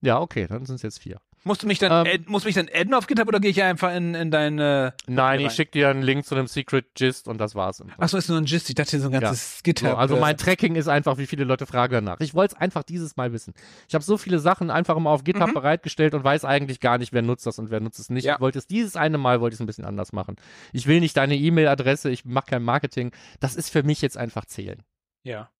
Ja, 0.00 0.20
okay, 0.20 0.46
dann 0.46 0.66
sind 0.66 0.76
es 0.76 0.82
jetzt 0.82 1.00
vier. 1.00 1.20
Musst 1.46 1.62
du 1.62 1.66
mich 1.66 1.78
dann, 1.78 2.06
Ähm, 2.06 2.24
musst 2.26 2.46
mich 2.46 2.54
dann 2.54 2.68
adden 2.74 2.94
auf 2.94 3.06
GitHub 3.06 3.28
oder 3.28 3.38
gehe 3.38 3.50
ich 3.50 3.62
einfach 3.62 3.94
in, 3.94 4.14
in 4.14 4.30
dein, 4.30 4.58
äh, 4.58 4.92
Nein, 5.06 5.40
ich 5.40 5.52
schicke 5.52 5.72
dir 5.72 5.90
einen 5.90 6.02
Link 6.02 6.24
zu 6.24 6.34
einem 6.34 6.46
Secret 6.46 6.86
Gist 6.94 7.28
und 7.28 7.36
das 7.38 7.54
war's. 7.54 7.82
achso, 7.98 8.16
ist 8.16 8.28
nur 8.30 8.38
ein 8.38 8.46
Gist, 8.46 8.68
ich 8.70 8.74
dachte 8.74 8.98
so 8.98 9.08
ein 9.08 9.12
ganzes 9.20 9.62
GitHub. 9.62 9.90
So, 9.90 9.96
also 9.96 10.16
äh, 10.16 10.20
mein 10.20 10.36
Tracking 10.38 10.74
ist 10.74 10.88
einfach, 10.88 11.18
wie 11.18 11.26
viele 11.26 11.44
Leute 11.44 11.66
fragen 11.66 11.92
danach. 11.92 12.20
Ich 12.20 12.32
wollte 12.34 12.54
es 12.54 12.60
einfach 12.60 12.82
dieses 12.82 13.16
Mal 13.16 13.32
wissen. 13.34 13.52
Ich 13.88 13.94
habe 13.94 14.02
so 14.02 14.16
viele 14.16 14.38
Sachen 14.38 14.70
einfach 14.70 14.96
immer 14.96 15.10
auf 15.10 15.22
GitHub 15.22 15.48
Mhm. 15.50 15.54
bereitgestellt 15.54 16.14
und 16.14 16.24
weiß 16.24 16.44
eigentlich 16.46 16.80
gar 16.80 16.96
nicht, 16.98 17.12
wer 17.12 17.22
nutzt 17.22 17.46
das 17.46 17.58
und 17.58 17.70
wer 17.70 17.80
nutzt 17.80 17.98
es 18.00 18.08
nicht. 18.08 18.24
Ja. 18.24 18.36
Ich 18.36 18.40
wollte 18.40 18.58
es 18.58 18.66
dieses 18.66 18.96
eine 18.96 19.18
Mal 19.18 19.40
wollte 19.42 19.52
ich 19.54 19.58
es 19.58 19.60
ein 19.62 19.66
bisschen 19.66 19.84
anders 19.84 20.12
machen. 20.14 20.36
Ich 20.72 20.86
will 20.86 21.00
nicht 21.00 21.16
deine 21.16 21.36
E-Mail-Adresse, 21.36 22.08
ich 22.10 22.24
mache 22.24 22.46
kein 22.46 22.62
Marketing. 22.62 23.12
Das 23.40 23.54
ist 23.54 23.68
für 23.68 23.82
mich 23.82 24.00
jetzt 24.00 24.16
einfach 24.16 24.46
zählen. 24.46 24.82
Ja. 25.24 25.50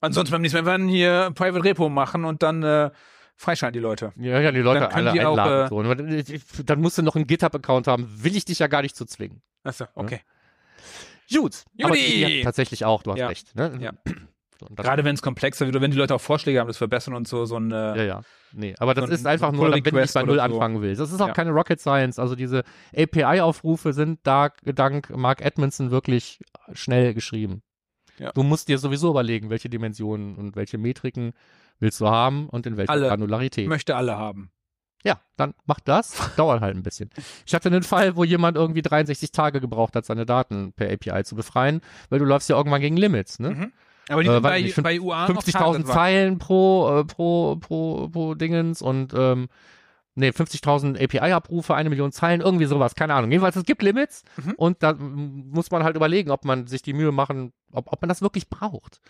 Ansonsten 0.00 0.32
beim 0.32 0.42
nächsten 0.42 0.60
Mal 0.60 0.66
werden 0.66 0.88
hier 0.88 1.32
Private 1.34 1.64
Repo 1.64 1.88
machen 1.88 2.24
und 2.24 2.42
dann 2.42 2.62
äh, 2.62 2.90
freischalten 3.38 3.72
die 3.72 3.82
Leute. 3.82 4.12
Ja, 4.16 4.40
ja, 4.40 4.52
die 4.52 4.58
Leute 4.60 4.80
Dann 4.80 4.90
können 4.90 5.08
alle 5.08 5.18
die 5.18 5.24
auch, 5.24 5.30
einladen. 5.38 5.64
äh, 5.64 5.68
so. 5.68 5.76
Und 5.76 6.12
ich- 6.12 6.30
ich- 6.34 6.66
Dann 6.66 6.80
musst 6.82 6.98
du 6.98 7.02
noch 7.02 7.16
einen 7.16 7.26
GitHub-Account 7.26 7.86
haben. 7.86 8.06
Will 8.22 8.36
ich 8.36 8.44
dich 8.44 8.58
ja 8.58 8.66
gar 8.66 8.82
nicht 8.82 8.94
zu 8.96 9.06
zwingen. 9.06 9.40
Achso, 9.64 9.86
okay. 9.94 10.20
Gut. 11.34 11.64
Aber 11.82 11.96
Judy! 11.96 12.38
ja, 12.38 12.44
tatsächlich 12.44 12.84
auch, 12.84 13.02
du 13.02 13.12
hast 13.12 13.18
Ja. 13.18 13.28
recht. 13.28 13.54
Ne? 13.56 13.78
Ja. 13.80 13.92
So, 14.60 14.66
Gerade 14.74 15.04
wenn 15.04 15.14
es 15.14 15.22
komplexer 15.22 15.66
wird 15.66 15.76
oder 15.76 15.82
wenn 15.84 15.92
die 15.92 15.96
Leute 15.96 16.16
auch 16.16 16.20
Vorschläge 16.20 16.58
haben, 16.58 16.66
das 16.66 16.78
verbessern 16.78 17.14
und 17.14 17.28
so, 17.28 17.44
so 17.44 17.56
ein 17.56 17.70
äh, 17.70 17.96
Ja, 17.96 18.02
ja. 18.02 18.20
Nee, 18.52 18.74
aber 18.80 18.92
das 18.92 19.06
So 19.06 19.12
ist 19.12 19.24
einfach 19.24 19.50
so 19.50 19.52
ein 19.52 19.56
nur, 19.56 19.66
wenn 19.66 19.74
nicht 19.74 20.12
bei 20.14 20.22
Null 20.24 20.34
so. 20.34 20.40
anfangen 20.42 20.82
willst. 20.82 21.00
Das 21.00 21.12
ist 21.12 21.20
auch 21.20 21.28
Ja. 21.28 21.32
keine 21.32 21.52
Rocket 21.52 21.78
Science. 21.80 22.18
Also 22.18 22.34
diese 22.34 22.64
API-Aufrufe 22.92 23.92
sind 23.92 24.18
da 24.24 24.50
dank 24.64 25.10
Mark 25.16 25.42
Edmondson 25.42 25.92
wirklich 25.92 26.40
schnell 26.72 27.14
geschrieben. 27.14 27.62
Ja. 28.18 28.32
Du 28.32 28.42
musst 28.42 28.66
dir 28.66 28.78
sowieso 28.78 29.10
überlegen, 29.10 29.48
welche 29.48 29.68
Dimensionen 29.68 30.34
und 30.34 30.56
welche 30.56 30.76
Metriken 30.76 31.34
willst 31.80 32.00
du 32.00 32.08
haben 32.08 32.48
und 32.48 32.66
in 32.66 32.76
welcher 32.76 32.90
Alle. 32.92 33.08
Granularität. 33.08 33.68
möchte 33.68 33.96
alle 33.96 34.16
haben. 34.16 34.50
Ja, 35.04 35.20
dann 35.36 35.54
mach 35.66 35.78
das. 35.80 36.16
Dauert 36.36 36.60
halt 36.60 36.76
ein 36.76 36.82
bisschen. 36.82 37.08
Ich 37.46 37.54
hatte 37.54 37.68
einen 37.68 37.82
Fall, 37.84 38.16
wo 38.16 38.24
jemand 38.24 38.56
irgendwie 38.56 38.82
63 38.82 39.30
Tage 39.30 39.60
gebraucht 39.60 39.94
hat, 39.94 40.04
seine 40.04 40.26
Daten 40.26 40.72
per 40.72 40.92
API 40.92 41.22
zu 41.24 41.36
befreien, 41.36 41.80
weil 42.10 42.18
du 42.18 42.24
läufst 42.24 42.48
ja 42.48 42.56
irgendwann 42.56 42.80
gegen 42.80 42.96
Limits, 42.96 43.38
ne? 43.38 43.50
Mhm. 43.50 43.72
Aber 44.10 44.22
die 44.22 44.28
Äh, 44.28 44.32
sind 44.32 44.42
weiß 44.42 44.50
bei, 44.52 44.62
nicht, 44.62 44.82
bei 44.82 45.00
UA 45.00 45.28
noch 45.28 45.42
50.000 45.42 45.52
Tagesware. 45.52 45.84
Zeilen 45.84 46.38
pro, 46.38 46.98
äh, 47.00 47.04
pro, 47.04 47.56
pro, 47.56 48.08
pro 48.08 48.34
Dingens 48.34 48.82
und 48.82 49.12
ähm, 49.14 49.48
nee, 50.16 50.30
50.000 50.30 51.00
API-Abrufe, 51.00 51.74
eine 51.76 51.90
Million 51.90 52.10
Zeilen, 52.10 52.40
irgendwie 52.40 52.64
sowas, 52.64 52.94
keine 52.96 53.14
Ahnung. 53.14 53.30
Jedenfalls, 53.30 53.54
es 53.54 53.64
gibt 53.64 53.82
Limits 53.82 54.24
Mhm. 54.42 54.52
und 54.56 54.82
da 54.82 54.94
muss 54.94 55.70
man 55.70 55.84
halt 55.84 55.94
überlegen, 55.94 56.30
ob 56.32 56.44
man 56.44 56.66
sich 56.66 56.82
die 56.82 56.94
Mühe 56.94 57.12
machen, 57.12 57.52
ob, 57.70 57.92
ob 57.92 58.00
man 58.02 58.08
das 58.08 58.20
wirklich 58.22 58.48
braucht. 58.48 59.00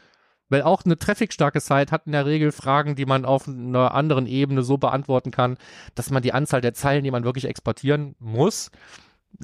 Weil 0.49 0.63
auch 0.63 0.85
eine 0.85 0.99
trafficstarke 0.99 1.61
Site 1.61 1.91
hat 1.93 2.07
in 2.07 2.13
der 2.13 2.25
Regel 2.27 2.53
Fragen, 2.53 2.97
die 2.97 3.07
man 3.07 3.25
auf 3.25 3.47
einer 3.49 3.95
anderen 3.95 4.27
Ebene 4.27 4.63
so 4.63 4.79
beantworten 4.79 5.31
kann, 5.31 5.59
dass 5.95 6.11
man 6.11 6.23
die 6.23 6.33
Anzahl 6.33 6.61
der 6.61 6.75
Zeilen, 6.75 7.05
die 7.05 7.11
man 7.11 7.25
wirklich 7.25 7.45
exportieren 7.45 8.15
muss, 8.19 8.71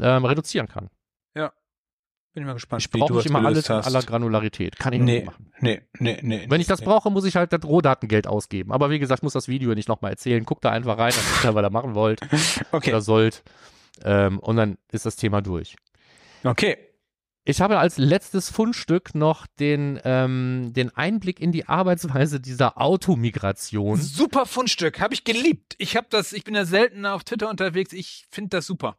ähm, 0.01 0.25
reduzieren 0.25 0.69
kann. 0.69 0.89
Bin 2.35 2.43
ich 2.43 2.47
mal 2.49 2.55
gespannt, 2.55 2.83
Ich 2.83 2.91
brauche 2.91 3.13
nicht 3.15 3.27
immer 3.27 3.39
alles 3.39 3.53
gelöst 3.67 3.71
in 3.71 3.77
hast. 3.77 3.87
aller 3.87 4.03
Granularität. 4.03 4.77
Kann 4.77 4.93
ich 4.93 5.01
Nee. 5.01 5.19
nicht 5.19 5.27
machen. 5.27 5.53
Nee, 5.61 5.83
nee, 6.01 6.19
nee. 6.21 6.47
Wenn 6.49 6.61
ich 6.61 6.67
das 6.67 6.81
nee. 6.81 6.87
brauche, 6.87 7.09
muss 7.09 7.25
ich 7.25 7.37
halt 7.37 7.53
das 7.53 7.63
Rohdatengeld 7.63 8.27
ausgeben. 8.27 8.73
Aber 8.73 8.91
wie 8.91 8.99
gesagt, 8.99 9.23
muss 9.23 9.35
das 9.35 9.47
Video 9.47 9.73
nicht 9.77 9.89
nochmal 9.89 10.11
erzählen. 10.11 10.45
Guckt 10.45 10.65
da 10.65 10.71
einfach 10.71 10.99
rein, 10.99 11.13
dann 11.13 11.25
wisst 11.25 11.45
ihr, 11.45 11.55
was 11.55 11.63
ihr 11.65 11.71
machen 11.71 11.95
wollt 11.95 12.21
Okay, 12.73 12.91
oder 12.91 13.01
sollt. 13.03 13.45
Ähm, 14.05 14.41
und 14.41 14.57
dann 14.57 14.79
ist 14.91 15.07
das 15.07 15.15
Thema 15.15 15.43
durch. 15.43 15.77
okay. 16.43 16.77
Ich 17.47 17.61
habe 17.61 17.79
als 17.79 17.99
letztes 17.99 18.49
Fundstück 18.49 19.15
noch 19.15 19.47
den, 19.61 20.01
ähm, 20.05 20.73
den 20.73 20.97
Einblick 20.97 21.41
in 21.41 21.53
die 21.53 21.69
Arbeitsweise 21.69 22.41
dieser 22.41 22.81
Automigration. 22.81 24.01
Super 24.01 24.47
Fundstück, 24.47 24.99
habe 25.01 25.13
ich 25.13 25.25
geliebt. 25.25 25.75
Ich 25.79 25.97
habe 25.97 26.07
das, 26.09 26.33
ich 26.33 26.45
bin 26.45 26.55
ja 26.55 26.65
selten 26.65 27.05
auf 27.05 27.23
Twitter 27.25 27.51
unterwegs. 27.51 27.93
Ich 27.93 28.25
finde 28.31 28.51
das 28.57 28.67
super. 28.67 28.97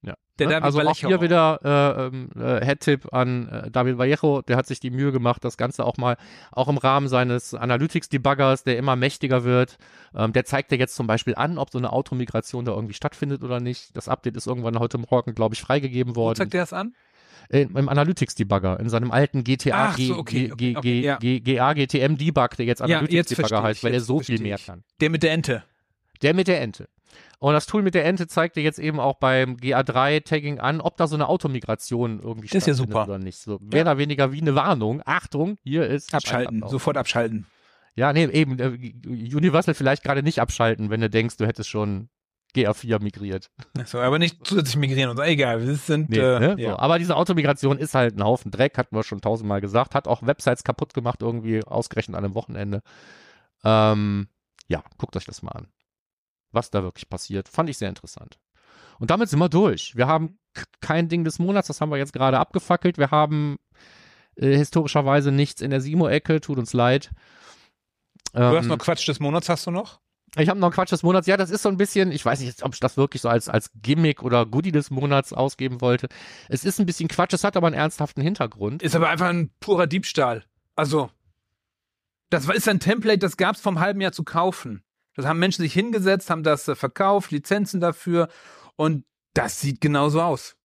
Ja. 0.00 0.14
Der 0.38 0.46
Ne? 0.46 0.52
David 0.54 0.64
also 0.64 0.80
auch 0.80 0.84
Vallejo. 0.84 1.08
hier 1.08 1.20
wieder 1.20 1.60
äh, 1.62 2.06
ähm, 2.06 2.30
äh, 2.36 2.64
Head-Tipp 2.64 3.12
an 3.12 3.48
äh, 3.48 3.70
David 3.70 3.98
Vallejo, 3.98 4.40
der 4.40 4.56
hat 4.56 4.66
sich 4.66 4.80
die 4.80 4.90
Mühe 4.90 5.12
gemacht, 5.12 5.44
das 5.44 5.58
Ganze 5.58 5.84
auch 5.84 5.98
mal, 5.98 6.16
auch 6.52 6.68
im 6.68 6.78
Rahmen 6.78 7.08
seines 7.08 7.52
Analytics-Debuggers, 7.54 8.64
der 8.64 8.78
immer 8.78 8.96
mächtiger 8.96 9.44
wird, 9.44 9.76
ähm, 10.14 10.32
der 10.32 10.46
zeigt 10.46 10.70
dir 10.72 10.76
jetzt 10.78 10.94
zum 10.96 11.06
Beispiel 11.06 11.34
an, 11.34 11.58
ob 11.58 11.70
so 11.70 11.76
eine 11.78 11.92
Automigration 11.92 12.64
da 12.64 12.72
irgendwie 12.72 12.94
stattfindet 12.94 13.42
oder 13.42 13.60
nicht. 13.60 13.94
Das 13.94 14.08
Update 14.08 14.36
ist 14.36 14.46
irgendwann 14.46 14.78
heute 14.78 14.96
Morgen, 14.98 15.34
glaube 15.34 15.54
ich, 15.54 15.60
freigegeben 15.60 16.16
Wo 16.16 16.22
worden. 16.22 16.36
zeigt 16.36 16.54
der 16.54 16.62
das 16.62 16.72
an? 16.72 16.94
Äh, 17.48 17.62
Im 17.62 17.88
Analytics-Debugger, 17.88 18.80
in 18.80 18.88
seinem 18.88 19.10
alten 19.10 19.44
GTA, 19.44 19.90
Ach 19.90 19.98
so, 19.98 20.16
okay, 20.18 20.50
okay, 20.52 20.76
okay, 20.76 21.00
ja. 21.00 21.18
GA 21.18 21.72
GTM 21.72 22.16
Debug, 22.16 22.56
der 22.56 22.66
jetzt 22.66 22.80
Ja, 22.80 22.98
Analytics-Debugger 22.98 23.58
ich, 23.58 23.64
heißt, 23.64 23.84
weil 23.84 23.94
er 23.94 24.00
so 24.00 24.20
viel 24.20 24.40
mehr 24.40 24.58
kann. 24.58 24.84
Der 25.00 25.10
mit 25.10 25.22
der 25.22 25.32
Ente. 25.32 25.64
Der 26.22 26.34
mit 26.34 26.48
der 26.48 26.60
Ente. 26.60 26.88
Und 27.38 27.52
das 27.52 27.66
Tool 27.66 27.82
mit 27.82 27.94
der 27.94 28.04
Ente 28.06 28.26
zeigt 28.26 28.56
dir 28.56 28.62
jetzt 28.62 28.78
eben 28.78 28.98
auch 28.98 29.16
beim 29.16 29.56
GA3-Tagging 29.56 30.60
an, 30.60 30.80
ob 30.80 30.96
da 30.96 31.06
so 31.06 31.14
eine 31.14 31.28
Automigration 31.28 32.20
irgendwie 32.20 32.48
Das 32.48 32.56
ist 32.56 32.66
ja 32.66 32.74
stattfindet 32.74 32.94
super. 32.94 33.04
oder 33.04 33.18
nicht. 33.18 33.38
So, 33.38 33.58
mehr 33.60 33.82
oder 33.82 33.98
weniger 33.98 34.32
wie 34.32 34.40
eine 34.40 34.54
Warnung. 34.54 35.02
Achtung, 35.04 35.58
hier 35.62 35.86
ist 35.86 36.14
Abschalten, 36.14 36.62
sofort 36.66 36.96
abschalten. 36.96 37.46
Ja, 37.96 38.12
nee, 38.12 38.24
eben. 38.24 38.58
Äh, 38.58 38.94
Universal 39.06 39.74
vielleicht 39.74 40.02
gerade 40.02 40.22
nicht 40.22 40.40
abschalten, 40.40 40.90
wenn 40.90 41.00
du 41.00 41.10
denkst, 41.10 41.36
du 41.36 41.46
hättest 41.46 41.68
schon 41.68 42.08
GA4 42.54 43.02
migriert. 43.02 43.50
So, 43.84 43.98
aber 43.98 44.18
nicht 44.18 44.46
zusätzlich 44.46 44.76
migrieren 44.76 45.10
und. 45.10 45.18
Egal, 45.20 45.66
wir 45.66 45.74
sind. 45.74 46.10
Nee, 46.10 46.18
äh, 46.18 46.40
ne? 46.40 46.56
ja. 46.58 46.70
so, 46.70 46.78
aber 46.78 46.98
diese 46.98 47.16
Automigration 47.16 47.78
ist 47.78 47.94
halt 47.94 48.16
ein 48.16 48.24
Haufen 48.24 48.50
Dreck, 48.50 48.78
hatten 48.78 48.94
wir 48.94 49.02
schon 49.02 49.20
tausendmal 49.20 49.60
gesagt, 49.60 49.94
hat 49.94 50.08
auch 50.08 50.24
Websites 50.24 50.64
kaputt 50.64 50.94
gemacht, 50.94 51.22
irgendwie 51.22 51.64
ausgerechnet 51.64 52.16
an 52.16 52.24
einem 52.24 52.34
Wochenende. 52.34 52.82
Ähm, 53.64 54.28
ja, 54.68 54.82
guckt 54.98 55.16
euch 55.16 55.24
das 55.24 55.42
mal 55.42 55.52
an. 55.52 55.68
Was 56.52 56.70
da 56.70 56.82
wirklich 56.82 57.08
passiert, 57.08 57.48
fand 57.48 57.68
ich 57.68 57.78
sehr 57.78 57.88
interessant. 57.88 58.38
Und 58.98 59.10
damit 59.10 59.28
sind 59.28 59.40
wir 59.40 59.48
durch. 59.48 59.96
Wir 59.96 60.06
haben 60.06 60.38
kein 60.80 61.08
Ding 61.08 61.24
des 61.24 61.38
Monats, 61.38 61.68
das 61.68 61.80
haben 61.80 61.90
wir 61.90 61.98
jetzt 61.98 62.12
gerade 62.12 62.38
abgefackelt. 62.38 62.96
Wir 62.98 63.10
haben 63.10 63.56
äh, 64.36 64.56
historischerweise 64.56 65.32
nichts 65.32 65.60
in 65.60 65.70
der 65.70 65.80
Simo-Ecke, 65.80 66.40
tut 66.40 66.58
uns 66.58 66.72
leid. 66.72 67.10
Du 68.32 68.40
hast 68.40 68.64
Ähm, 68.64 68.68
noch 68.68 68.78
Quatsch 68.78 69.08
des 69.08 69.20
Monats, 69.20 69.48
hast 69.48 69.66
du 69.66 69.70
noch? 69.70 70.00
Ich 70.36 70.48
habe 70.48 70.58
noch 70.58 70.68
einen 70.68 70.74
Quatsch 70.74 70.90
des 70.92 71.02
Monats. 71.02 71.26
Ja, 71.26 71.36
das 71.36 71.50
ist 71.50 71.62
so 71.62 71.68
ein 71.68 71.76
bisschen, 71.76 72.10
ich 72.10 72.24
weiß 72.24 72.40
nicht, 72.40 72.62
ob 72.62 72.74
ich 72.74 72.80
das 72.80 72.96
wirklich 72.96 73.22
so 73.22 73.28
als, 73.28 73.48
als 73.48 73.70
Gimmick 73.80 74.22
oder 74.22 74.46
Goodie 74.46 74.72
des 74.72 74.90
Monats 74.90 75.32
ausgeben 75.32 75.80
wollte. 75.80 76.08
Es 76.48 76.64
ist 76.64 76.80
ein 76.80 76.86
bisschen 76.86 77.08
Quatsch, 77.08 77.34
es 77.34 77.44
hat 77.44 77.56
aber 77.56 77.68
einen 77.68 77.76
ernsthaften 77.76 78.22
Hintergrund. 78.22 78.82
Ist 78.82 78.96
aber 78.96 79.08
einfach 79.08 79.28
ein 79.28 79.50
purer 79.60 79.86
Diebstahl. 79.86 80.44
Also, 80.76 81.10
das 82.30 82.48
ist 82.48 82.68
ein 82.68 82.80
Template, 82.80 83.18
das 83.18 83.36
gab 83.36 83.54
es 83.54 83.60
vom 83.60 83.78
halben 83.78 84.00
Jahr 84.00 84.12
zu 84.12 84.24
kaufen. 84.24 84.82
Das 85.14 85.26
haben 85.26 85.38
Menschen 85.38 85.62
sich 85.62 85.72
hingesetzt, 85.72 86.30
haben 86.30 86.42
das 86.42 86.66
äh, 86.66 86.74
verkauft, 86.74 87.30
Lizenzen 87.30 87.80
dafür 87.80 88.28
und 88.76 89.04
das 89.34 89.60
sieht 89.60 89.80
genauso 89.80 90.20
aus. 90.20 90.56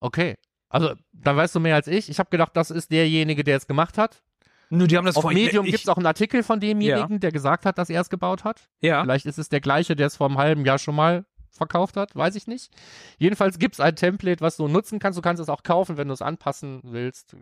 Okay. 0.00 0.34
Also, 0.68 0.94
dann 1.12 1.36
weißt 1.36 1.54
du 1.54 1.60
mehr 1.60 1.74
als 1.74 1.86
ich. 1.86 2.08
Ich 2.10 2.18
habe 2.18 2.30
gedacht, 2.30 2.54
das 2.54 2.70
ist 2.70 2.92
derjenige, 2.92 3.42
der 3.42 3.56
es 3.56 3.66
gemacht 3.66 3.96
hat. 3.96 4.22
Nur 4.70 4.86
die 4.86 4.96
haben 4.96 5.06
das 5.06 5.16
Auf 5.16 5.22
vor 5.22 5.32
Medium 5.32 5.64
gibt 5.64 5.78
es 5.78 5.88
auch 5.88 5.96
einen 5.96 6.06
Artikel 6.06 6.42
von 6.42 6.60
demjenigen, 6.60 7.20
der 7.20 7.32
gesagt 7.32 7.64
hat, 7.64 7.78
dass 7.78 7.88
er 7.90 8.00
es 8.00 8.10
gebaut 8.10 8.44
hat. 8.44 8.68
Ja, 8.80 9.02
Vielleicht 9.02 9.26
ist 9.26 9.38
es 9.38 9.48
der 9.48 9.60
gleiche, 9.60 9.96
der 9.96 10.08
es 10.08 10.16
vor 10.16 10.28
einem 10.28 10.38
halben 10.38 10.64
Jahr 10.64 10.78
schon 10.78 10.94
mal 10.94 11.24
verkauft 11.50 11.96
hat, 11.96 12.14
weiß 12.14 12.36
ich 12.36 12.46
nicht. 12.46 12.70
Jedenfalls 13.18 13.58
gibt 13.58 13.74
es 13.74 13.80
ein 13.80 13.96
Template, 13.96 14.40
was 14.40 14.56
du 14.56 14.68
nutzen 14.68 14.98
kannst. 14.98 15.18
Du 15.18 15.22
kannst 15.22 15.42
es 15.42 15.48
auch 15.48 15.62
kaufen, 15.62 15.96
wenn 15.96 16.08
du 16.08 16.14
es 16.14 16.22
anpassen 16.22 16.80
willst. 16.84 17.36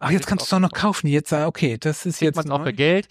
ach, 0.00 0.10
jetzt 0.10 0.26
kannst 0.26 0.42
du 0.42 0.44
es 0.44 0.50
doch 0.50 0.60
noch 0.60 0.72
kaufen. 0.72 1.08
Jetzt, 1.08 1.32
äh, 1.32 1.44
okay, 1.44 1.78
das 1.78 2.06
ist 2.06 2.20
jetzt. 2.20 2.36
man 2.36 2.50
auch 2.50 2.64
für 2.64 2.72
Geld. 2.72 3.08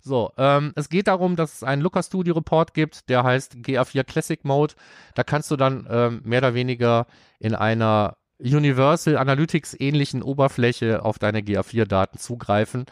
So, 0.00 0.32
ähm, 0.36 0.72
es 0.74 0.88
geht 0.88 1.06
darum, 1.06 1.36
dass 1.36 1.54
es 1.54 1.62
einen 1.62 1.80
Looker 1.80 2.02
Studio 2.02 2.34
Report 2.34 2.74
gibt, 2.74 3.08
der 3.08 3.22
heißt 3.22 3.54
GA4 3.56 4.02
Classic 4.02 4.44
Mode. 4.44 4.74
Da 5.14 5.22
kannst 5.22 5.48
du 5.52 5.56
dann 5.56 5.86
ähm, 5.88 6.22
mehr 6.24 6.38
oder 6.38 6.54
weniger 6.54 7.06
in 7.38 7.54
einer 7.54 8.16
Universal 8.42 9.16
Analytics 9.16 9.76
ähnlichen 9.78 10.22
Oberfläche 10.22 11.04
auf 11.04 11.18
deine 11.18 11.40
GA4-Daten 11.40 12.18
zugreifen. 12.18 12.86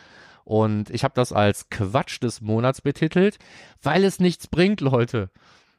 Und 0.44 0.90
ich 0.90 1.04
habe 1.04 1.14
das 1.14 1.32
als 1.32 1.68
Quatsch 1.70 2.22
des 2.22 2.40
Monats 2.40 2.80
betitelt, 2.80 3.38
weil 3.82 4.04
es 4.04 4.20
nichts 4.20 4.48
bringt, 4.48 4.80
Leute. 4.80 5.30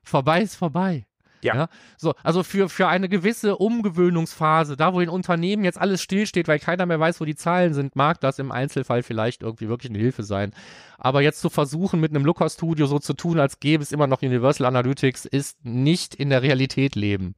Vorbei 0.03 0.41
ist 0.41 0.55
vorbei. 0.55 1.05
Ja. 1.43 1.69
So, 1.97 2.13
also 2.23 2.43
für, 2.43 2.69
für 2.69 2.87
eine 2.87 3.09
gewisse 3.09 3.57
Umgewöhnungsphase, 3.57 4.77
da 4.77 4.93
wo 4.93 5.01
in 5.01 5.09
Unternehmen 5.09 5.63
jetzt 5.63 5.79
alles 5.79 6.01
stillsteht, 6.01 6.47
weil 6.47 6.59
keiner 6.59 6.85
mehr 6.85 6.99
weiß, 6.99 7.19
wo 7.19 7.25
die 7.25 7.35
Zahlen 7.35 7.73
sind, 7.73 7.95
mag 7.95 8.21
das 8.21 8.39
im 8.39 8.51
Einzelfall 8.51 9.03
vielleicht 9.03 9.41
irgendwie 9.41 9.69
wirklich 9.69 9.89
eine 9.89 9.99
Hilfe 9.99 10.23
sein. 10.23 10.53
Aber 10.97 11.21
jetzt 11.21 11.41
zu 11.41 11.49
versuchen, 11.49 11.99
mit 11.99 12.11
einem 12.11 12.25
Looker 12.25 12.49
Studio 12.49 12.85
so 12.85 12.99
zu 12.99 13.13
tun, 13.13 13.39
als 13.39 13.59
gäbe 13.59 13.81
es 13.81 13.91
immer 13.91 14.07
noch 14.07 14.21
Universal 14.21 14.67
Analytics, 14.67 15.25
ist 15.25 15.65
nicht 15.65 16.15
in 16.15 16.29
der 16.29 16.43
Realität 16.43 16.95
leben. 16.95 17.35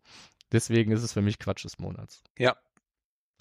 Deswegen 0.53 0.91
ist 0.91 1.03
es 1.03 1.11
für 1.13 1.21
mich 1.21 1.39
Quatsch 1.39 1.65
des 1.65 1.79
Monats. 1.79 2.23
Ja. 2.37 2.55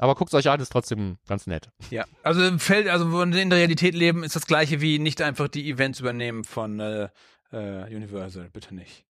Aber 0.00 0.14
guckt 0.14 0.34
euch 0.34 0.48
an, 0.48 0.58
ist 0.58 0.72
trotzdem 0.72 1.18
ganz 1.28 1.46
nett. 1.46 1.70
Ja, 1.90 2.04
also 2.24 2.42
im 2.42 2.58
Feld, 2.58 2.88
also 2.88 3.16
wenn 3.20 3.32
wir 3.32 3.42
in 3.42 3.50
der 3.50 3.58
Realität 3.58 3.94
leben, 3.94 4.24
ist 4.24 4.34
das 4.34 4.46
gleiche 4.46 4.80
wie 4.80 4.98
nicht 4.98 5.22
einfach 5.22 5.46
die 5.48 5.70
Events 5.70 6.00
übernehmen 6.00 6.42
von 6.42 6.80
äh, 6.80 7.08
äh, 7.52 7.94
Universal, 7.94 8.50
bitte 8.50 8.74
nicht. 8.74 9.04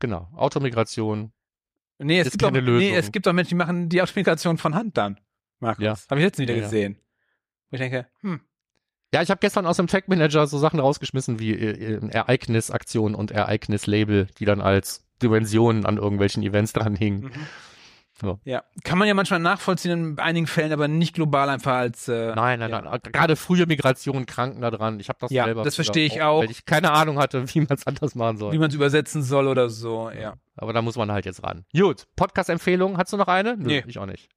Genau. 0.00 0.28
Automigration. 0.34 1.32
Nee, 1.98 2.20
es 2.20 2.30
gibt 2.30 2.44
auch, 2.44 2.52
keine 2.52 2.62
nee, 2.62 2.94
es 2.94 3.12
gibt 3.12 3.28
auch 3.28 3.32
Menschen, 3.32 3.50
die 3.50 3.54
machen 3.54 3.88
die 3.88 4.02
Automigration 4.02 4.58
von 4.58 4.74
Hand 4.74 4.96
dann. 4.96 5.20
Markus. 5.60 5.84
Ja. 5.84 5.96
Habe 6.10 6.20
ich 6.20 6.24
letztens 6.24 6.42
wieder 6.42 6.54
Ja, 6.54 6.60
ja. 6.60 6.66
gesehen. 6.66 6.98
Wo 7.70 7.74
ich 7.76 7.80
denke, 7.80 8.06
hm, 8.20 8.40
Ja, 9.14 9.22
ich 9.22 9.30
habe 9.30 9.38
gestern 9.40 9.66
aus 9.66 9.76
dem 9.76 9.86
Tag 9.86 10.08
Manager 10.08 10.46
so 10.46 10.58
Sachen 10.58 10.80
rausgeschmissen 10.80 11.38
wie 11.38 11.52
äh, 11.52 12.06
Ereignisaktion 12.10 13.14
und 13.14 13.30
Ereignislabel, 13.30 14.26
die 14.38 14.44
dann 14.44 14.60
als 14.60 15.05
Dimensionen 15.22 15.86
an 15.86 15.96
irgendwelchen 15.98 16.42
Events 16.42 16.72
dranhingen. 16.74 17.24
Mhm. 17.24 17.32
So. 18.18 18.40
Ja, 18.44 18.64
kann 18.82 18.98
man 18.98 19.08
ja 19.08 19.12
manchmal 19.12 19.40
nachvollziehen 19.40 19.92
in 19.92 20.18
einigen 20.18 20.46
Fällen, 20.46 20.72
aber 20.72 20.88
nicht 20.88 21.14
global 21.14 21.50
einfach 21.50 21.74
als. 21.74 22.08
Äh, 22.08 22.34
nein, 22.34 22.58
nein, 22.60 22.70
ja. 22.70 22.80
nein. 22.80 23.00
Gerade 23.12 23.36
frühe 23.36 23.66
Migration 23.66 24.24
kranken 24.24 24.62
da 24.62 24.70
dran. 24.70 25.00
Ich 25.00 25.10
habe 25.10 25.18
das 25.20 25.30
ja, 25.30 25.44
selber. 25.44 25.64
Das 25.64 25.74
verstehe 25.74 26.06
ich 26.06 26.22
auch. 26.22 26.40
Weil 26.40 26.50
ich 26.50 26.64
keine 26.64 26.92
Ahnung 26.92 27.18
hatte, 27.18 27.44
wie 27.54 27.60
man 27.60 27.76
es 27.76 27.86
anders 27.86 28.14
machen 28.14 28.38
soll. 28.38 28.52
Wie 28.52 28.58
man 28.58 28.70
es 28.70 28.74
übersetzen 28.74 29.22
soll 29.22 29.46
oder 29.48 29.68
so, 29.68 30.10
ja. 30.10 30.34
Aber 30.56 30.72
da 30.72 30.80
muss 30.80 30.96
man 30.96 31.12
halt 31.12 31.26
jetzt 31.26 31.42
ran. 31.42 31.66
Gut, 31.76 32.06
Podcast-Empfehlung. 32.16 32.96
Hast 32.96 33.12
du 33.12 33.18
noch 33.18 33.28
eine? 33.28 33.54
Nö, 33.58 33.66
nee. 33.66 33.84
ich 33.86 33.98
auch 33.98 34.06
nicht. 34.06 34.30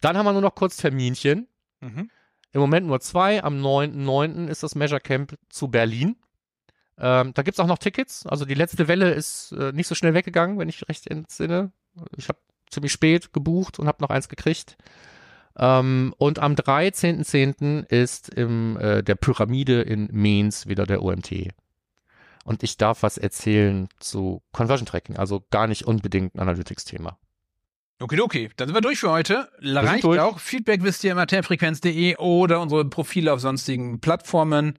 Dann 0.00 0.16
haben 0.16 0.24
wir 0.24 0.32
nur 0.32 0.42
noch 0.42 0.54
kurz 0.54 0.76
Terminchen. 0.76 1.48
Mhm. 1.80 2.08
Im 2.52 2.60
Moment 2.60 2.86
nur 2.86 3.00
zwei. 3.00 3.42
Am 3.42 3.56
9.9. 3.56 4.46
ist 4.46 4.62
das 4.62 4.76
Measure 4.76 5.00
Camp 5.00 5.36
zu 5.48 5.68
Berlin. 5.68 6.16
Ähm, 6.98 7.32
da 7.34 7.42
gibt 7.42 7.56
es 7.56 7.60
auch 7.60 7.66
noch 7.66 7.78
Tickets. 7.78 8.26
Also 8.26 8.44
die 8.44 8.54
letzte 8.54 8.88
Welle 8.88 9.12
ist 9.12 9.52
äh, 9.52 9.72
nicht 9.72 9.88
so 9.88 9.94
schnell 9.94 10.14
weggegangen, 10.14 10.58
wenn 10.58 10.68
ich 10.68 10.88
recht 10.88 11.06
entsinne. 11.06 11.72
Ich 12.16 12.28
habe 12.28 12.38
ziemlich 12.70 12.92
spät 12.92 13.32
gebucht 13.32 13.78
und 13.78 13.86
habe 13.86 14.02
noch 14.02 14.10
eins 14.10 14.28
gekriegt. 14.28 14.76
Ähm, 15.58 16.14
und 16.18 16.38
am 16.38 16.54
13.10. 16.54 17.86
ist 17.86 18.28
im 18.30 18.76
äh, 18.78 19.02
der 19.02 19.14
Pyramide 19.14 19.82
in 19.82 20.08
Mainz 20.12 20.66
wieder 20.66 20.86
der 20.86 21.02
OMT. 21.02 21.48
Und 22.44 22.62
ich 22.62 22.76
darf 22.76 23.02
was 23.02 23.18
erzählen 23.18 23.88
zu 24.00 24.42
Conversion 24.52 24.86
Tracking, 24.86 25.16
also 25.16 25.44
gar 25.50 25.66
nicht 25.66 25.86
unbedingt 25.86 26.34
ein 26.34 26.40
Analytics-Thema. 26.40 27.18
Okay, 28.00 28.20
okay, 28.20 28.50
dann 28.56 28.66
sind 28.66 28.74
wir 28.74 28.80
durch 28.80 28.98
für 28.98 29.10
heute. 29.10 29.48
Reicht 29.60 30.02
durch. 30.02 30.18
auch. 30.18 30.40
Feedback 30.40 30.82
wisst 30.82 31.04
ihr 31.04 31.12
immer 31.12 31.26
terfrequenz.de 31.26 32.16
oder 32.16 32.60
unsere 32.60 32.84
Profile 32.84 33.32
auf 33.32 33.40
sonstigen 33.40 34.00
Plattformen. 34.00 34.76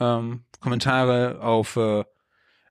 Ähm, 0.00 0.44
Kommentare 0.60 1.40
auf 1.40 1.76
äh, 1.76 2.04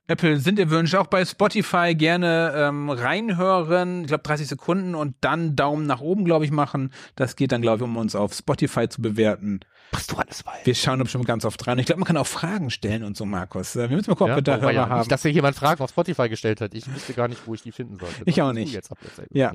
Apple 0.06 0.38
sind 0.38 0.58
erwünscht. 0.58 0.94
Auch 0.94 1.06
bei 1.06 1.24
Spotify 1.24 1.94
gerne 1.94 2.52
ähm, 2.54 2.90
reinhören. 2.90 4.02
Ich 4.02 4.08
glaube 4.08 4.22
30 4.22 4.48
Sekunden 4.48 4.94
und 4.94 5.16
dann 5.22 5.56
Daumen 5.56 5.86
nach 5.86 6.00
oben, 6.00 6.24
glaube 6.24 6.44
ich, 6.44 6.50
machen. 6.50 6.92
Das 7.16 7.36
geht 7.36 7.52
dann, 7.52 7.62
glaube 7.62 7.78
ich, 7.78 7.82
um 7.84 7.96
uns 7.96 8.14
auf 8.14 8.34
Spotify 8.34 8.88
zu 8.88 9.00
bewerten. 9.00 9.60
Was 9.92 10.06
du 10.06 10.16
alles 10.16 10.44
weißt. 10.44 10.66
Wir 10.66 10.74
schauen 10.74 10.98
bestimmt 10.98 11.24
ganz 11.24 11.44
oft 11.44 11.66
rein. 11.66 11.78
Ich 11.78 11.86
glaube, 11.86 12.00
man 12.00 12.06
kann 12.06 12.16
auch 12.16 12.26
Fragen 12.26 12.68
stellen 12.68 13.02
und 13.02 13.16
so, 13.16 13.24
Markus. 13.24 13.76
Wir 13.76 13.88
müssen 13.88 14.10
mal 14.10 14.16
gucken, 14.16 14.32
ob 14.32 14.38
wir 14.38 14.42
da 14.42 14.56
Hörer 14.58 14.72
ja, 14.72 14.88
haben. 14.88 14.98
Nicht, 14.98 15.12
dass 15.12 15.22
hier 15.22 15.30
jemand 15.30 15.56
Fragen 15.56 15.82
auf 15.82 15.90
Spotify 15.90 16.28
gestellt 16.28 16.60
hat. 16.60 16.74
Ich 16.74 16.92
wüsste 16.92 17.14
gar 17.14 17.28
nicht, 17.28 17.46
wo 17.46 17.54
ich 17.54 17.62
die 17.62 17.72
finden 17.72 17.98
sollte. 17.98 18.22
Ich 18.26 18.42
auch 18.42 18.52
nicht. 18.52 18.74
Jetzt 18.74 18.90
ja. 19.30 19.52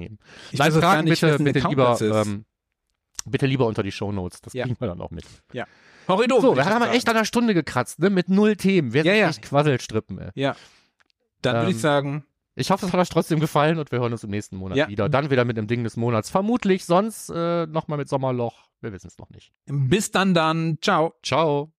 Ich 0.51 0.59
Nein, 0.59 0.72
Fragen 0.72 1.05
bitte, 1.05 1.38
bitte 1.38 1.67
lieber, 1.67 1.97
ähm, 2.01 2.45
bitte 3.26 3.45
lieber 3.45 3.67
unter 3.67 3.84
die 3.84 3.91
Show 3.91 4.11
Notes. 4.11 4.41
Das 4.41 4.53
ja. 4.53 4.63
kriegen 4.65 4.80
wir 4.80 4.88
dann 4.88 5.01
auch 5.01 5.11
mit. 5.11 5.26
Ja. 5.53 5.67
Horrido. 6.10 6.41
So, 6.41 6.55
wir 6.55 6.66
haben 6.66 6.84
echt 6.91 7.07
an 7.07 7.16
einer 7.16 7.26
Stunde 7.26 7.53
gekratzt, 7.53 7.99
ne? 7.99 8.10
Mit 8.10 8.30
null 8.30 8.55
Themen. 8.55 8.93
Wir 8.93 9.03
ja, 9.05 9.12
sind 9.12 9.22
ja. 9.22 9.30
echt 9.30 9.41
Quasselstrippen, 9.43 10.20
ey. 10.20 10.32
Ja. 10.36 10.55
Dann 11.41 11.55
ähm, 11.55 11.62
würde 11.62 11.72
ich 11.72 11.80
sagen. 11.80 12.26
Ich 12.55 12.72
hoffe, 12.72 12.86
es 12.86 12.91
hat 12.91 12.99
euch 12.99 13.10
trotzdem 13.10 13.39
gefallen 13.39 13.80
und 13.80 13.91
wir 13.91 13.99
hören 13.99 14.12
uns 14.12 14.24
im 14.26 14.32
nächsten 14.32 14.57
Monat 14.57 14.78
ja. 14.78 14.89
wieder. 14.89 15.07
Dann 15.07 15.30
wieder 15.30 15.45
mit 15.45 15.55
dem 15.55 15.68
Ding 15.68 15.86
des 15.86 15.95
Monats. 15.95 16.30
Vermutlich 16.30 16.84
sonst 16.84 17.30
äh, 17.30 17.66
nochmal 17.68 17.97
mit 17.97 18.10
Sommerloch. 18.10 18.68
Wir 18.82 18.91
wissen 18.91 19.07
es 19.07 19.18
noch 19.18 19.30
nicht. 19.30 19.53
Bis 19.66 20.12
dann 20.12 20.34
dann. 20.34 20.78
Ciao. 20.82 21.14
Ciao. 21.24 21.72